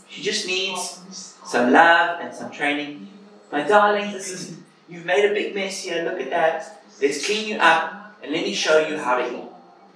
[0.09, 3.09] She just needs some love and some training.
[3.53, 4.57] My darling, this is
[4.89, 6.05] you've made a big mess here.
[6.05, 6.83] Look at that.
[7.01, 9.49] Let's clean you up and let me show you how to eat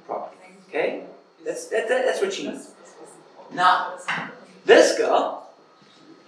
[0.07, 0.37] properly.
[0.69, 1.05] Okay?
[1.45, 2.71] That's that, that, that's what she needs.
[3.53, 3.99] Now,
[4.65, 5.40] this girl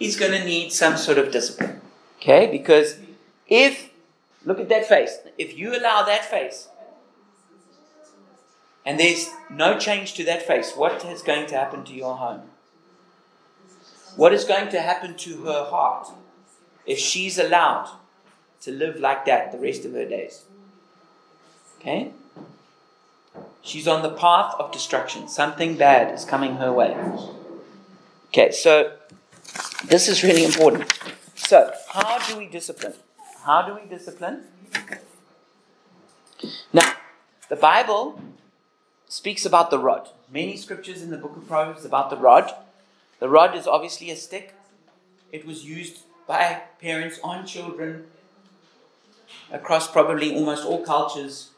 [0.05, 1.81] is going to need some sort of discipline.
[2.19, 2.47] Okay?
[2.51, 2.99] Because
[3.49, 3.91] if
[4.45, 6.69] look at that face, if you allow that face
[8.85, 12.43] and there's no change to that face, what is going to happen to your home?
[14.16, 16.09] What is going to happen to her heart
[16.87, 17.91] if she's allowed
[18.62, 20.45] to live like that the rest of her days?
[21.81, 22.12] Okay?
[23.62, 25.29] She's on the path of destruction.
[25.29, 26.97] Something bad is coming her way.
[28.29, 28.97] Okay, so
[29.85, 30.93] this is really important.
[31.35, 32.95] So, how do we discipline?
[33.45, 34.45] How do we discipline?
[36.73, 36.95] Now,
[37.49, 38.21] the Bible
[39.09, 40.09] speaks about the rod.
[40.33, 42.53] Many scriptures in the book of Proverbs about the rod.
[43.19, 44.55] The rod is obviously a stick.
[45.31, 48.07] It was used by parents on children
[49.51, 51.51] across probably almost all cultures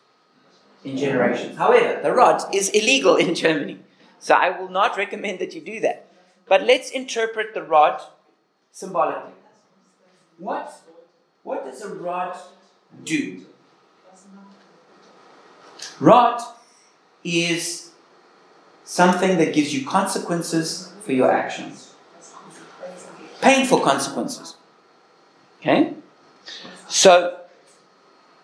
[0.84, 1.56] in generations.
[1.56, 3.78] However, the rod is illegal in Germany.
[4.18, 6.08] So I will not recommend that you do that.
[6.46, 8.02] But let's interpret the rod
[8.74, 9.30] symbolically.
[10.38, 10.74] What,
[11.44, 12.36] what does a rod
[13.04, 13.46] do?
[16.00, 16.42] Rod
[17.22, 17.92] is
[18.84, 21.94] something that gives you consequences for your actions.
[23.40, 24.56] Painful consequences.
[25.60, 25.94] Okay?
[26.88, 27.38] So,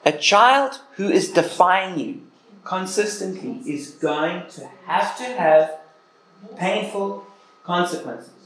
[0.07, 2.23] a child who is defying you
[2.65, 5.79] consistently is going to have to have
[6.57, 7.27] painful
[7.65, 8.40] consequences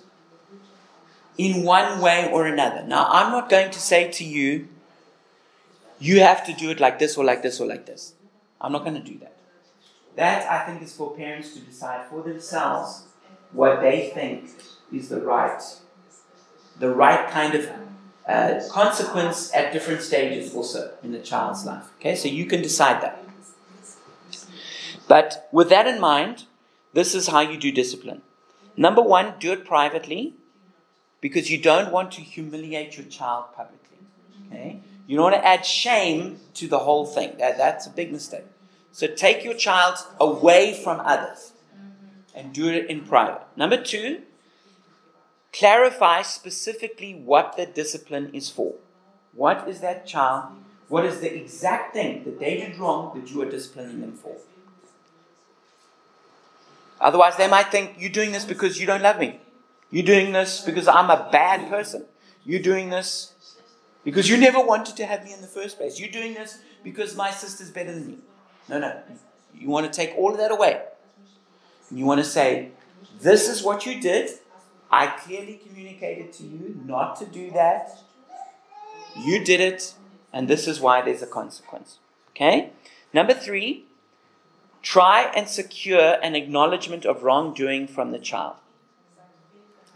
[1.37, 2.85] in one way or another.
[2.85, 4.69] Now, I'm not going to say to you,
[5.99, 8.15] you have to do it like this or like this or like this.
[8.61, 9.37] I'm not going to do that.
[10.17, 13.05] That, I think, is for parents to decide for themselves
[13.53, 14.51] what they think
[14.93, 15.61] is the right,
[16.79, 17.69] the right kind of
[18.29, 21.85] uh, consequence at different stages also in the child's life.
[21.99, 23.25] Okay, so you can decide that.
[25.09, 26.45] But with that in mind,
[26.93, 28.23] this is how you do discipline.
[28.77, 30.35] Number one, do it privately
[31.25, 33.97] because you don't want to humiliate your child publicly.
[34.47, 34.83] Okay?
[35.07, 37.39] You don't want to add shame to the whole thing.
[37.39, 38.45] That, that's a big mistake.
[38.93, 41.55] So take your child away from others
[42.35, 43.41] and do it in private.
[43.57, 44.21] Number two,
[45.51, 48.75] clarify specifically what the discipline is for.
[49.33, 50.53] What is that child?
[50.89, 54.37] What is the exact thing that they did wrong that you are disciplining them for?
[57.01, 59.41] Otherwise, they might think you're doing this because you don't love me.
[59.95, 62.05] You're doing this because I'm a bad person.
[62.45, 63.33] You're doing this
[64.03, 66.01] because you never wanted to have me in the first place.
[66.01, 68.19] You're doing this because my sister's better than me.
[68.69, 69.01] No, no.
[69.55, 70.83] You want to take all of that away.
[71.93, 72.71] You want to say,
[73.21, 74.31] This is what you did.
[74.91, 77.97] I clearly communicated to you not to do that.
[79.17, 79.95] You did it,
[80.33, 82.01] and this is why there's a consequence.
[82.31, 82.71] Okay?
[83.13, 83.85] Number three,
[84.83, 88.57] try and secure an acknowledgement of wrongdoing from the child.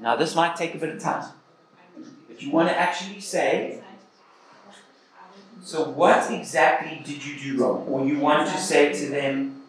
[0.01, 1.31] Now, this might take a bit of time,
[2.29, 3.83] but you want to actually say,
[5.63, 7.87] so what exactly did you do wrong?
[7.89, 9.63] Or you want to say to them,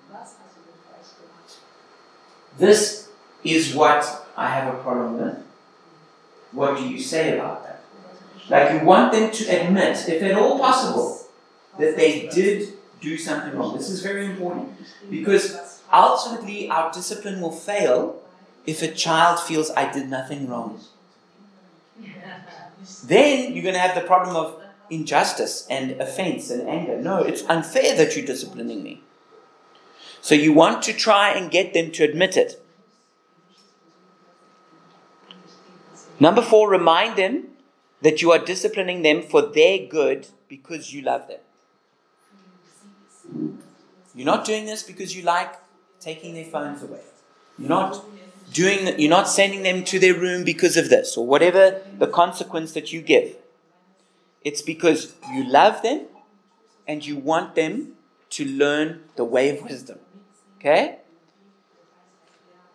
[2.57, 3.10] this
[3.43, 5.38] is what I have a problem with.
[6.51, 7.81] What do you say about that?
[8.49, 11.27] Like you want them to admit, if at all possible,
[11.77, 13.77] that they did do something wrong.
[13.77, 14.73] This is very important
[15.10, 18.22] because ultimately our discipline will fail
[18.65, 20.80] if a child feels I did nothing wrong.
[23.03, 27.02] Then you're going to have the problem of injustice and offense and anger.
[27.02, 29.02] No, it's unfair that you're disciplining me.
[30.22, 32.61] So you want to try and get them to admit it.
[36.19, 37.48] Number four, remind them
[38.02, 41.40] that you are disciplining them for their good because you love them.
[44.14, 45.53] You're not doing this because you like
[45.99, 47.02] taking their phones away.
[47.57, 48.03] You're not
[48.54, 52.74] doing you're not sending them to their room because of this or whatever the consequence
[52.74, 53.36] that you give.
[54.42, 56.06] It's because you love them
[56.88, 57.94] and you want them
[58.32, 60.00] to learn the way of wisdom.
[60.58, 61.00] Okay?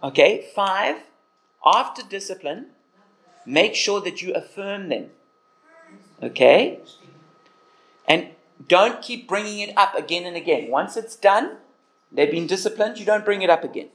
[0.03, 0.97] Okay, 5
[1.65, 2.67] after discipline
[3.47, 5.11] make sure that you affirm them.
[6.23, 6.81] Okay?
[8.07, 8.29] And
[8.69, 10.71] don't keep bringing it up again and again.
[10.71, 11.57] Once it's done,
[12.13, 13.89] they've been disciplined, you don't bring it up again.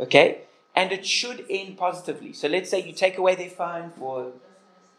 [0.00, 0.42] Okay?
[0.74, 2.32] And it should end positively.
[2.32, 4.32] So let's say you take away their phone for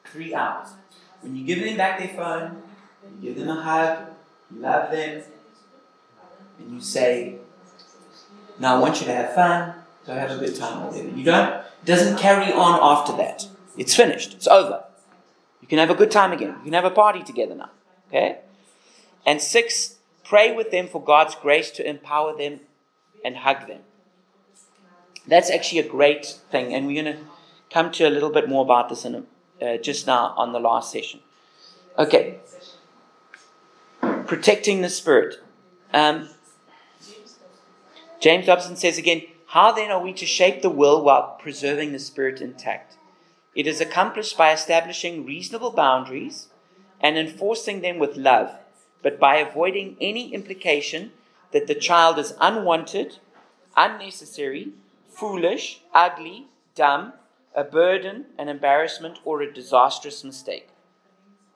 [0.06, 0.70] three hours.
[1.22, 2.62] When you give them back their phone,
[3.20, 4.08] you give them a hug,
[4.54, 5.24] you love them,
[6.60, 7.38] and you say,
[8.60, 9.74] Now I want you to have fun,
[10.06, 11.18] so have a good time with them.
[11.18, 13.48] You don't, it doesn't carry on after that.
[13.78, 14.84] It's finished, it's over.
[15.62, 16.56] You can have a good time again.
[16.60, 17.72] You can have a party together now.
[18.10, 18.40] Okay?
[19.26, 22.60] And six, pray with them for God's grace to empower them
[23.24, 23.80] and hug them.
[25.28, 27.24] That's actually a great thing, and we're going to
[27.72, 29.26] come to a little bit more about this in
[29.62, 31.22] uh, just now on the last session.
[31.98, 32.40] Okay.
[34.02, 35.36] Protecting the spirit.
[35.94, 36.30] Um,
[38.20, 42.00] James Dobson says again, How then are we to shape the will while preserving the
[42.00, 42.98] spirit intact?
[43.56, 46.48] It is accomplished by establishing reasonable boundaries
[47.00, 48.56] and enforcing them with love,
[49.02, 51.12] but by avoiding any implication
[51.52, 53.20] that the child is unwanted,
[53.78, 54.72] unnecessary,
[55.14, 57.14] foolish, ugly, dumb,
[57.56, 60.70] a burden, an embarrassment, or a disastrous mistake.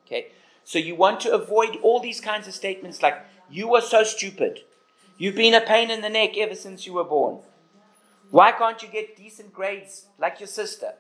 [0.06, 0.28] Okay?
[0.64, 3.18] So you want to avoid all these kinds of statements like,
[3.50, 4.62] you are so stupid.
[5.18, 7.40] You've been a pain in the neck ever since you were born.
[8.30, 10.94] Why can't you get decent grades like your sister?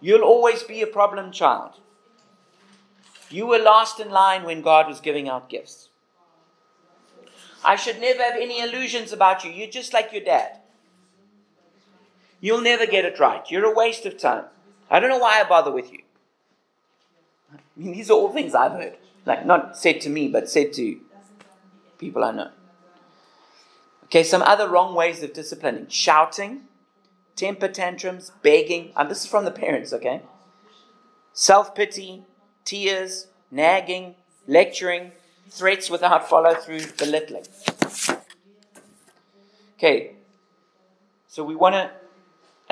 [0.00, 1.80] You'll always be a problem child.
[3.30, 5.88] You were last in line when God was giving out gifts.
[7.64, 9.50] I should never have any illusions about you.
[9.50, 10.58] You're just like your dad.
[12.42, 13.48] You'll never get it right.
[13.50, 14.44] You're a waste of time.
[14.90, 16.00] I don't know why I bother with you.
[17.54, 18.96] I mean, these are all things I've heard.
[19.24, 21.00] Like, not said to me, but said to
[21.98, 22.50] people I know.
[24.04, 26.62] Okay, some other wrong ways of disciplining shouting,
[27.36, 28.92] temper tantrums, begging.
[28.96, 30.22] And this is from the parents, okay?
[31.32, 32.24] Self pity,
[32.64, 34.16] tears, nagging,
[34.48, 35.12] lecturing,
[35.48, 37.44] threats without follow through, belittling.
[39.78, 40.12] Okay,
[41.28, 41.90] so we want to,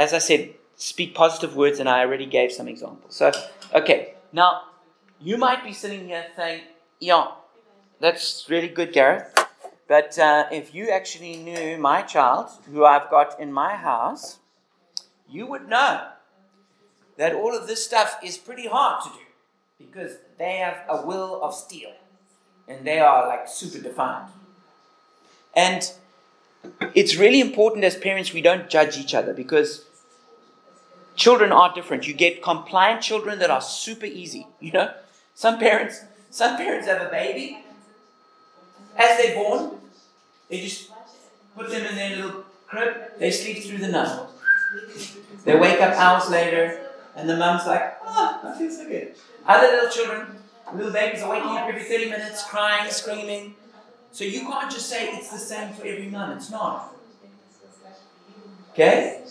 [0.01, 3.15] as I said, speak positive words, and I already gave some examples.
[3.15, 3.31] So,
[3.75, 4.63] okay, now
[5.21, 6.63] you might be sitting here saying,
[7.01, 7.27] yeah,
[8.01, 9.31] that's really good, Gareth.
[9.87, 14.39] But uh, if you actually knew my child, who I've got in my house,
[15.29, 16.09] you would know
[17.19, 19.25] that all of this stuff is pretty hard to do
[19.85, 21.93] because they have a will of steel
[22.67, 24.31] and they are like super defined.
[25.55, 25.93] And
[26.95, 29.85] it's really important as parents we don't judge each other because
[31.21, 32.09] children are different.
[32.09, 34.47] You get compliant children that are super easy.
[34.61, 34.89] You know,
[35.35, 37.59] some parents, some parents have a baby
[38.97, 39.63] as they're born.
[40.49, 40.91] They just
[41.57, 42.95] put them in their little crib.
[43.19, 44.27] They sleep through the night.
[45.45, 46.65] They wake up hours later,
[47.17, 49.15] and the mum's like, "Oh, I feel so good."
[49.47, 50.21] Other little children,
[50.75, 53.55] little babies are waking up every 30 minutes, crying, screaming.
[54.13, 56.33] So you can't just say it's the same for every mum.
[56.37, 56.95] It's not.
[58.73, 59.25] Okay?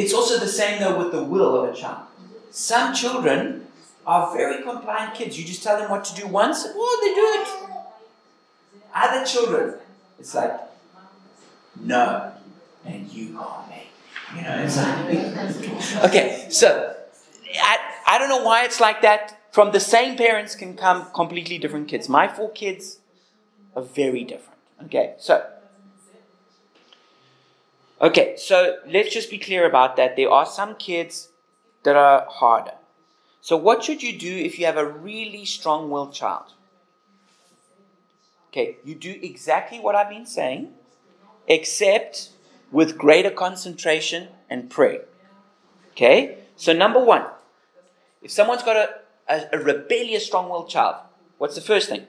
[0.00, 2.06] It's also the same though with the will of a child.
[2.50, 3.66] Some children
[4.06, 5.38] are very compliant kids.
[5.38, 8.80] You just tell them what to do once, well, oh, they do it.
[8.94, 9.74] Other children,
[10.18, 10.58] it's like,
[11.80, 12.32] no,
[12.84, 13.90] and you can't make.
[14.34, 16.96] You know, it's like, okay, so
[17.62, 19.36] I, I don't know why it's like that.
[19.52, 22.08] From the same parents can come completely different kids.
[22.08, 22.98] My four kids
[23.76, 24.58] are very different.
[24.84, 25.44] Okay, so
[28.00, 30.16] okay, so let's just be clear about that.
[30.16, 31.28] There are some kids
[31.82, 32.74] that are harder.
[33.40, 36.52] So what should you do if you have a really strong-willed child?
[38.48, 40.72] Okay, you do exactly what I've been saying,
[41.46, 42.30] except
[42.72, 45.04] with greater concentration and prayer.
[45.92, 47.24] Okay, so number one,
[48.22, 48.90] if someone's got a,
[49.28, 50.96] a, a rebellious, strong willed child,
[51.38, 52.06] what's the first thing?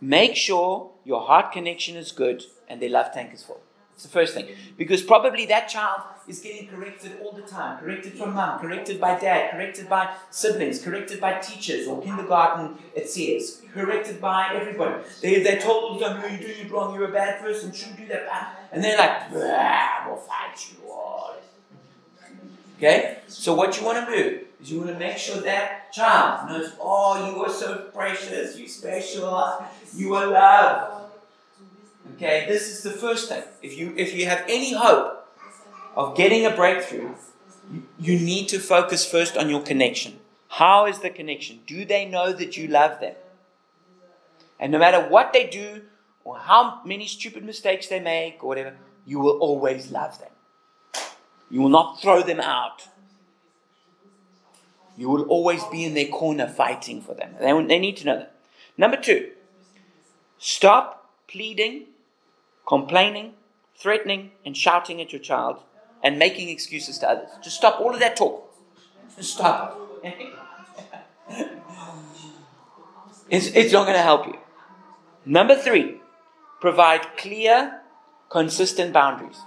[0.00, 3.60] Make sure your heart connection is good and their love tank is full.
[3.96, 4.48] It's the first thing.
[4.76, 7.78] Because probably that child is getting corrected all the time.
[7.78, 13.08] Corrected from mom, corrected by dad, corrected by siblings, corrected by teachers or kindergarten, it
[13.08, 13.62] says.
[13.72, 15.02] Corrected by everybody.
[15.22, 18.68] They, they're told "No, you're doing it wrong, you're a bad person, shouldn't do that.
[18.70, 21.36] And they're like, "Ah, we'll fight you all.
[22.76, 23.20] Okay?
[23.28, 26.72] So what you want to do is you want to make sure that child knows,
[26.78, 29.64] oh, you are so precious, you special,
[29.94, 30.95] you are loved.
[32.14, 33.42] Okay, this is the first thing.
[33.62, 35.28] If you if you have any hope
[35.96, 37.14] of getting a breakthrough,
[37.98, 40.18] you, need to focus first on your connection.
[40.48, 41.60] How is the connection?
[41.66, 43.14] Do they know that you love them?
[44.60, 45.82] And no matter what they do
[46.24, 50.30] or how many stupid mistakes they make or whatever, you will always love them.
[51.50, 52.88] You will not throw them out.
[54.96, 57.34] You will always be in their corner fighting for them.
[57.40, 58.34] They, they need to know that.
[58.78, 59.30] Number two,
[60.38, 61.86] stop pleading,
[62.66, 63.34] complaining,
[63.76, 65.62] threatening, and shouting at your child
[66.02, 67.30] and making excuses to others.
[67.42, 68.52] Just stop all of that talk.
[69.16, 69.80] Just stop.
[73.30, 74.38] it's, it's not going to help you.
[75.24, 76.00] Number three,
[76.60, 77.80] provide clear,
[78.28, 79.38] consistent boundaries.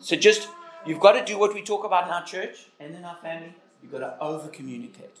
[0.00, 0.48] So just,
[0.84, 3.54] you've got to do what we talk about in our church and in our family.
[3.82, 5.16] You've got to over communicate.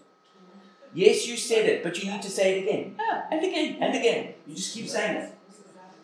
[0.94, 2.96] Yes, you said it, but you need to say it again.
[3.30, 4.34] And again, and again.
[4.46, 5.32] You just keep saying it.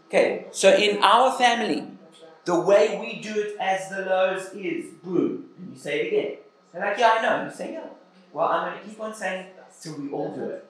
[0.09, 1.86] Okay, so in our family,
[2.47, 5.51] the way we do it as the Lowes is boom.
[5.59, 6.36] And you say it again.
[6.72, 7.44] They're like, yeah, I know.
[7.44, 7.85] You say, yeah.
[8.32, 10.64] Well, I'm going to keep on saying it till we all do it.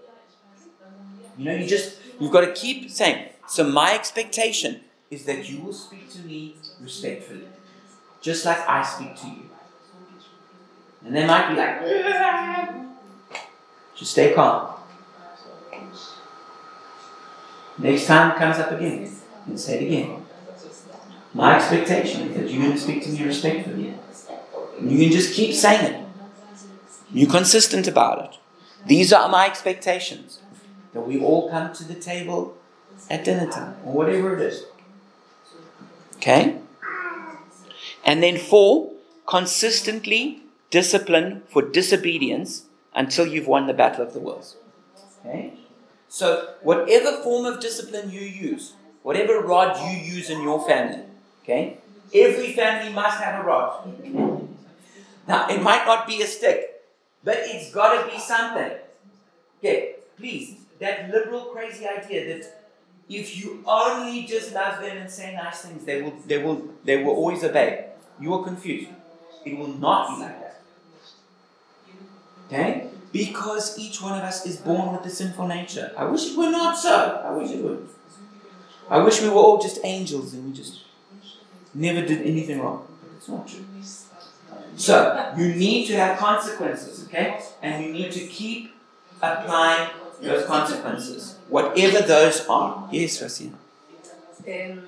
[1.37, 3.29] You know, you just, you've got to keep saying.
[3.47, 7.47] So my expectation is that you will speak to me respectfully,
[8.21, 9.51] just like I speak to you.
[11.05, 12.77] And they might be like,
[13.97, 14.75] just stay calm.
[17.79, 19.09] Next time comes up again,
[19.49, 20.27] and say it again.
[21.35, 23.95] My expectation is that you're going to speak to me respectfully.
[24.81, 26.05] You can just keep saying it.
[27.13, 28.39] You're consistent about it.
[28.87, 30.41] These are my expectations.
[30.93, 32.57] That we all come to the table
[33.11, 34.65] at dinner time, or whatever it is.
[36.17, 36.59] Okay?
[38.05, 38.93] And then four,
[39.27, 42.65] consistently discipline for disobedience
[42.95, 44.57] until you've won the battle of the wills.
[45.21, 45.55] Okay?
[46.09, 48.73] So, whatever form of discipline you use,
[49.09, 51.01] whatever rod you use in your family,
[51.43, 51.79] okay?
[52.13, 54.05] Every family must have a rod.
[55.27, 56.85] now, it might not be a stick,
[57.25, 58.73] but it's got to be something.
[59.59, 62.69] Okay, please, that liberal, crazy idea that
[63.09, 67.03] if you only just love them and say nice things, they will, they will, they
[67.03, 67.87] will always obey.
[68.21, 68.91] You are confused.
[69.47, 70.61] It will not be like that.
[72.47, 72.89] Okay?
[73.11, 75.93] Because each one of us is born with a sinful nature.
[75.97, 77.23] I wish it were not so.
[77.25, 77.89] I wish it would.
[78.91, 80.81] I wish we were all just angels and we just
[81.75, 82.87] never did anything wrong.
[83.03, 83.65] But it's not true.
[84.77, 87.41] So, you need to have consequences, okay?
[87.63, 88.71] And you need to keep
[89.21, 89.91] applying
[90.23, 92.89] those consequences, whatever those are.
[92.93, 93.51] Yes, Rasia.
[94.47, 94.83] Ähm,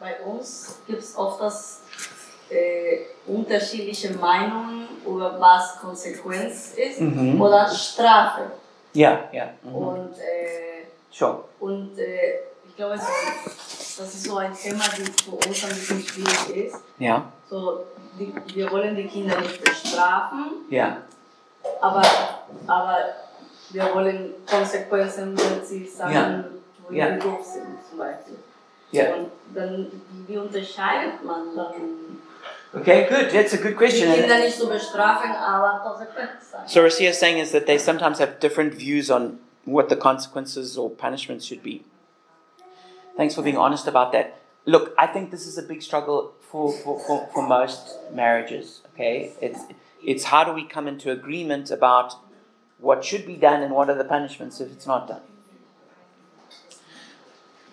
[0.00, 1.80] bei uns gibt es oft das,
[2.50, 7.40] äh, unterschiedliche Meinungen über was Konsequenz ist Mhm.
[7.40, 8.50] oder Strafe.
[8.94, 9.50] Ja, ja.
[9.62, 9.74] Mhm.
[9.74, 11.44] Und, äh, Sure.
[11.60, 12.40] und äh,
[12.78, 16.76] glaube, das ist so ein Thema, das für uns ein bisschen schwierig ist.
[16.98, 17.84] Ja, So,
[18.18, 20.98] die, wir wollen die Kinder nicht bestrafen, ja.
[21.80, 22.02] aber,
[22.66, 22.98] aber
[23.70, 26.44] wir wollen Konsequenzen, wenn sie sagen, Ja.
[26.88, 27.12] wo Ja.
[27.14, 28.36] sie doof sind, zum Beispiel.
[28.92, 29.14] Ja.
[29.14, 29.90] Und dann,
[30.26, 31.72] wie unterscheidet man dann?
[32.74, 33.30] Okay, good.
[33.32, 34.12] That's a good question.
[34.12, 36.64] Kinder nicht zu bestrafen, aber Konsequenzen sagen.
[36.68, 40.76] So Rasia is saying is that they sometimes have different views on what the consequences
[40.78, 41.82] or punishments should be.
[43.18, 44.40] Thanks for being honest about that.
[44.64, 48.82] Look, I think this is a big struggle for, for, for, for most marriages.
[48.94, 49.60] Okay, it's
[50.04, 52.14] it's how do we come into agreement about
[52.78, 55.22] what should be done and what are the punishments if it's not done.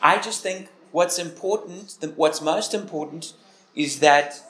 [0.02, 3.34] I just think what's important, what's most important,
[3.76, 4.42] is that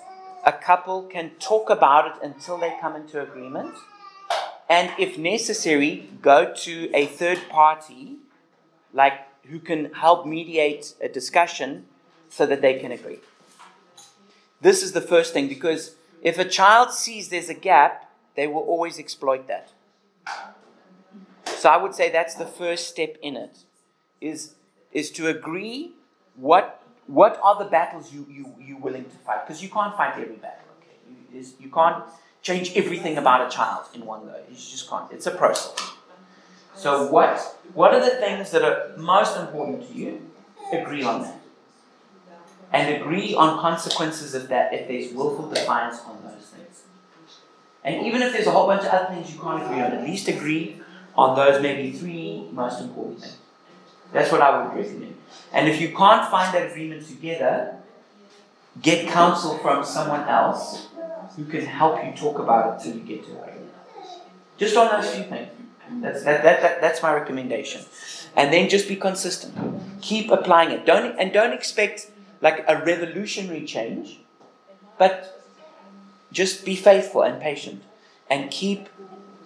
[0.46, 3.76] a couple can talk about it until they come into agreement
[4.70, 8.18] and if necessary, go to a third party,
[8.94, 9.20] like
[9.50, 11.86] who can help mediate a discussion
[12.30, 13.20] so that they can agree.
[14.62, 18.62] This is the first thing because if a child sees there's a gap, they will
[18.62, 19.70] always exploit that.
[21.46, 23.58] So I would say that's the first step in it
[24.22, 24.54] is
[24.92, 25.94] is to agree
[26.36, 30.14] what what are the battles you you you willing to fight because you can't fight
[30.14, 30.66] every battle.
[30.80, 30.98] Okay,
[31.34, 32.04] you, you can't
[32.42, 34.36] change everything about a child in one go.
[34.50, 35.12] You just can't.
[35.12, 35.94] It's a process.
[36.76, 37.40] So what
[37.74, 40.32] what are the things that are most important to you?
[40.72, 41.42] Agree on that.
[42.72, 46.84] and agree on consequences of that if there's willful defiance on those things.
[47.84, 50.04] And even if there's a whole bunch of other things you can't agree on, at
[50.04, 50.82] least agree
[51.16, 53.38] on those maybe three most important things.
[54.12, 55.16] That's what I would recommend.
[55.54, 57.78] And if you can't find that agreement together,
[58.82, 60.88] get counsel from someone else
[61.36, 63.54] who can help you talk about it till you get to it.
[64.58, 65.50] Just on those few things.
[65.90, 67.82] That's, that, that, that, that's my recommendation.
[68.36, 69.56] And then just be consistent.
[70.02, 70.86] Keep applying it.
[70.86, 74.20] Don't, and don't expect like a revolutionary change,
[74.98, 75.42] but
[76.32, 77.84] just be faithful and patient.
[78.30, 78.90] And keep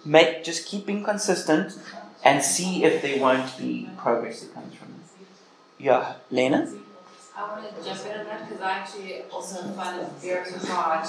[0.04, 1.78] make just keep being consistent
[2.24, 5.26] and see if there won't be progress that comes from it.
[5.78, 6.70] Yeah, Lena?
[7.36, 11.06] I want to jump in on that because I actually also find it very hard,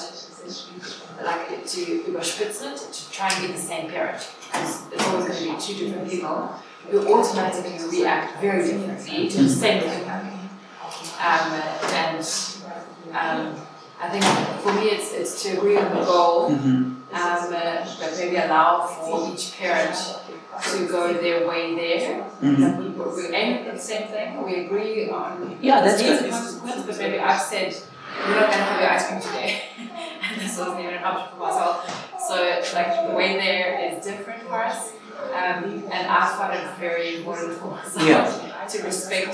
[1.26, 4.30] like to überspitzen it, to try and be the same parent.
[4.52, 6.56] Because it's always going to be two different people
[6.90, 10.10] who automatically react very differently to the same thing.
[10.10, 11.54] Um,
[11.94, 12.20] and
[13.14, 13.56] um,
[14.02, 14.24] I think
[14.64, 19.32] for me it's, it's to agree on the goal, um, uh, but maybe allow for
[19.32, 19.96] each parent
[20.64, 22.26] to go their way there.
[22.42, 22.78] Mhm.
[22.78, 26.30] We, we aim at the same thing, we agree on Yeah, that's good.
[26.30, 27.76] consequences, but maybe I've said,
[28.28, 29.62] we're not gonna have your ice cream today.
[30.40, 32.20] this wasn't even an option for myself.
[32.28, 32.36] So
[32.76, 34.94] like the way there is different for us.
[35.34, 38.66] Um, and I find it very important for myself Yeah.
[38.68, 39.28] to respect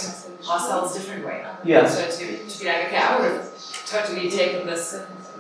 [0.50, 1.46] ourselves different way.
[1.64, 1.88] Yeah.
[1.88, 5.00] So to, to be like, okay, I would have totally taken this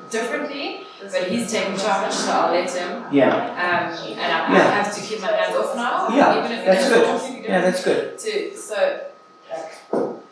[0.09, 3.03] differently, but he's taking charge, so I'll let him.
[3.11, 3.35] Yeah.
[3.35, 6.15] Um, and I, I have to keep my hands off now.
[6.15, 7.43] Yeah, even if that's good.
[7.43, 8.17] Yeah, that's good.
[8.17, 9.07] to so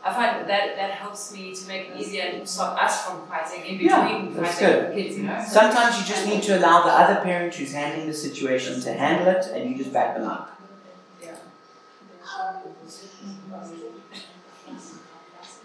[0.05, 3.65] I find that that helps me to make it easier and stop us from fighting
[3.65, 4.93] in between Yeah, that's good.
[4.93, 5.43] kids, you know.
[5.43, 9.27] Sometimes you just need to allow the other parent who's handling the situation to handle
[9.35, 10.61] it and you just back them up.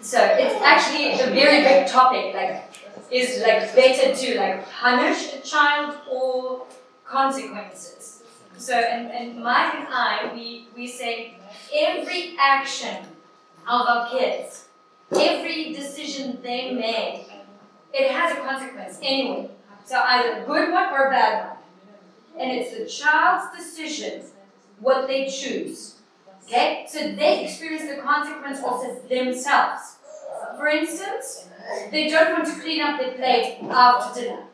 [0.00, 2.34] So it's actually a very big topic.
[2.34, 2.64] Like,
[3.10, 6.66] is like better to like punish a child or
[7.04, 8.22] consequences?
[8.56, 11.34] So, and, and Mike and I, we, we say
[11.74, 13.04] every action
[13.68, 14.66] of our kids,
[15.12, 17.30] every decision they make,
[17.92, 19.50] it has a consequence anyway.
[19.84, 21.56] So either good one or bad one.
[22.38, 24.22] And it's the child's decision
[24.78, 25.96] what they choose.
[26.44, 26.86] Okay?
[26.88, 29.96] So they experience the consequence of themselves.
[30.56, 31.48] For instance,
[31.90, 34.44] they don't want to clean up their plate after dinner.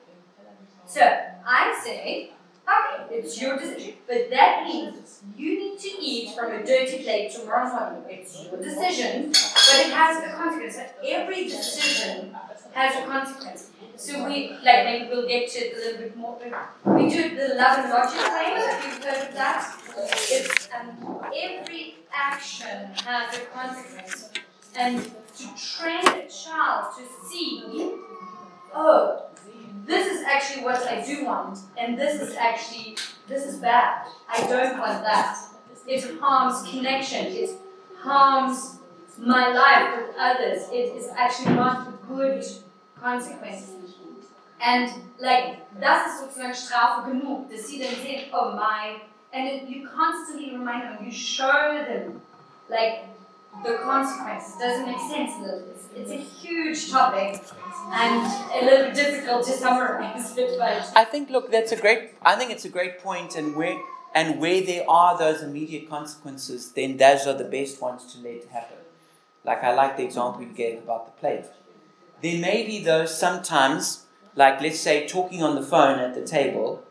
[0.86, 1.00] So
[1.46, 2.32] I say,
[2.68, 3.94] okay, it's your decision.
[4.06, 8.02] But that means you need to eat from a dirty plate tomorrow morning.
[8.08, 10.78] It's your decision, but it has a consequence.
[11.04, 12.36] Every decision
[12.72, 13.70] has a consequence.
[13.96, 16.38] So we, like, maybe we'll get to it a little bit more.
[16.84, 19.80] We do the love and logic way, if you've heard of that.
[19.96, 24.30] It's um, every action has a consequence.
[24.78, 27.64] And to train a child to see,
[28.74, 29.22] oh,
[29.86, 32.96] this is actually what I do want, and this is actually,
[33.28, 34.06] this is bad.
[34.28, 35.38] I don't want that.
[35.86, 37.50] It harms connection, it
[38.00, 38.78] harms
[39.18, 40.68] my life with others.
[40.72, 42.44] It is actually not a good
[43.00, 43.70] consequence.
[44.60, 49.00] And like, das ist sozusagen Strafe genug, dass sie dann sehen, oh my,
[49.32, 52.20] and it, you constantly remind them, you show them,
[52.68, 53.04] like,
[53.64, 55.32] the consequences Does it make sense?
[55.40, 57.42] It's, it's a huge topic
[57.92, 62.36] and a little difficult to summarize it, but I think look that's a great I
[62.36, 63.76] think it's a great point and where
[64.14, 68.46] and where there are those immediate consequences, then those are the best ones to let
[68.46, 68.78] happen.
[69.44, 71.44] Like I like the example you gave about the plate.
[72.22, 76.82] There may be those sometimes, like let's say talking on the phone at the table.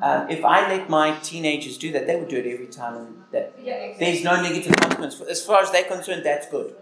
[0.00, 3.54] Um, if I let my teenagers do that, they would do it every time, that
[3.60, 4.06] yeah, exactly.
[4.06, 5.20] there's no negative consequence.
[5.22, 6.74] As far as they're concerned, that's good.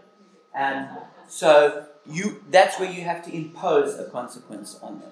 [0.55, 0.88] Um,
[1.28, 5.10] so you that's where you have to impose a consequence on them.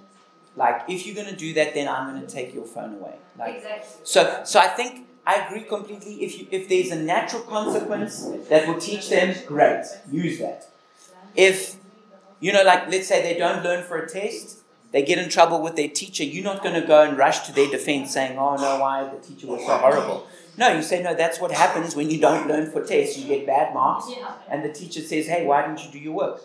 [0.57, 3.17] Like if you're going to do that, then I'm going to take your phone away.
[3.39, 4.01] Like Exactly.
[4.05, 4.43] so.
[4.45, 6.23] So I think I agree completely.
[6.23, 10.69] If you if there's a natural consequence that will teach them, great, use that.
[11.35, 11.77] If
[12.41, 14.59] you know, like let's say they don't learn for a test,
[14.95, 16.23] they get in trouble with their teacher.
[16.23, 19.19] You're not going to go and rush to their defense saying, "Oh no, why the
[19.19, 22.71] teacher was so horrible." No, you say, "No, that's what happens when you don't learn
[22.71, 23.19] for tests.
[23.19, 24.07] You get bad marks."
[24.49, 26.41] And the teacher says, Hey, why didn't you do your work?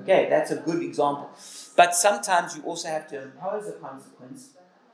[0.00, 1.30] Okay, that's a good example.
[1.74, 4.50] But sometimes you also have to impose a consequence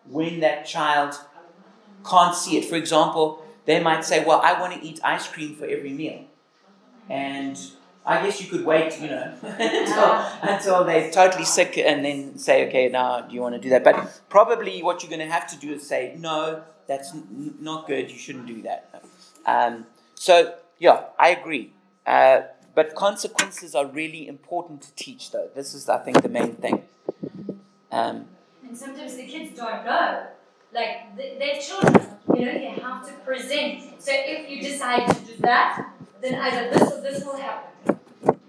[0.07, 1.19] when that child
[2.09, 2.67] can't see it.
[2.67, 6.25] For example, they might say, Well, I want to eat ice cream for every meal.
[7.09, 7.59] And
[8.11, 12.67] I guess you could wait, you know, until, until they're totally sick and then say,
[12.69, 13.85] Okay, now do you want to do that?
[13.85, 17.87] But probably what you're going to have to do is say, No, that's n- not
[17.87, 18.11] good.
[18.11, 19.03] You shouldn't do that.
[19.47, 21.73] Um, so, yeah, I agree.
[22.07, 22.43] Uh,
[22.75, 25.49] but consequences are really important to teach, though.
[25.55, 26.83] This is, I think, the main thing.
[27.93, 28.27] Um,
[28.67, 30.27] And sometimes the kids don't know.
[30.73, 32.07] Like, th- they're children,
[32.37, 33.83] you know, you have to present.
[33.99, 38.00] So if you decide to do that, then either this or this will happen.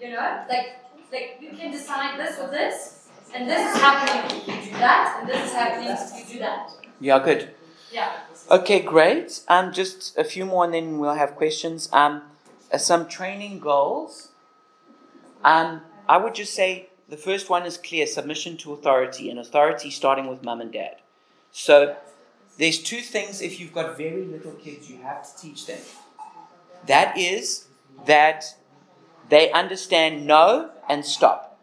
[0.01, 0.43] You know?
[0.49, 0.77] Like,
[1.11, 5.17] like you can decide this or this, and this is happening if you do that,
[5.19, 6.71] and this is happening if you do that.
[6.99, 7.53] yeah, good.
[7.91, 8.11] Yeah.
[8.49, 9.41] Okay, great.
[9.47, 11.87] Um, just a few more, and then we'll have questions.
[11.91, 12.23] Um,
[12.71, 14.29] uh, some training goals.
[15.43, 19.91] Um, I would just say the first one is clear: submission to authority, and authority
[19.91, 20.95] starting with mum and dad.
[21.51, 21.95] So,
[22.57, 23.41] there's two things.
[23.41, 25.79] If you've got very little kids, you have to teach them.
[26.87, 27.67] That is
[28.07, 28.55] that
[29.31, 31.57] they understand no and stop.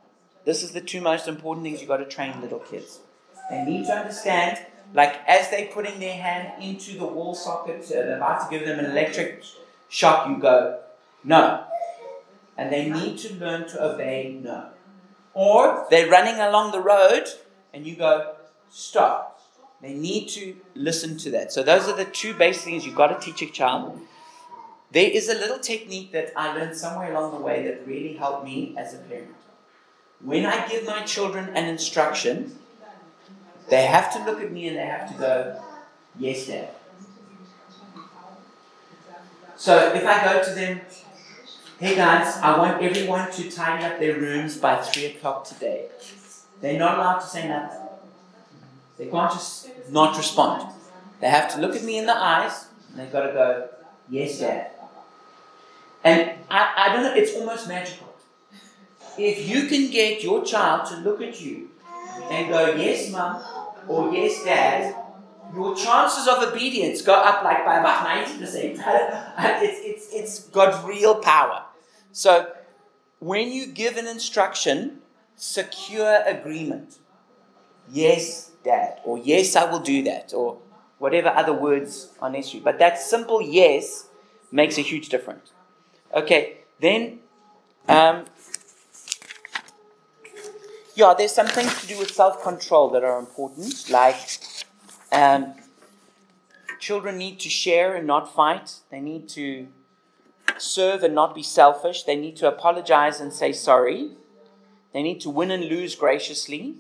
[0.47, 3.01] This is the two most important things you've got to train little kids.
[3.51, 4.59] They need to understand,
[4.95, 8.67] like as they're putting their hand into the wall socket, uh, they're about to give
[8.67, 9.45] them an electric
[9.91, 10.81] shock, you go,
[11.23, 11.65] no.
[12.57, 14.71] And they need to learn to obey no.
[15.35, 17.25] Or they're running along the road
[17.75, 18.35] and you go,
[18.71, 19.43] stop.
[19.83, 21.53] They need to listen to that.
[21.53, 24.01] So those are the two basic things you've got to teach a child.
[24.91, 28.45] There is a little technique that I learned somewhere along the way that really helped
[28.45, 29.35] me as a parent.
[30.21, 32.59] When I give my children an instruction,
[33.69, 35.63] they have to look at me and they have to go,
[36.19, 36.71] Yes, Dad.
[39.57, 40.81] So if I go to them,
[41.79, 45.89] Hey guys, I want everyone to tidy up their rooms by 3 o'clock today.
[46.61, 47.87] They're not allowed to say nothing.
[48.97, 50.73] They can't just not respond.
[51.21, 53.69] They have to look at me in the eyes and they've got to go,
[54.09, 54.71] Yes, Dad.
[56.05, 58.15] And I, I don't know, it's almost magical.
[59.17, 61.71] If you can get your child to look at you
[62.31, 63.43] and go, Yes, Mum,
[63.89, 64.95] or Yes, Dad,
[65.55, 68.39] your chances of obedience go up like by about 90%.
[69.63, 71.65] it's, it's, it's got real power.
[72.13, 72.53] So
[73.19, 75.01] when you give an instruction,
[75.39, 76.99] secure agreement.
[77.91, 80.59] Yes, Dad, or yes, I will do that, or
[80.99, 82.63] whatever other words are necessary.
[82.63, 84.09] But that simple yes
[84.53, 85.53] makes a huge difference.
[86.15, 87.19] Okay, then,
[87.87, 88.25] um,
[90.95, 94.41] yeah, there's some things to do with self control that are important, like
[95.13, 95.55] um,
[96.79, 99.69] children need to share and not fight, they need to
[100.57, 104.13] serve and not be selfish, they need to apologize and say sorry,
[104.95, 106.77] they need to win and lose graciously,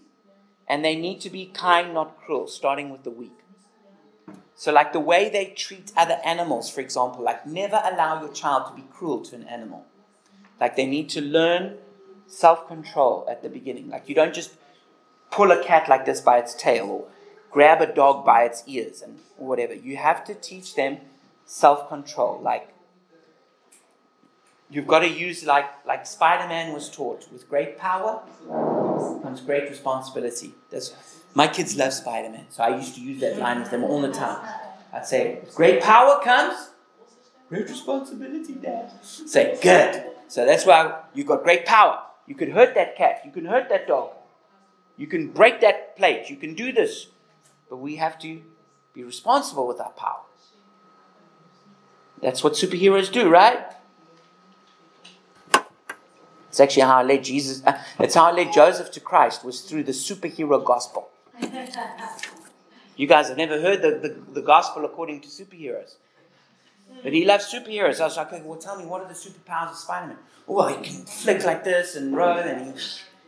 [0.67, 3.38] and they need to be kind, not cruel, starting with the weak.
[4.59, 8.67] So, like the way they treat other animals, for example, like never allow your child
[8.67, 9.87] to be cruel to an animal.
[10.61, 11.79] Like they need to learn
[12.27, 13.89] self control at the beginning.
[13.89, 14.51] Like you don't just
[15.31, 17.07] pull a cat like this by its tail or
[17.53, 19.75] grab a dog by its ears and whatever.
[19.75, 20.99] You have to teach them
[21.47, 22.41] self control.
[22.43, 22.75] Like
[24.69, 28.23] you've got to use like like Spider Man was taught with great power
[29.23, 30.53] comes great responsibility.
[30.69, 33.85] That's my kids love Spider Man, so I used to use that line with them
[33.85, 34.39] all the time.
[34.93, 36.71] I'd say, great power comes
[37.49, 38.93] great responsibility, Dad.
[39.03, 40.05] Say, good.
[40.29, 42.03] So that's why you've got great power.
[42.27, 43.23] You can hurt that cat.
[43.25, 44.11] You can hurt that dog.
[44.97, 46.29] You can break that plate.
[46.29, 47.07] You can do this.
[47.71, 48.43] But we have to
[48.93, 50.21] be responsible with our power.
[52.21, 53.65] That's what superheroes do, right?
[56.49, 57.65] It's actually how I led Jesus.
[57.65, 61.11] Uh, it's how I led Joseph to Christ was through the superhero gospel.
[62.97, 65.95] You guys have never heard the, the, the gospel according to superheroes.
[67.03, 68.01] But he loves superheroes.
[68.01, 70.17] I was like, okay, well, tell me, what are the superpowers of Spider Man?
[70.47, 72.75] Well, he can flick like this and run, and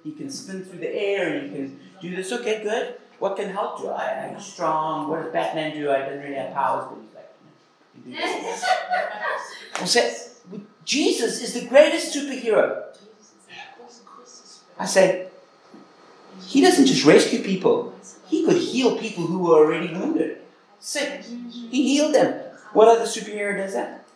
[0.03, 2.33] he, he can spin through the air, and he can do this.
[2.33, 2.95] Okay, good.
[3.21, 3.91] What can help you?
[3.91, 5.09] I, I'm strong.
[5.09, 5.91] What does Batman do?
[5.91, 8.65] I don't really have powers, but he's like, know, he can do this.
[9.75, 10.31] I said,
[10.85, 12.85] Jesus is the greatest superhero.
[14.79, 15.30] I said,
[16.47, 17.95] he doesn't just rescue people,
[18.27, 20.39] he could heal people who were already wounded,
[20.79, 21.25] sick.
[21.25, 22.35] He healed them.
[22.73, 24.07] What other superhero does that?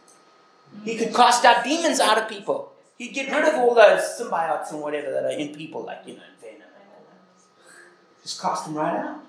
[0.84, 2.72] He could cast out demons out of people.
[2.98, 6.14] He'd get rid of all those symbiotes and whatever that are in people, like, you
[6.14, 8.22] know, in venom and all that.
[8.22, 9.20] Just cast them right out.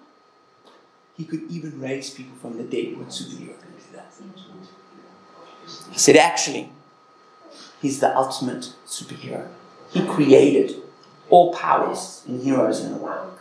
[1.18, 2.98] He could even raise people from the dead.
[2.98, 4.14] What superhero can do that?
[5.92, 6.70] I said, actually,
[7.82, 9.48] he's the ultimate superhero.
[9.92, 10.76] He created
[11.30, 13.32] all powers and heroes in the world.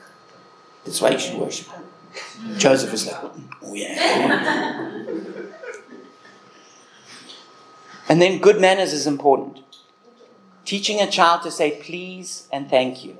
[0.85, 1.85] That's why you should worship him.
[2.59, 3.21] Joseph is like,
[3.63, 4.91] oh yeah.
[8.09, 9.61] and then good manners is important.
[10.65, 13.19] Teaching a child to say please and thank you.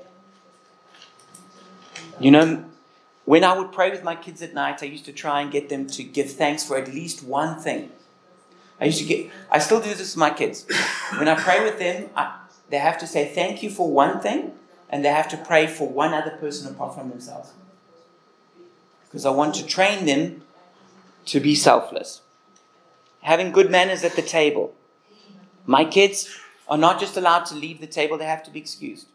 [2.19, 2.65] You know,
[3.25, 5.69] when I would pray with my kids at night, I used to try and get
[5.69, 7.91] them to give thanks for at least one thing.
[8.79, 10.65] I used to get, I still do this with my kids.
[11.17, 12.39] When I pray with them, I,
[12.69, 14.53] they have to say thank you for one thing,
[14.89, 17.53] and they have to pray for one other person apart from themselves.
[19.05, 20.43] Because I want to train them
[21.25, 22.21] to be selfless.
[23.21, 24.75] Having good manners at the table.
[25.65, 26.37] My kids
[26.67, 29.07] are not just allowed to leave the table, they have to be excused.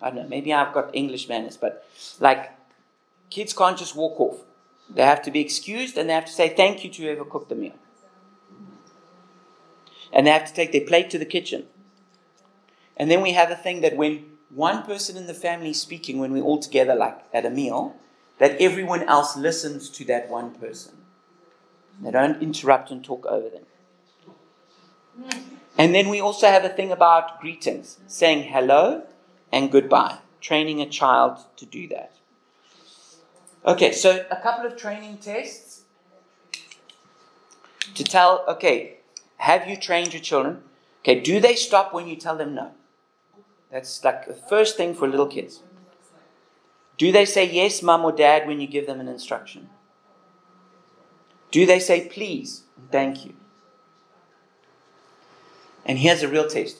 [0.00, 1.86] I don't know, maybe I've got English manners, but
[2.20, 2.50] like
[3.28, 4.38] kids can't just walk off.
[4.88, 7.48] They have to be excused and they have to say thank you to whoever cooked
[7.48, 7.74] the meal.
[10.12, 11.66] And they have to take their plate to the kitchen.
[13.00, 16.18] And then we have a thing that when one person in the family is speaking,
[16.18, 17.96] when we're all together, like at a meal,
[18.36, 20.98] that everyone else listens to that one person.
[22.02, 23.62] They don't interrupt and talk over them.
[25.16, 25.38] Hmm.
[25.78, 29.04] And then we also have a thing about greetings, saying hello
[29.50, 32.12] and goodbye, training a child to do that.
[33.64, 35.84] Okay, so a couple of training tests
[37.94, 38.98] to tell, okay,
[39.38, 40.64] have you trained your children?
[41.00, 42.72] Okay, do they stop when you tell them no?
[43.70, 45.60] That's like the first thing for little kids.
[46.98, 49.70] Do they say yes, mum or dad, when you give them an instruction?
[51.50, 53.34] Do they say please and thank you?
[55.84, 56.78] And here's a real test.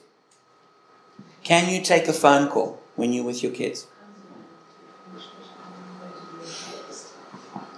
[1.43, 3.87] Can you take a phone call when you're with your kids?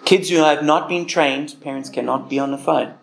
[0.04, 2.94] Kids who have not been trained, parents cannot be on the phone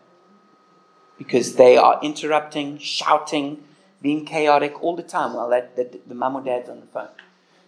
[1.18, 3.64] because they are interrupting, shouting,
[4.01, 7.09] being chaotic all the time while that, that the mum or dad's on the phone.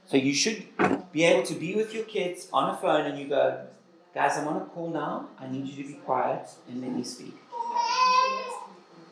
[0.08, 0.66] So you should
[1.12, 3.66] be able to be with your kids on a phone and you go,
[4.14, 5.30] guys, I'm on a call now.
[5.40, 7.36] I need you to be quiet and let me speak.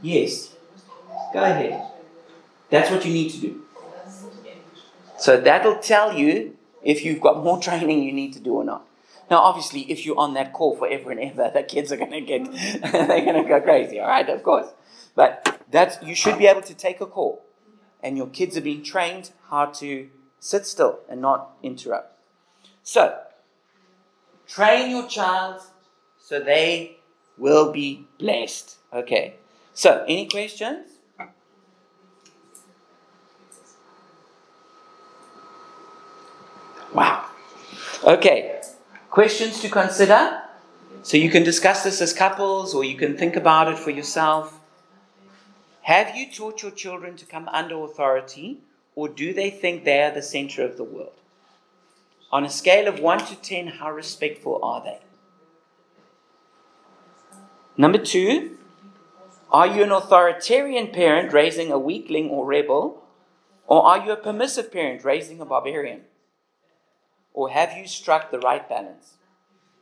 [0.01, 0.55] Yes.
[1.33, 1.83] Go ahead.
[2.69, 3.63] That's what you need to do.
[5.17, 8.85] So that'll tell you if you've got more training you need to do or not.
[9.29, 12.21] Now, obviously, if you're on that call forever and ever, the kids are going to
[12.21, 12.51] get,
[12.91, 14.67] they're going to go crazy, all right, of course.
[15.15, 17.45] But that's, you should be able to take a call.
[18.01, 20.09] And your kids are being trained how to
[20.39, 22.17] sit still and not interrupt.
[22.83, 23.19] So,
[24.47, 25.61] train your child
[26.17, 26.97] so they
[27.37, 28.77] will be blessed.
[28.93, 29.35] Okay.
[29.73, 30.87] So, any questions?
[36.93, 37.25] Wow.
[38.03, 38.61] Okay.
[39.09, 40.41] Questions to consider?
[41.01, 44.59] So you can discuss this as couples or you can think about it for yourself.
[45.89, 48.59] Have you taught your children to come under authority
[48.93, 51.19] or do they think they are the center of the world?
[52.31, 54.99] On a scale of 1 to 10, how respectful are they?
[57.75, 58.59] Number two,
[59.49, 63.03] are you an authoritarian parent raising a weakling or rebel?
[63.65, 66.01] Or are you a permissive parent raising a barbarian?
[67.33, 69.15] Or have you struck the right balance?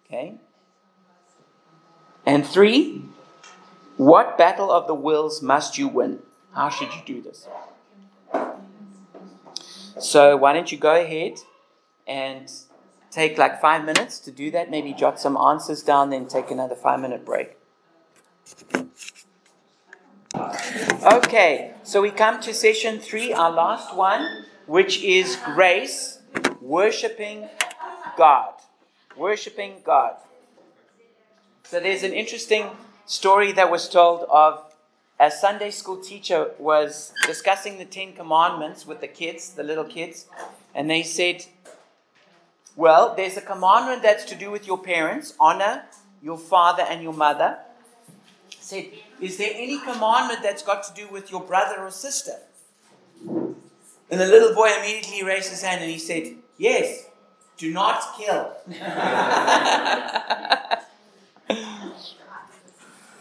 [0.05, 0.35] Okay?
[2.25, 3.03] And three,
[3.97, 6.19] what battle of the wills must you win?
[6.53, 7.47] How should you do this?
[9.99, 11.39] So, why don't you go ahead
[12.07, 12.51] and
[13.11, 14.69] take like five minutes to do that?
[14.69, 17.57] Maybe jot some answers down, then take another five minute break.
[21.03, 26.19] Okay, so we come to session three, our last one, which is grace,
[26.61, 27.49] worshiping
[28.17, 28.53] God.
[29.15, 30.17] Worshiping God.
[31.63, 32.69] So there's an interesting
[33.07, 34.63] story that was told of
[35.19, 40.27] a Sunday school teacher was discussing the Ten Commandments with the kids, the little kids,
[40.75, 41.45] and they said,
[42.75, 45.85] Well, there's a commandment that's to do with your parents, honor
[46.21, 47.57] your father and your mother.
[48.59, 48.85] Said,
[49.21, 52.33] Is there any commandment that's got to do with your brother or sister?
[54.09, 57.05] And the little boy immediately raised his hand and he said, Yes,
[57.57, 58.53] do not kill.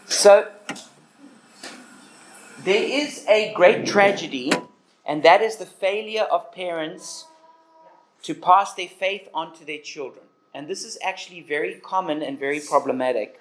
[0.07, 0.47] so,
[2.63, 4.51] there is a great tragedy,
[5.05, 7.25] and that is the failure of parents
[8.23, 10.25] to pass their faith on to their children.
[10.53, 13.39] And this is actually very common and very problematic.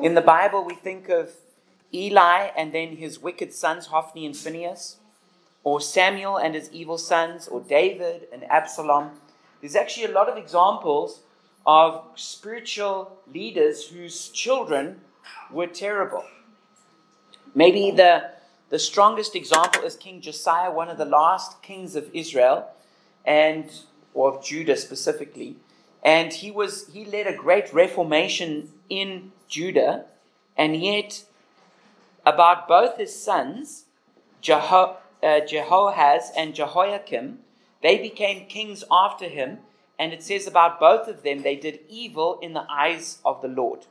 [0.00, 1.30] In the Bible, we think of
[1.92, 4.96] Eli and then his wicked sons, Hophni and Phinehas,
[5.62, 9.10] or Samuel and his evil sons, or David and Absalom.
[9.60, 11.20] There's actually a lot of examples
[11.66, 15.00] of spiritual leaders whose children
[15.54, 16.24] were terrible.
[17.54, 18.30] Maybe the,
[18.70, 22.68] the strongest example is King Josiah, one of the last kings of Israel,
[23.24, 23.70] and
[24.12, 25.56] or of Judah specifically.
[26.02, 30.04] And he was he led a great reformation in Judah,
[30.56, 31.24] and yet
[32.26, 33.84] about both his sons,
[34.42, 37.38] Jeho, uh, Jehoahaz and Jehoiakim,
[37.82, 39.58] they became kings after him,
[39.98, 43.48] and it says about both of them they did evil in the eyes of the
[43.48, 43.86] Lord.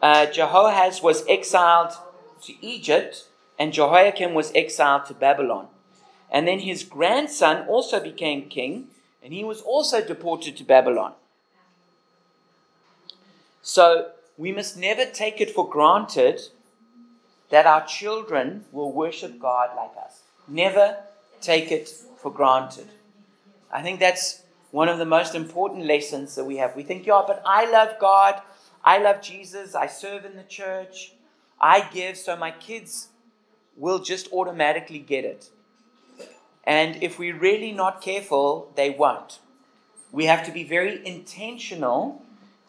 [0.00, 1.92] Uh, Jehoahaz was exiled
[2.42, 3.24] to Egypt,
[3.58, 5.68] and Jehoiakim was exiled to Babylon.
[6.30, 8.88] And then his grandson also became king,
[9.22, 11.14] and he was also deported to Babylon.
[13.62, 16.40] So we must never take it for granted
[17.50, 20.22] that our children will worship God like us.
[20.46, 20.96] Never
[21.40, 22.88] take it for granted.
[23.72, 26.76] I think that's one of the most important lessons that we have.
[26.76, 28.40] We think, yeah, but I love God.
[28.88, 29.74] I love Jesus.
[29.74, 31.12] I serve in the church.
[31.60, 33.08] I give, so my kids
[33.76, 35.50] will just automatically get it.
[36.64, 39.40] And if we're really not careful, they won't.
[40.10, 42.22] We have to be very intentional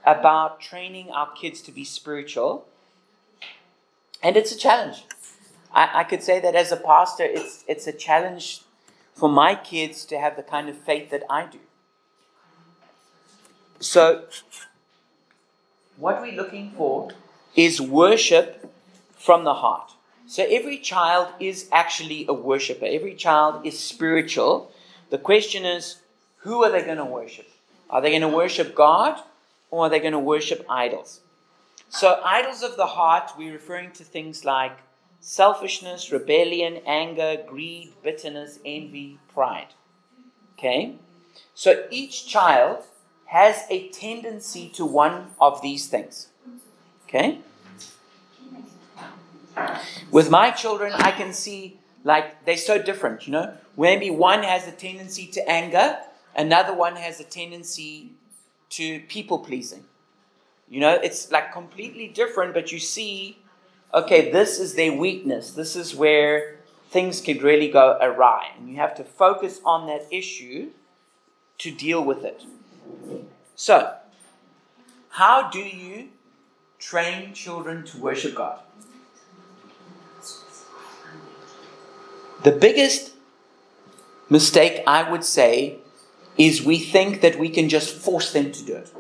[0.06, 2.68] about training our kids to be spiritual.
[4.22, 5.06] And it's a challenge.
[5.74, 8.64] I, I could say that as a pastor, it's, it's a challenge
[9.14, 11.60] for my kids to have the kind of faith that I do.
[13.80, 14.26] So,
[16.00, 17.12] what we're looking for
[17.56, 18.74] is worship
[19.18, 19.92] from the heart.
[20.28, 24.72] So, every child is actually a worshiper, every child is spiritual.
[25.10, 25.98] The question is,
[26.38, 27.48] who are they going to worship?
[27.90, 29.20] Are they going to worship God
[29.72, 31.22] or are they going to worship idols?
[31.90, 34.78] So, idols of the heart, we're referring to things like
[35.20, 39.74] selfishness, rebellion, anger, greed, bitterness, envy, pride.
[40.58, 40.96] Okay?
[41.56, 42.84] So, each child
[43.30, 46.30] has a tendency to one of these things.
[47.08, 47.38] Okay?
[50.10, 53.54] With my children, I can see like they're so different, you know?
[53.78, 55.98] Maybe one has a tendency to anger,
[56.36, 58.14] another one has a tendency
[58.72, 59.84] to people pleasing.
[60.68, 63.38] You know, it's like completely different, but you see,
[63.94, 65.52] okay, this is their weakness.
[65.52, 66.58] This is where
[66.90, 68.54] things could really go awry.
[68.58, 70.72] And you have to focus on that issue
[71.60, 72.44] to deal with it.
[73.56, 73.96] So,
[75.10, 76.10] how do you
[76.80, 78.60] train children to worship God?
[82.44, 83.12] The biggest
[84.30, 85.80] mistake I would say
[86.38, 88.94] is we think that we can just force them to do it.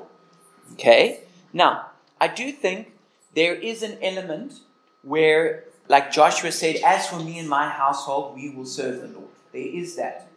[0.73, 1.21] Okay?
[1.53, 2.91] Now, I do think
[3.33, 4.59] there is an element
[5.03, 9.29] where, like Joshua said, as for me and my household, we will serve the Lord.
[9.53, 10.27] There is that.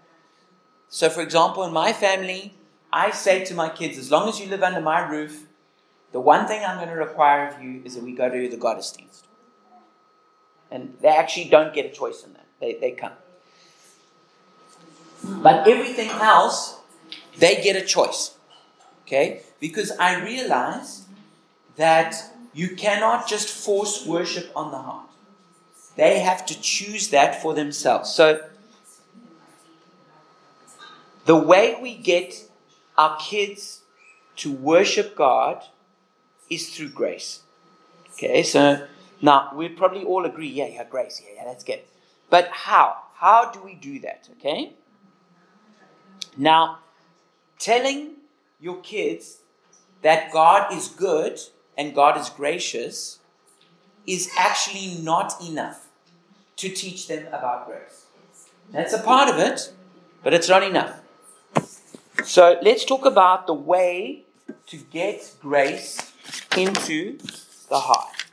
[0.89, 2.55] So, for example, in my family,
[2.93, 5.47] I say to my kids, as long as you live under my roof,
[6.13, 8.57] the one thing I'm going to require of you is that we go to the
[8.57, 9.23] Gottesdienst.
[10.71, 12.47] And they actually don't get a choice in that.
[12.61, 13.13] They, they come.
[15.25, 16.79] But everything else,
[17.39, 18.37] they get a choice.
[19.07, 19.43] Okay?
[19.61, 21.05] Because I realize
[21.77, 22.15] that
[22.53, 25.09] you cannot just force worship on the heart.
[25.97, 28.11] They have to choose that for themselves.
[28.11, 28.41] So,
[31.25, 32.49] the way we get
[32.97, 33.83] our kids
[34.37, 35.63] to worship God
[36.51, 37.41] is through grace.
[38.13, 38.87] Okay, so
[39.21, 41.81] now we probably all agree, yeah, yeah, grace, yeah, yeah, that's good.
[42.31, 42.97] But how?
[43.15, 44.29] How do we do that?
[44.39, 44.73] Okay?
[46.37, 46.79] Now,
[47.59, 48.15] telling
[48.61, 49.39] your kids
[50.03, 51.39] that God is good
[51.77, 53.19] and God is gracious
[54.07, 55.89] is actually not enough
[56.57, 58.07] to teach them about grace.
[58.71, 59.73] That's a part of it,
[60.23, 61.02] but it's not enough.
[62.25, 64.25] So let's talk about the way
[64.67, 66.13] to get grace
[66.57, 67.19] into
[67.69, 68.27] the heart.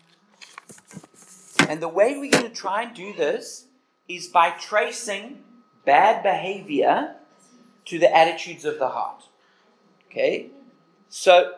[1.67, 3.65] And the way we're going to try and do this
[4.07, 5.43] is by tracing
[5.85, 7.15] bad behavior
[7.85, 9.23] to the attitudes of the heart.
[10.07, 10.51] Okay?
[11.09, 11.53] So,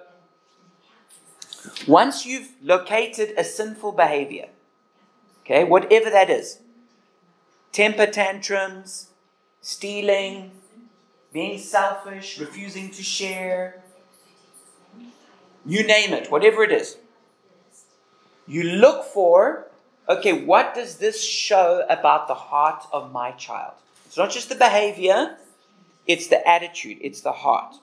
[1.87, 4.47] once you've located a sinful behavior,
[5.41, 6.59] okay, whatever that is
[7.71, 9.11] temper tantrums,
[9.61, 10.51] stealing,
[11.31, 13.81] being selfish, refusing to share,
[15.65, 16.97] you name it, whatever it is.
[18.47, 19.67] You look for,
[20.09, 23.73] okay, what does this show about the heart of my child?
[24.05, 25.37] It's not just the behavior,
[26.05, 27.75] it's the attitude, it's the heart.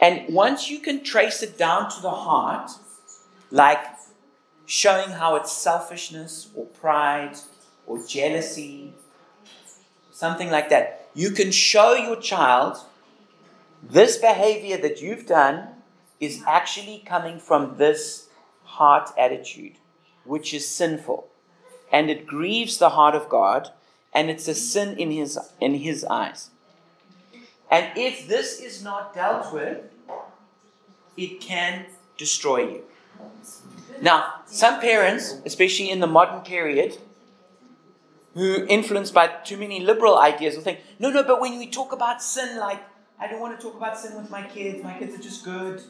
[0.00, 2.70] And once you can trace it down to the heart,
[3.50, 3.84] like
[4.66, 7.36] showing how it's selfishness or pride
[7.86, 8.92] or jealousy,
[10.14, 12.78] something like that, you can show your child
[13.82, 15.68] this behavior that you've done
[16.18, 18.28] is actually coming from this
[18.62, 19.74] heart attitude,
[20.24, 21.28] which is sinful.
[21.92, 23.70] And it grieves the heart of God,
[24.12, 26.50] and it's a sin in his, in his eyes.
[27.70, 29.78] And if this is not dealt with,
[31.16, 31.86] it can
[32.16, 32.82] destroy you.
[34.00, 36.98] Now, some parents, especially in the modern period,
[38.34, 41.92] who influenced by too many liberal ideas will think, no, no, but when we talk
[41.92, 42.82] about sin, like,
[43.18, 45.80] I don't want to talk about sin with my kids, my kids are just good.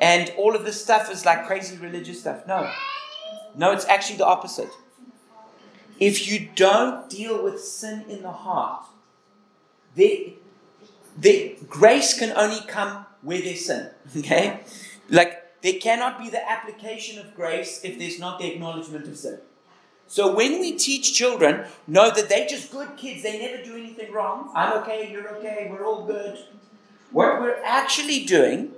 [0.00, 2.46] and all of this stuff is like crazy religious stuff.
[2.46, 2.70] No.
[3.56, 4.70] No, it's actually the opposite.
[6.00, 8.84] If you don't deal with sin in the heart,
[9.94, 10.34] the,
[11.16, 13.90] the grace can only come where there's sin.
[14.18, 14.60] Okay?
[15.08, 19.38] Like there cannot be the application of grace if there's not the acknowledgement of sin.
[20.06, 24.12] So when we teach children, know that they're just good kids, they never do anything
[24.12, 24.50] wrong.
[24.54, 26.38] I'm okay, you're okay, we're all good.
[27.10, 28.72] What we're actually doing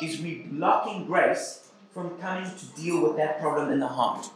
[0.00, 4.28] is we're blocking grace from coming to deal with that problem in the heart.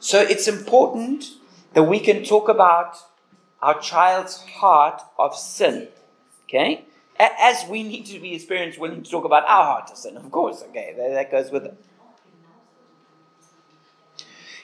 [0.00, 1.32] So it's important
[1.74, 2.96] that we can talk about
[3.60, 5.88] our child's heart of sin.
[6.44, 6.84] Okay?
[7.18, 10.30] As we need to be experienced willing to talk about our heart of sin, of
[10.30, 11.76] course, okay, that goes with it.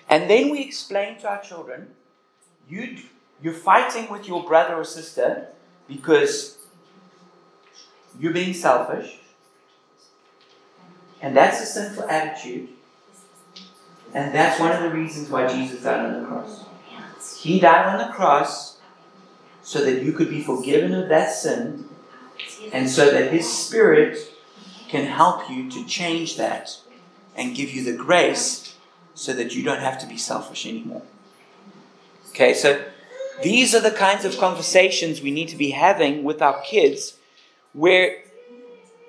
[0.09, 1.89] And then we explain to our children,
[2.69, 2.99] you,
[3.43, 5.49] you're fighting with your brother or sister
[5.87, 6.59] because
[8.19, 9.19] you're being selfish.
[11.21, 12.69] And that's a sinful attitude.
[14.15, 16.65] And that's one of the reasons why Jesus died on the cross.
[17.39, 18.79] He died on the cross
[19.63, 21.89] so that you could be forgiven of that sin
[22.73, 24.33] and so that His Spirit
[24.89, 26.79] can help you to change that
[27.37, 28.75] and give you the grace
[29.19, 31.03] so that you don't have to be selfish anymore.
[32.29, 32.85] Okay, so
[33.43, 37.17] these are the kinds of conversations we need to be having with our kids
[37.73, 38.19] where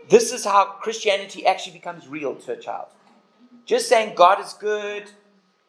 [0.10, 2.88] this is how Christianity actually becomes real to a child.
[3.68, 5.12] Just saying God is good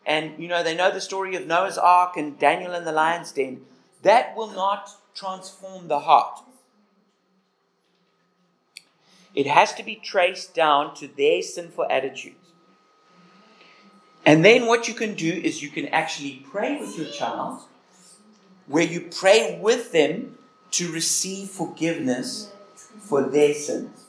[0.07, 3.33] and you know they know the story of Noah's ark and Daniel in the lion's
[3.33, 3.61] den,
[4.01, 6.41] that will not transform the heart.
[9.35, 12.40] It has to be traced down to their sinful attitudes.
[14.25, 17.63] And then what you can do is you can actually pray with your child,
[18.67, 20.37] where you pray with them
[20.73, 22.53] to receive forgiveness
[23.01, 24.05] for their sins.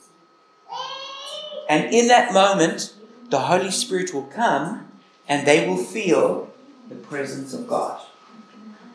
[1.68, 2.94] And in that moment,
[3.30, 4.88] the Holy Spirit will come
[5.28, 6.50] and they will feel
[6.88, 8.00] the presence of God.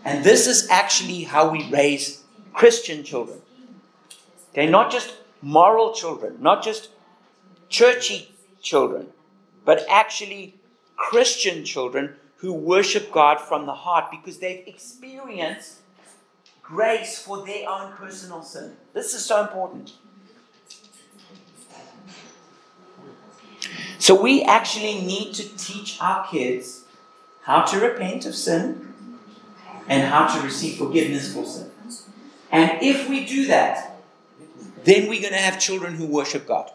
[0.05, 2.23] And this is actually how we raise
[2.53, 3.41] Christian children.
[4.53, 6.89] They're not just moral children, not just
[7.69, 8.31] churchy
[8.61, 9.07] children,
[9.65, 10.55] but actually
[10.97, 15.77] Christian children who worship God from the heart because they've experienced
[16.61, 18.75] grace for their own personal sin.
[18.93, 19.93] This is so important.
[23.99, 26.83] So we actually need to teach our kids
[27.43, 28.93] how to repent of sin
[29.87, 31.71] and how to receive forgiveness for sin.
[32.51, 33.99] And if we do that,
[34.83, 36.71] then we're going to have children who worship God.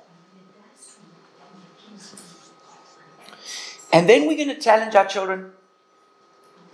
[3.92, 5.52] And then we're going to challenge our children.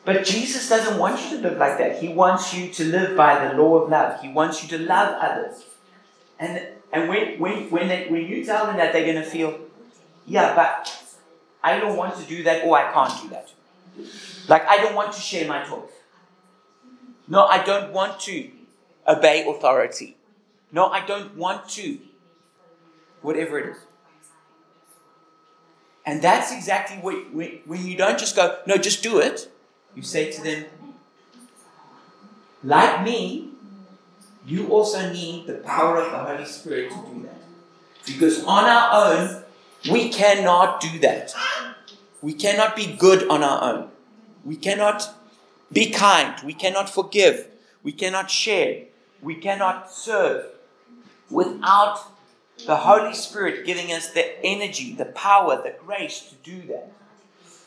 [0.05, 1.99] But Jesus doesn't want you to live like that.
[1.99, 4.20] He wants you to live by the law of love.
[4.23, 5.65] He wants you to love others.
[6.39, 9.59] And, and when, when, when, they, when you tell them that, they're going to feel,
[10.27, 10.97] yeah, but
[11.62, 13.53] I don't want to do that or I can't do that.
[14.49, 15.90] Like, I don't want to share my toys.
[17.27, 18.51] No, I don't want to
[19.07, 20.16] obey authority.
[20.73, 21.99] No, I don't want to.
[23.20, 23.77] Whatever it is.
[26.09, 29.52] And that's exactly when you don't just go, no, just do it.
[29.94, 30.64] You say to them,
[32.64, 33.51] like me,
[34.47, 37.43] you also need the power of the Holy Spirit to do that.
[38.06, 39.44] Because on our own,
[39.93, 41.35] we cannot do that.
[42.22, 43.90] We cannot be good on our own.
[44.47, 45.14] We cannot
[45.70, 46.35] be kind.
[46.43, 47.48] We cannot forgive.
[47.82, 48.85] We cannot share.
[49.20, 50.47] We cannot serve
[51.28, 52.01] without
[52.66, 56.93] the Holy Spirit giving us the energy, the power, the grace to do that.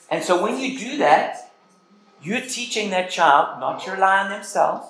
[0.09, 1.51] And so when you do that,
[2.21, 4.87] you're teaching that child not to rely on themselves,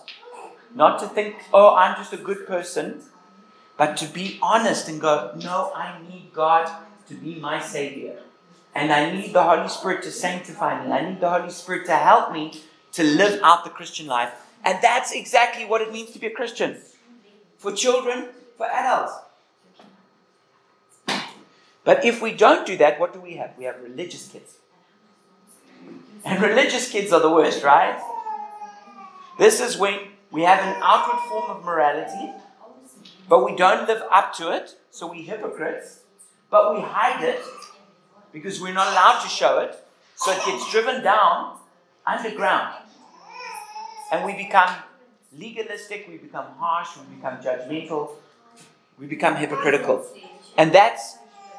[0.75, 3.01] not to think, oh, I'm just a good person,
[3.77, 6.69] but to be honest and go, no, I need God
[7.07, 8.19] to be my Savior.
[8.73, 10.91] And I need the Holy Spirit to sanctify me.
[10.91, 12.61] I need the Holy Spirit to help me
[12.93, 14.33] to live out the Christian life.
[14.63, 16.77] And that's exactly what it means to be a Christian.
[17.57, 19.13] For children, for adults.
[21.83, 23.51] But if we don't do that, what do we have?
[23.57, 24.57] We have religious kids.
[26.23, 27.99] And religious kids are the worst, right?
[29.39, 29.99] This is when
[30.29, 32.31] we have an outward form of morality,
[33.27, 36.01] but we don't live up to it, so we're hypocrites,
[36.49, 37.41] but we hide it
[38.31, 39.75] because we're not allowed to show it,
[40.15, 41.57] so it gets driven down
[42.05, 42.75] underground.
[44.11, 44.69] And we become
[45.35, 48.11] legalistic, we become harsh, we become judgmental,
[48.99, 50.05] we become hypocritical.
[50.57, 51.17] And that's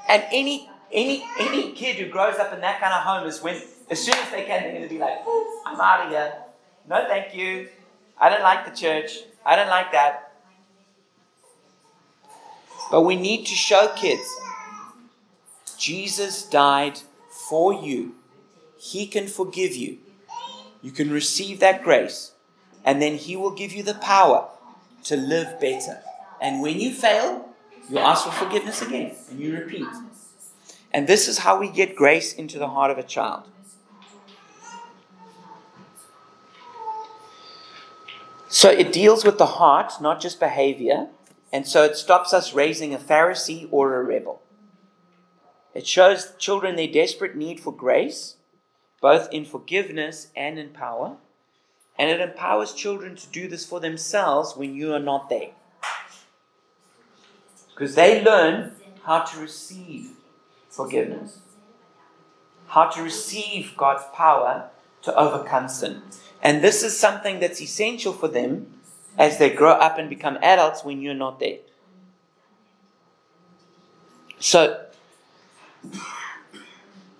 [0.08, 3.60] and any any any kid who grows up in that kind of home is when
[3.90, 5.18] as soon as they can they're gonna be like,
[5.66, 6.32] I'm out of here.
[6.88, 7.68] No thank you.
[8.18, 9.18] I don't like the church.
[9.44, 10.32] I don't like that.
[12.90, 14.28] But we need to show kids
[15.82, 17.00] Jesus died
[17.48, 18.14] for you.
[18.78, 19.98] He can forgive you.
[20.80, 22.32] You can receive that grace,
[22.84, 24.48] and then He will give you the power
[25.04, 26.00] to live better.
[26.40, 27.51] And when you fail,
[27.92, 29.86] you ask for forgiveness again, and you repeat.
[30.92, 33.42] And this is how we get grace into the heart of a child.
[38.48, 41.08] So it deals with the heart, not just behavior.
[41.52, 44.40] And so it stops us raising a Pharisee or a rebel.
[45.74, 48.36] It shows children their desperate need for grace,
[49.02, 51.16] both in forgiveness and in power.
[51.98, 55.50] And it empowers children to do this for themselves when you are not there.
[57.74, 58.72] Because they learn
[59.04, 60.10] how to receive
[60.68, 61.40] forgiveness,
[62.68, 64.70] how to receive God's power
[65.02, 66.02] to overcome sin.
[66.42, 68.74] And this is something that's essential for them
[69.18, 71.58] as they grow up and become adults when you're not there.
[74.38, 74.86] So,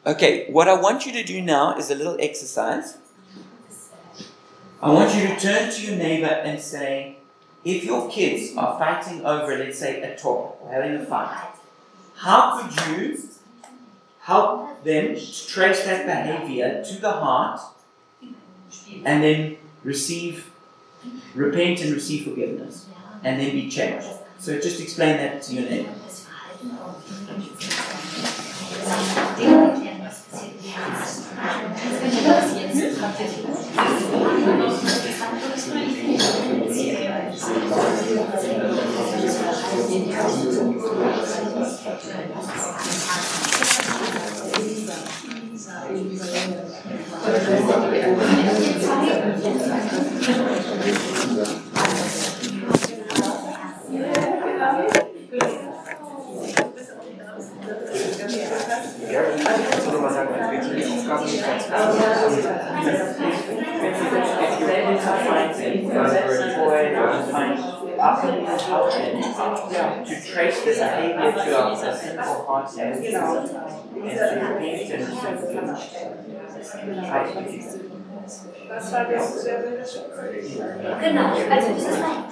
[0.04, 2.98] okay, what I want you to do now is a little exercise.
[4.82, 7.18] I want you to turn to your neighbor and say,
[7.64, 11.48] if your kids are fighting over, let's say, a toy or having a fight,
[12.16, 13.18] how could you
[14.20, 17.60] help them to trace that behavior to the heart
[19.04, 20.50] and then receive,
[21.34, 22.86] repent and receive forgiveness
[23.22, 24.08] and then be changed?
[24.38, 25.94] So just explain that to your neighbor.
[41.94, 42.32] Thank
[51.56, 51.61] you.
[72.52, 73.16] Sinful hearts and and to
[74.54, 75.82] repent and receive forgiveness.
[78.68, 80.02] Das war das sehr, sehr schön.
[81.02, 82.24] Genau, also das ist mein,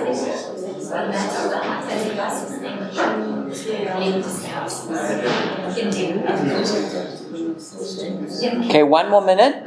[0.00, 0.39] das ist
[8.66, 9.66] Okay, one more minute.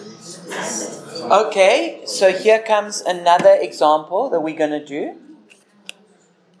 [0.49, 5.17] Okay, so here comes another example that we're going to do.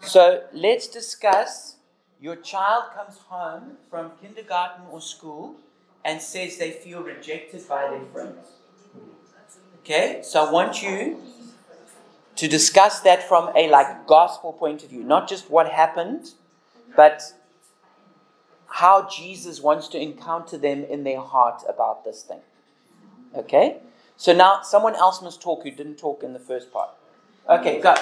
[0.01, 1.75] So let's discuss
[2.19, 5.55] your child comes home from kindergarten or school
[6.05, 8.47] and says they feel rejected by their friends.
[9.79, 11.17] Okay, so I want you
[12.35, 16.33] to discuss that from a like gospel point of view, not just what happened,
[16.95, 17.33] but
[18.67, 22.41] how Jesus wants to encounter them in their heart about this thing.
[23.35, 23.77] Okay?
[24.17, 26.89] So now someone else must talk who didn't talk in the first part.
[27.49, 27.95] Okay, go.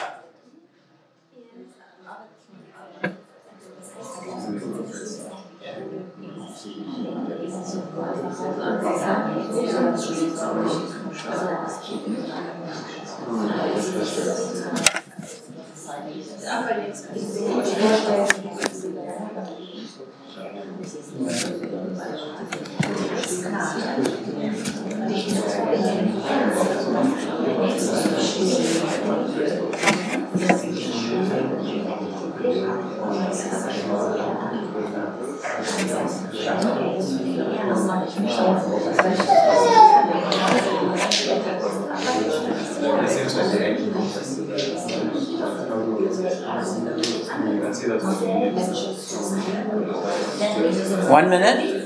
[51.09, 51.78] One minute.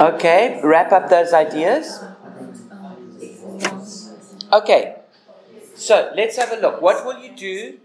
[0.00, 2.02] Okay, wrap up those ideas.
[4.50, 4.96] Okay,
[5.74, 6.80] so let's have a look.
[6.80, 7.78] What will you do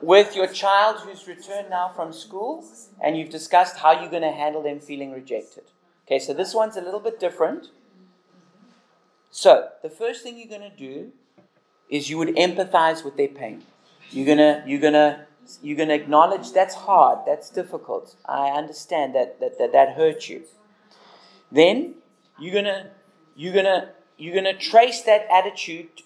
[0.00, 2.64] with your child who's returned now from school
[3.02, 5.64] and you've discussed how you're going to handle them feeling rejected?
[6.06, 7.68] Okay, so this one's a little bit different.
[9.30, 11.12] So, the first thing you're going to do
[11.88, 13.62] is you would empathize with their pain.
[14.10, 15.26] You're going to you're going to
[15.62, 18.16] you're going to acknowledge that's hard, that's difficult.
[18.24, 20.42] I understand that that that, that hurt you.
[21.52, 21.94] Then
[22.40, 22.90] you're going to
[23.36, 26.02] you're going to you're going to trace that attitude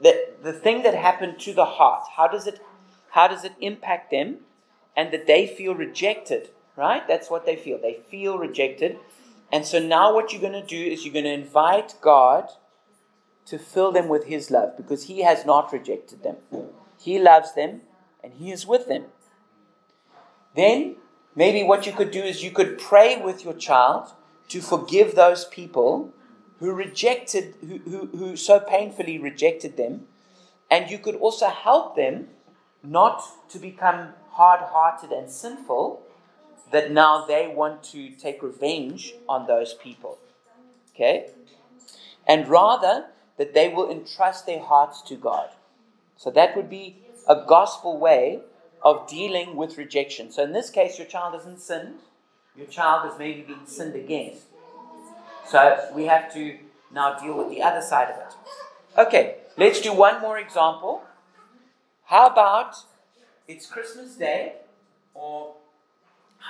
[0.00, 2.04] that the thing that happened to the heart.
[2.16, 2.60] How does it
[3.12, 4.38] how does it impact them
[4.96, 7.06] and that they feel rejected, right?
[7.06, 7.78] That's what they feel.
[7.78, 8.98] They feel rejected.
[9.50, 12.48] And so now what you're going to do is you're going to invite God
[13.46, 16.36] to fill them with His love because He has not rejected them.
[16.98, 17.82] He loves them
[18.24, 19.04] and He is with them.
[20.56, 20.96] Then
[21.34, 24.12] maybe what you could do is you could pray with your child
[24.48, 26.14] to forgive those people
[26.60, 30.06] who rejected, who, who, who so painfully rejected them.
[30.70, 32.28] And you could also help them
[32.82, 36.02] not to become hard hearted and sinful,
[36.70, 40.18] that now they want to take revenge on those people.
[40.94, 41.30] Okay?
[42.26, 43.06] And rather
[43.36, 45.50] that they will entrust their hearts to God.
[46.16, 46.96] So that would be
[47.28, 48.40] a gospel way
[48.82, 50.30] of dealing with rejection.
[50.30, 52.00] So in this case, your child hasn't sinned,
[52.56, 54.42] your child has maybe been sinned against.
[55.46, 56.58] So we have to
[56.92, 58.34] now deal with the other side of it.
[58.98, 61.02] Okay, let's do one more example.
[62.12, 62.76] How about
[63.48, 64.56] it's Christmas Day
[65.14, 65.54] or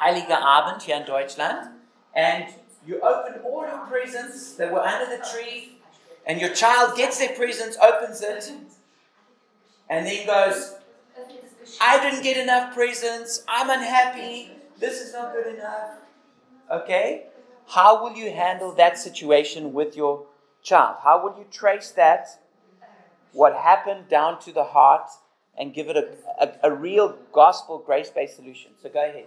[0.00, 1.68] Heiliger Abend here in Deutschland,
[2.16, 2.46] and
[2.84, 5.78] you open all your presents that were under the tree,
[6.26, 8.50] and your child gets their presents, opens it,
[9.88, 10.74] and then goes,
[11.80, 15.90] I didn't get enough presents, I'm unhappy, this is not good enough.
[16.72, 17.26] Okay?
[17.68, 20.26] How will you handle that situation with your
[20.60, 20.96] child?
[21.04, 22.40] How will you trace that,
[23.30, 25.08] what happened down to the heart,
[25.58, 26.08] and give it a,
[26.40, 28.72] a, a real gospel grace based solution?
[28.82, 29.26] So go ahead.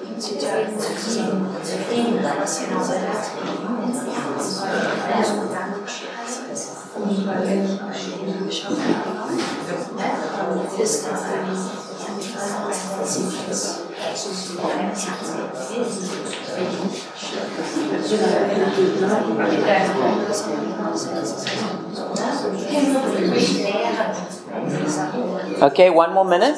[25.61, 26.57] Okay, one more minute.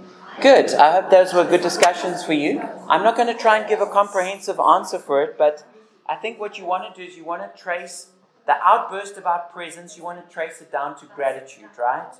[0.41, 0.73] good.
[0.73, 2.59] I hope those were good discussions for you.
[2.89, 5.63] I'm not going to try and give a comprehensive answer for it, but
[6.07, 8.07] I think what you want to do is you want to trace
[8.47, 12.11] the outburst about presents, you want to trace it down to gratitude, right?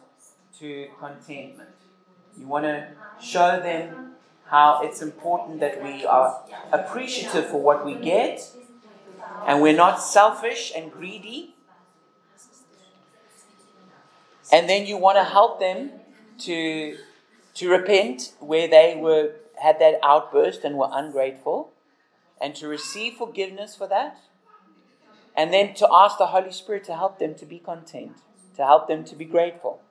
[0.60, 1.70] To contentment.
[2.38, 2.90] You want to
[3.20, 4.14] show them
[4.46, 8.42] how it's important that we are appreciative for what we get
[9.48, 11.56] and we're not selfish and greedy.
[14.52, 15.92] And then you want to help them
[16.40, 16.98] to,
[17.56, 21.72] to repent where they were had that outburst and were ungrateful
[22.42, 24.18] and to receive forgiveness for that
[25.36, 28.18] and then to ask the Holy Spirit to help them to be content,
[28.56, 29.82] to help them to be grateful.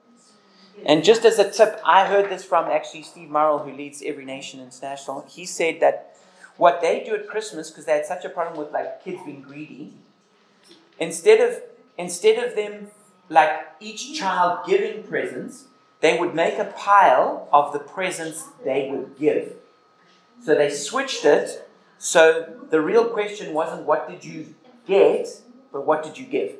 [0.84, 4.24] And just as a tip, I heard this from actually Steve Murrell, who leads Every
[4.24, 5.24] Nation International.
[5.28, 6.16] He said that
[6.56, 9.42] what they do at Christmas, because they had such a problem with like kids being
[9.42, 9.94] greedy,
[10.98, 11.62] instead of
[11.98, 12.90] instead of them
[13.28, 13.50] like
[13.80, 15.66] each child giving presents,
[16.00, 19.54] they would make a pile of the presents they would give.
[20.42, 21.68] So they switched it.
[21.98, 24.54] So the real question wasn't what did you
[24.86, 25.28] get,
[25.72, 26.56] but what did you give?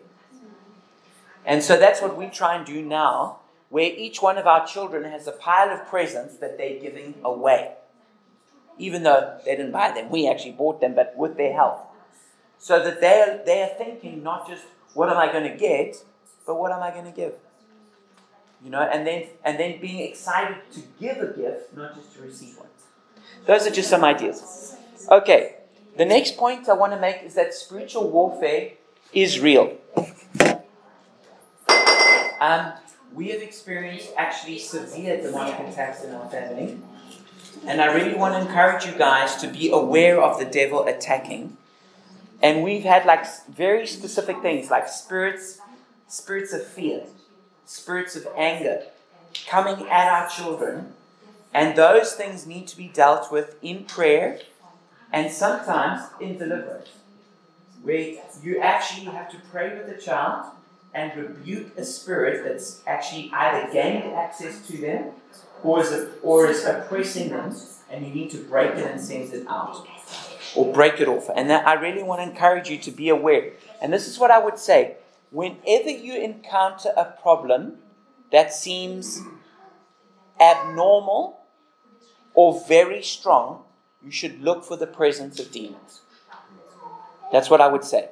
[1.47, 3.39] And so that's what we try and do now,
[3.71, 7.73] where each one of our children has a pile of presents that they're giving away.
[8.77, 11.87] Even though they didn't buy them, we actually bought them, but with their help.
[12.59, 15.97] So that they're, they're thinking not just what am I going to get,
[16.47, 17.33] but what am I going to give?
[18.63, 22.23] You know, and then and then being excited to give a gift, not just to
[22.23, 22.69] receive one.
[23.47, 24.77] Those are just some ideas.
[25.11, 25.57] Okay,
[25.97, 28.73] the next point I want to make is that spiritual warfare
[29.13, 29.77] is real.
[32.41, 32.73] Um,
[33.13, 36.79] we have experienced actually severe demonic attacks in our family.
[37.67, 41.57] And I really want to encourage you guys to be aware of the devil attacking.
[42.43, 45.61] And we've had like very specific things like spirits,
[46.09, 47.03] spirits of fear,
[47.71, 48.83] spirits of anger
[49.47, 50.93] coming at our children.
[51.55, 54.41] And those things need to be dealt with in prayer
[55.13, 56.89] and sometimes in deliverance,
[57.83, 60.53] where you actually have to pray with the child
[60.95, 65.13] and rebuke a spirit that's actually either gained access to them
[65.63, 67.55] or is, or is oppressing them,
[67.89, 69.87] and you need to break it and send it out
[70.57, 71.29] or break it off.
[71.35, 73.53] And that, I really want to encourage you to be aware.
[73.81, 74.97] And this is what I would say
[75.31, 77.79] whenever you encounter a problem
[78.33, 79.23] that seems
[80.41, 81.41] abnormal
[82.35, 83.65] or very strong,
[84.03, 86.01] you should look for the presence of demons.
[87.33, 88.11] That's what I would say.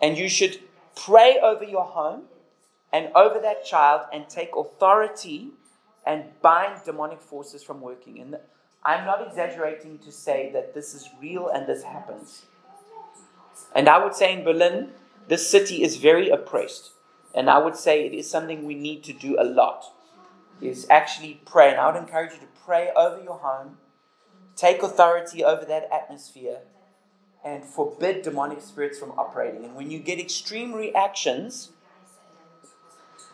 [0.00, 0.60] And you should
[0.96, 2.22] pray over your home
[2.92, 5.50] and over that child and take authority
[6.06, 8.20] and bind demonic forces from working.
[8.20, 8.36] And
[8.84, 12.46] I'm not exaggerating to say that this is real and this happens.
[13.74, 14.90] And I would say in Berlin,
[15.28, 16.90] this city is very oppressed.
[17.34, 19.84] And I would say it is something we need to do a lot.
[20.60, 21.70] Is actually pray.
[21.70, 23.78] And I would encourage you to pray over your home,
[24.56, 26.58] take authority over that atmosphere,
[27.44, 29.64] and forbid demonic spirits from operating.
[29.64, 31.70] And when you get extreme reactions,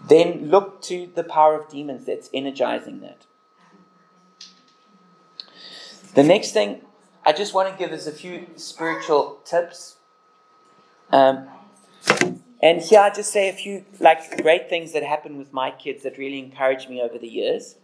[0.09, 3.27] then look to the power of demons that's energizing that.
[6.15, 6.81] The next thing
[7.25, 9.97] I just want to give is a few spiritual tips.
[11.13, 11.49] Um,
[12.63, 16.03] and here I just say a few like great things that happened with my kids
[16.03, 17.77] that really encouraged me over the years.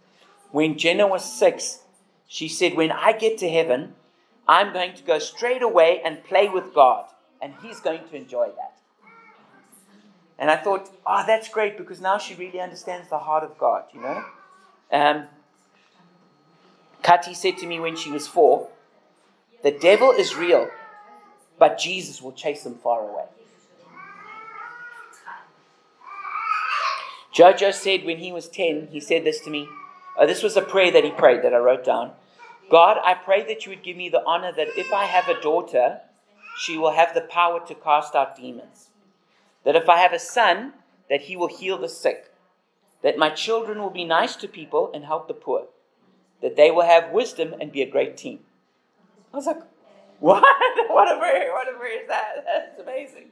[0.50, 1.80] When Jenna was six,
[2.26, 3.94] she said, When I get to heaven,
[4.48, 7.06] I'm going to go straight away and play with God,
[7.40, 8.76] and He's going to enjoy that.
[10.38, 13.84] And I thought, oh, that's great because now she really understands the heart of God,
[13.94, 14.24] you know?
[14.92, 15.26] Um,
[17.32, 18.68] said to me when she was four,
[19.62, 20.68] the devil is real,
[21.58, 23.24] but Jesus will chase him far away.
[27.36, 29.68] Jojo said when he was 10, he said this to me.
[30.18, 32.12] Uh, this was a prayer that he prayed that I wrote down.
[32.70, 35.38] God, I pray that you would give me the honor that if I have a
[35.42, 36.00] daughter,
[36.58, 38.88] she will have the power to cast out demons.
[39.64, 40.72] That if I have a son,
[41.10, 42.32] that he will heal the sick.
[43.02, 45.66] That my children will be nice to people and help the poor.
[46.40, 48.40] That they will have wisdom and be a great team.
[49.34, 49.60] I was like,
[50.20, 50.42] what?
[50.88, 51.52] what a prayer!
[51.52, 52.46] What a prayer is that?
[52.46, 53.26] That's amazing.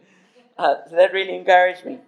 [0.58, 2.00] Uh, so that really encouraged me.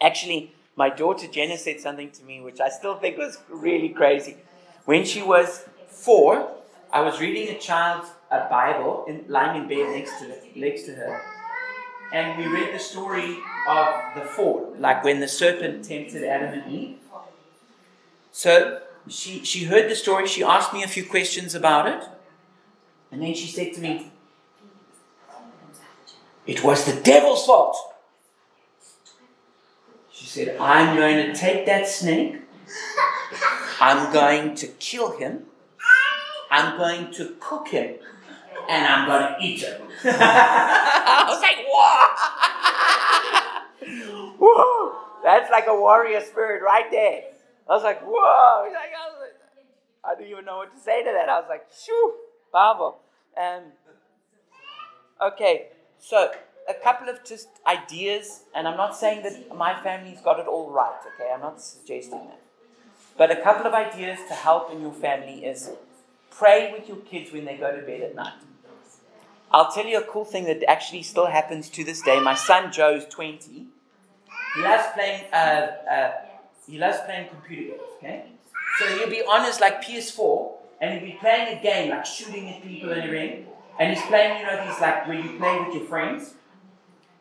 [0.00, 4.36] Actually, my daughter Jenna said something to me which I still think was really crazy.
[4.84, 6.50] When she was four,
[6.92, 10.94] I was reading a child a Bible in, lying in bed next to next to
[10.94, 11.20] her,
[12.12, 13.36] and we read the story
[13.68, 16.96] of the fall, like when the serpent tempted Adam and Eve.
[18.32, 20.26] So she she heard the story.
[20.26, 22.04] She asked me a few questions about it,
[23.10, 24.10] and then she said to me,
[26.46, 27.89] "It was the devil's fault."
[30.30, 32.36] Said, I'm going to take that snake,
[33.80, 35.46] I'm going to kill him,
[36.52, 37.96] I'm going to cook him,
[38.68, 39.82] and I'm going to eat him.
[40.04, 42.06] I was like, whoa!
[44.38, 44.98] whoa!
[45.24, 47.22] That's like a warrior spirit right there.
[47.68, 48.72] I was like, whoa!
[50.04, 51.28] I, didn't even know what to say to that.
[51.28, 52.14] I was like, shoo,
[52.52, 53.00] powerful.
[53.36, 53.72] Um,
[55.20, 56.30] okay, so
[56.70, 60.70] a couple of just ideas, and I'm not saying that my family's got it all
[60.70, 61.30] right, okay?
[61.34, 62.40] I'm not suggesting that.
[63.18, 65.70] But a couple of ideas to help in your family is
[66.30, 68.40] pray with your kids when they go to bed at night.
[69.52, 72.20] I'll tell you a cool thing that actually still happens to this day.
[72.20, 73.66] My son Joe's 20.
[74.54, 75.24] He loves playing.
[75.32, 76.12] Uh, uh,
[76.68, 77.82] he loves playing computer games.
[77.98, 78.24] Okay,
[78.78, 82.48] so he'll be on his like PS4 and he'll be playing a game like shooting
[82.48, 83.46] at people in a ring,
[83.78, 84.38] and he's playing.
[84.38, 86.34] You know, he's like where you play with your friends,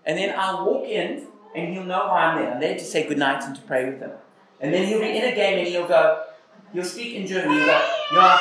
[0.05, 2.53] and then I'll walk in and he'll know why I'm there.
[2.53, 4.11] I'm there to say goodnight and to pray with him.
[4.59, 6.23] And then he'll be in a game and he'll go,
[6.73, 7.57] he'll speak in German.
[7.57, 7.81] He'll go,
[8.13, 8.39] ja,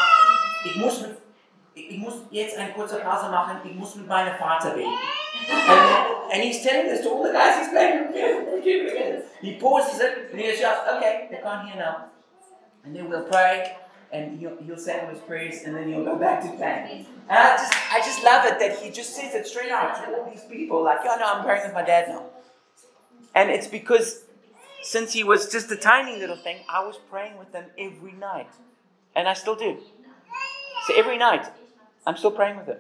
[0.65, 1.05] ich muss
[1.75, 4.91] ich muss jetzt eine kurze Pause machen, ich muss mit meinem Vater beten.
[5.49, 9.25] And, and he's telling this to all the guys he's playing with.
[9.41, 12.07] He pauses it and he goes, okay, they can't hear now.
[12.85, 13.77] And then we'll pray
[14.13, 17.07] and he'll, he'll say his prayers and then he'll go back to playing.
[17.29, 20.15] And I just, I just love it that he just says it straight out to
[20.15, 22.25] all these people, like, yo, no, I'm praying with my dad now.
[23.35, 24.25] And it's because
[24.83, 28.49] since he was just a tiny little thing, I was praying with them every night.
[29.15, 29.79] And I still do.
[30.87, 31.47] So every night,
[32.07, 32.79] I'm still praying with him.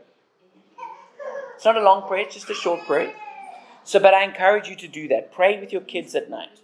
[1.56, 3.12] It's not a long prayer, it's just a short prayer.
[3.84, 5.32] So, but I encourage you to do that.
[5.32, 6.60] Pray with your kids at night.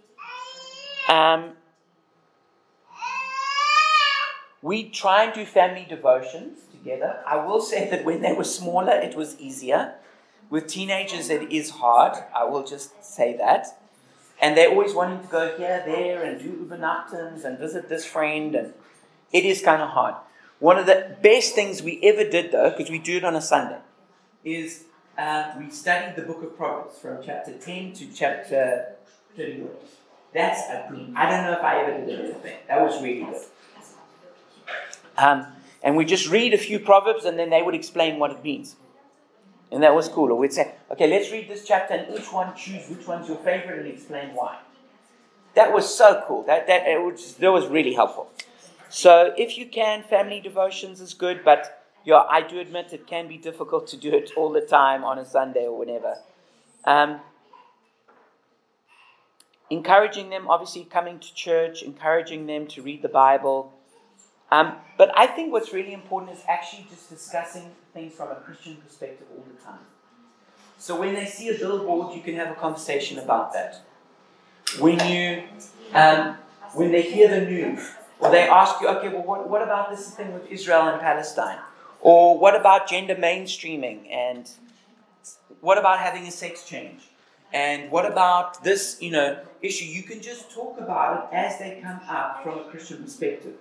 [1.09, 1.51] Um,
[4.65, 7.19] we try and do family devotions together.
[7.27, 9.93] I will say that when they were smaller, it was easier.
[10.49, 12.13] With teenagers, it is hard.
[12.35, 13.79] I will just say that.
[14.41, 18.55] And they're always wanting to go here, there, and do Übernachtens and visit this friend,
[18.55, 18.73] and
[19.31, 20.15] it is kind of hard.
[20.57, 23.41] One of the best things we ever did, though, because we do it on a
[23.41, 23.81] Sunday,
[24.43, 24.85] is
[25.15, 28.95] uh, we studied the book of Proverbs from chapter 10 to chapter
[29.37, 29.69] 31.
[30.33, 30.87] That's a.
[31.15, 32.57] I don't know if I ever did anything.
[32.67, 33.41] That was really good.
[35.17, 35.47] Um,
[35.83, 38.75] and we just read a few Proverbs and then they would explain what it means.
[39.71, 40.31] And that was cool.
[40.31, 43.37] Or we'd say, okay, let's read this chapter and each one choose which one's your
[43.37, 44.57] favorite and explain why.
[45.55, 46.43] That was so cool.
[46.43, 48.29] That, that, it was, that was really helpful.
[48.89, 53.27] So if you can, family devotions is good, but yeah, I do admit it can
[53.27, 56.17] be difficult to do it all the time on a Sunday or whenever.
[56.85, 57.19] Um,
[59.69, 63.73] encouraging them, obviously, coming to church, encouraging them to read the Bible.
[64.51, 68.75] Um, but I think what's really important is actually just discussing things from a Christian
[68.77, 69.79] perspective all the time.
[70.77, 73.81] So when they see a billboard, you can have a conversation about that.
[74.79, 75.43] When you,
[75.93, 76.37] um,
[76.73, 80.09] when they hear the news, or they ask you, okay, well, what, what about this
[80.11, 81.59] thing with Israel and Palestine?
[82.01, 84.09] Or what about gender mainstreaming?
[84.11, 84.49] And
[85.61, 87.01] what about having a sex change?
[87.53, 89.85] And what about this, you know, issue?
[89.85, 93.53] You can just talk about it as they come up from a Christian perspective.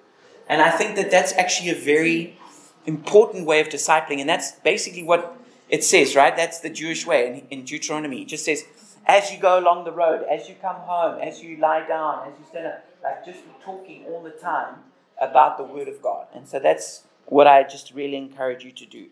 [0.48, 2.39] And I think that that's actually a very
[2.86, 4.20] important way of discipling.
[4.20, 5.36] And that's basically what
[5.68, 6.36] it says, right?
[6.36, 8.23] That's the Jewish way in, Deuteronomy.
[8.23, 8.64] It just says,
[9.06, 12.39] as you go along the road, as you come home, as you lie down, as
[12.39, 14.76] you stand up, like just talking all the time
[15.20, 16.26] about the Word of God.
[16.34, 19.06] And so that's what I just really encourage you to do.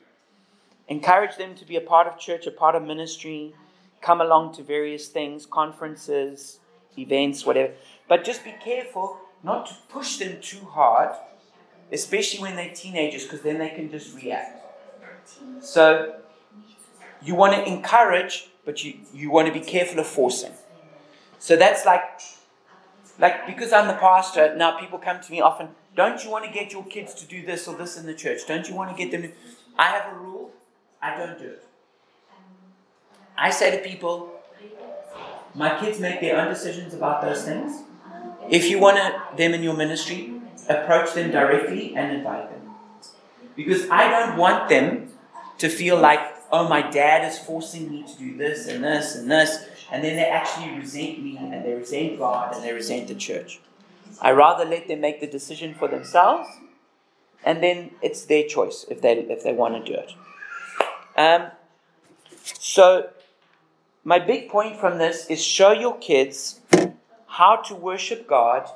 [0.88, 3.54] Encourage them to be a part of church, a part of ministry,
[4.00, 6.58] come along to various things, conferences,
[6.98, 7.72] events, whatever.
[8.08, 11.10] But just be careful not to push them too hard,
[11.90, 14.60] especially when they're teenagers, because then they can just react.
[15.60, 16.16] So
[17.22, 20.52] you want to encourage, but you, you want to be careful of forcing.
[21.38, 22.20] So that's like,
[23.18, 26.50] like because I'm the pastor, now people come to me often, don't you want to
[26.50, 28.46] get your kids to do this or this in the church?
[28.46, 29.30] Don't you want to get them.
[29.78, 30.50] I have a rule,
[31.00, 31.64] I don't do it.
[33.36, 34.32] I say to people,
[35.54, 37.82] my kids make their own decisions about those things.
[38.52, 38.98] If you want
[39.38, 40.34] them in your ministry,
[40.68, 42.74] approach them directly and invite them.
[43.56, 45.08] Because I don't want them
[45.56, 46.20] to feel like,
[46.52, 50.16] oh, my dad is forcing me to do this and this and this, and then
[50.16, 53.58] they actually resent me and they resent God and they resent the church.
[54.20, 56.46] I rather let them make the decision for themselves,
[57.44, 60.12] and then it's their choice if they if they want to do it.
[61.16, 61.52] Um,
[62.42, 63.08] so,
[64.04, 66.60] my big point from this is show your kids
[67.32, 68.68] how to worship God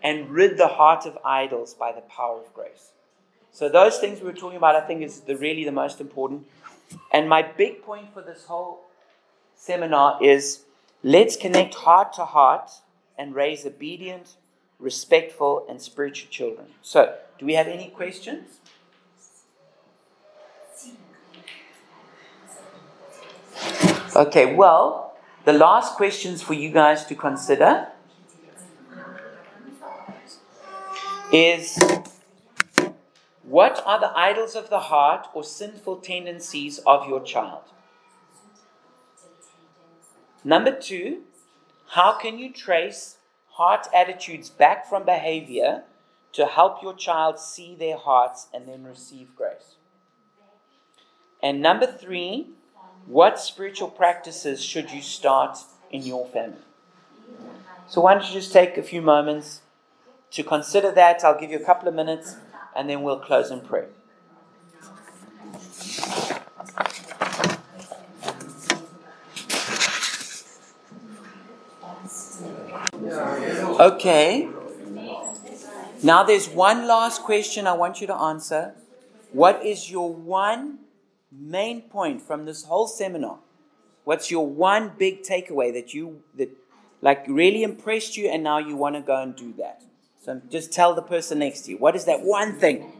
[0.00, 2.92] and rid the heart of idols by the power of grace.
[3.50, 6.46] So those things we were talking about, I think, is the, really the most important.
[7.12, 8.82] And my big point for this whole
[9.56, 10.60] seminar is
[11.02, 12.70] let's connect heart to heart
[13.18, 14.36] and raise obedient,
[14.78, 16.68] respectful, and spiritual children.
[16.82, 18.60] So, do we have any questions?
[24.14, 27.88] Okay, well, the last questions for you guys to consider
[31.34, 31.76] is
[33.42, 37.64] what are the idols of the heart or sinful tendencies of your child?
[40.44, 41.22] Number two,
[41.88, 43.16] how can you trace
[43.48, 45.82] heart attitudes back from behavior
[46.34, 49.74] to help your child see their hearts and then receive grace?
[51.42, 52.50] And number three,
[53.06, 55.58] what spiritual practices should you start
[55.90, 56.58] in your family?
[57.88, 59.60] So, why don't you just take a few moments
[60.34, 61.24] to consider that?
[61.24, 62.36] I'll give you a couple of minutes
[62.74, 63.88] and then we'll close in prayer.
[73.80, 74.48] Okay.
[76.02, 78.74] Now there's one last question I want you to answer.
[79.32, 80.80] What is your one
[81.30, 83.38] main point from this whole seminar?
[84.02, 86.50] What's your one big takeaway that you that
[87.00, 89.82] like really impressed you and now you want to go and do that?
[90.24, 91.76] So just tell the person next to you.
[91.76, 92.90] What is that one thing?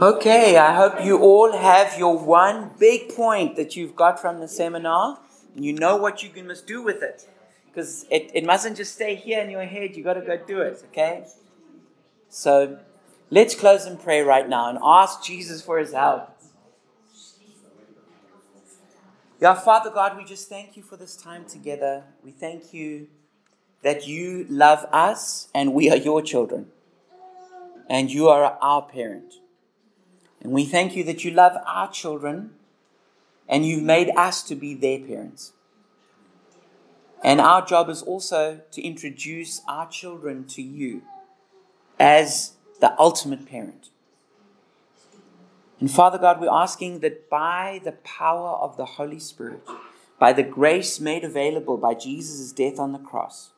[0.00, 4.48] Okay, I hope you all have your one big point that you've got from the
[4.48, 5.18] seminar.
[5.54, 7.28] And you know what you must do with it.
[7.66, 10.60] Because it, it mustn't just stay here in your head, you've got to go do
[10.62, 11.26] it, okay?
[12.30, 12.78] So
[13.28, 16.29] let's close in prayer right now and ask Jesus for his help.
[19.40, 22.04] Yeah, Father God, we just thank you for this time together.
[22.22, 23.08] We thank you
[23.80, 26.66] that you love us and we are your children.
[27.88, 29.36] And you are our parent.
[30.42, 32.50] And we thank you that you love our children
[33.48, 35.54] and you've made us to be their parents.
[37.24, 41.00] And our job is also to introduce our children to you
[41.98, 43.88] as the ultimate parent.
[45.80, 49.66] And Father God, we're asking that by the power of the Holy Spirit,
[50.18, 53.50] by the grace made available by Jesus' death on the cross,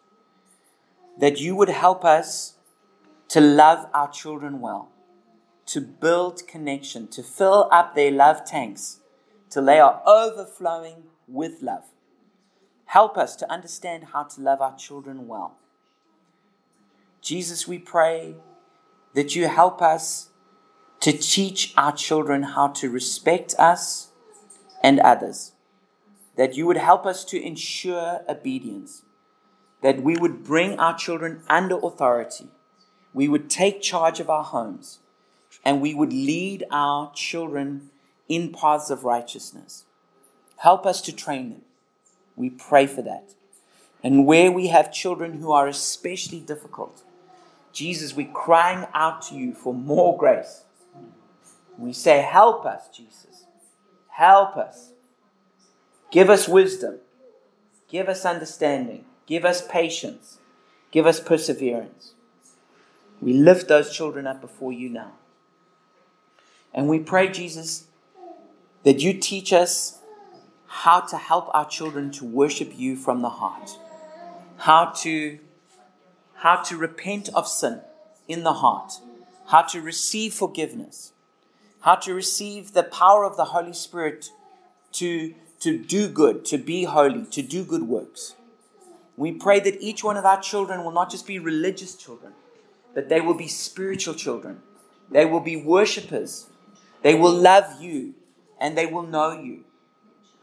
[1.18, 2.54] that you would help us
[3.28, 4.92] to love our children well
[5.66, 9.00] to build connection, to fill up their love tanks,
[9.48, 11.84] till they are overflowing with love.
[12.86, 15.56] Help us to understand how to love our children well.
[17.20, 18.34] Jesus, we pray
[19.14, 20.28] that you help us
[21.02, 24.12] to teach our children how to respect us
[24.82, 25.52] and others.
[26.36, 29.02] That you would help us to ensure obedience.
[29.82, 32.46] That we would bring our children under authority.
[33.12, 35.00] We would take charge of our homes
[35.64, 37.90] and we would lead our children
[38.28, 39.84] in paths of righteousness.
[40.58, 41.62] Help us to train them.
[42.36, 43.34] We pray for that.
[44.04, 47.02] And where we have children who are especially difficult,
[47.72, 50.62] Jesus, we're crying out to you for more grace.
[51.78, 53.46] We say, Help us, Jesus.
[54.08, 54.92] Help us.
[56.10, 56.98] Give us wisdom.
[57.88, 59.04] Give us understanding.
[59.26, 60.38] Give us patience.
[60.90, 62.12] Give us perseverance.
[63.20, 65.12] We lift those children up before you now.
[66.74, 67.86] And we pray, Jesus,
[68.82, 70.00] that you teach us
[70.66, 73.78] how to help our children to worship you from the heart,
[74.56, 75.38] how to,
[76.36, 77.80] how to repent of sin
[78.26, 78.94] in the heart,
[79.48, 81.11] how to receive forgiveness,
[81.82, 84.30] how to receive the power of the Holy Spirit
[84.92, 88.34] to, to do good, to be holy, to do good works.
[89.16, 92.32] We pray that each one of our children will not just be religious children,
[92.94, 94.62] but they will be spiritual children.
[95.10, 96.46] They will be worshippers
[97.02, 98.14] they will love you
[98.58, 99.64] and they will know you.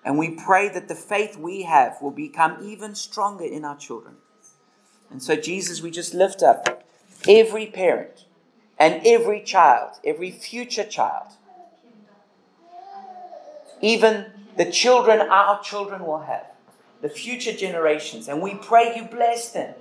[0.04, 4.16] And we pray that the faith we have will become even stronger in our children.
[5.10, 6.84] And so, Jesus, we just lift up
[7.28, 8.26] every parent
[8.80, 11.34] and every child, every future child,
[13.82, 14.28] even
[14.58, 16.48] the children our children will have,
[17.02, 18.28] the future generations.
[18.28, 19.74] And we pray you bless them,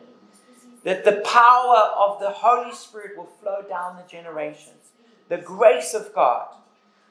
[0.84, 4.92] that the power of the Holy Spirit will flow down the generations,
[5.28, 6.48] the grace of God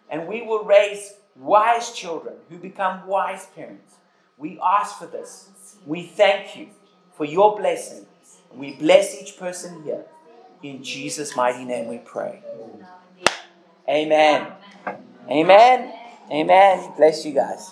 [0.10, 3.96] and we will raise wise children who become wise parents.
[4.38, 5.50] We ask for this.
[5.86, 6.68] We thank you
[7.14, 8.06] for your blessing.
[8.54, 10.06] We bless each person here.
[10.64, 12.42] In Jesus' mighty name we pray.
[13.90, 14.48] Amen.
[15.30, 15.94] Amen.
[16.32, 16.94] Amen.
[16.98, 17.72] Bless you guys.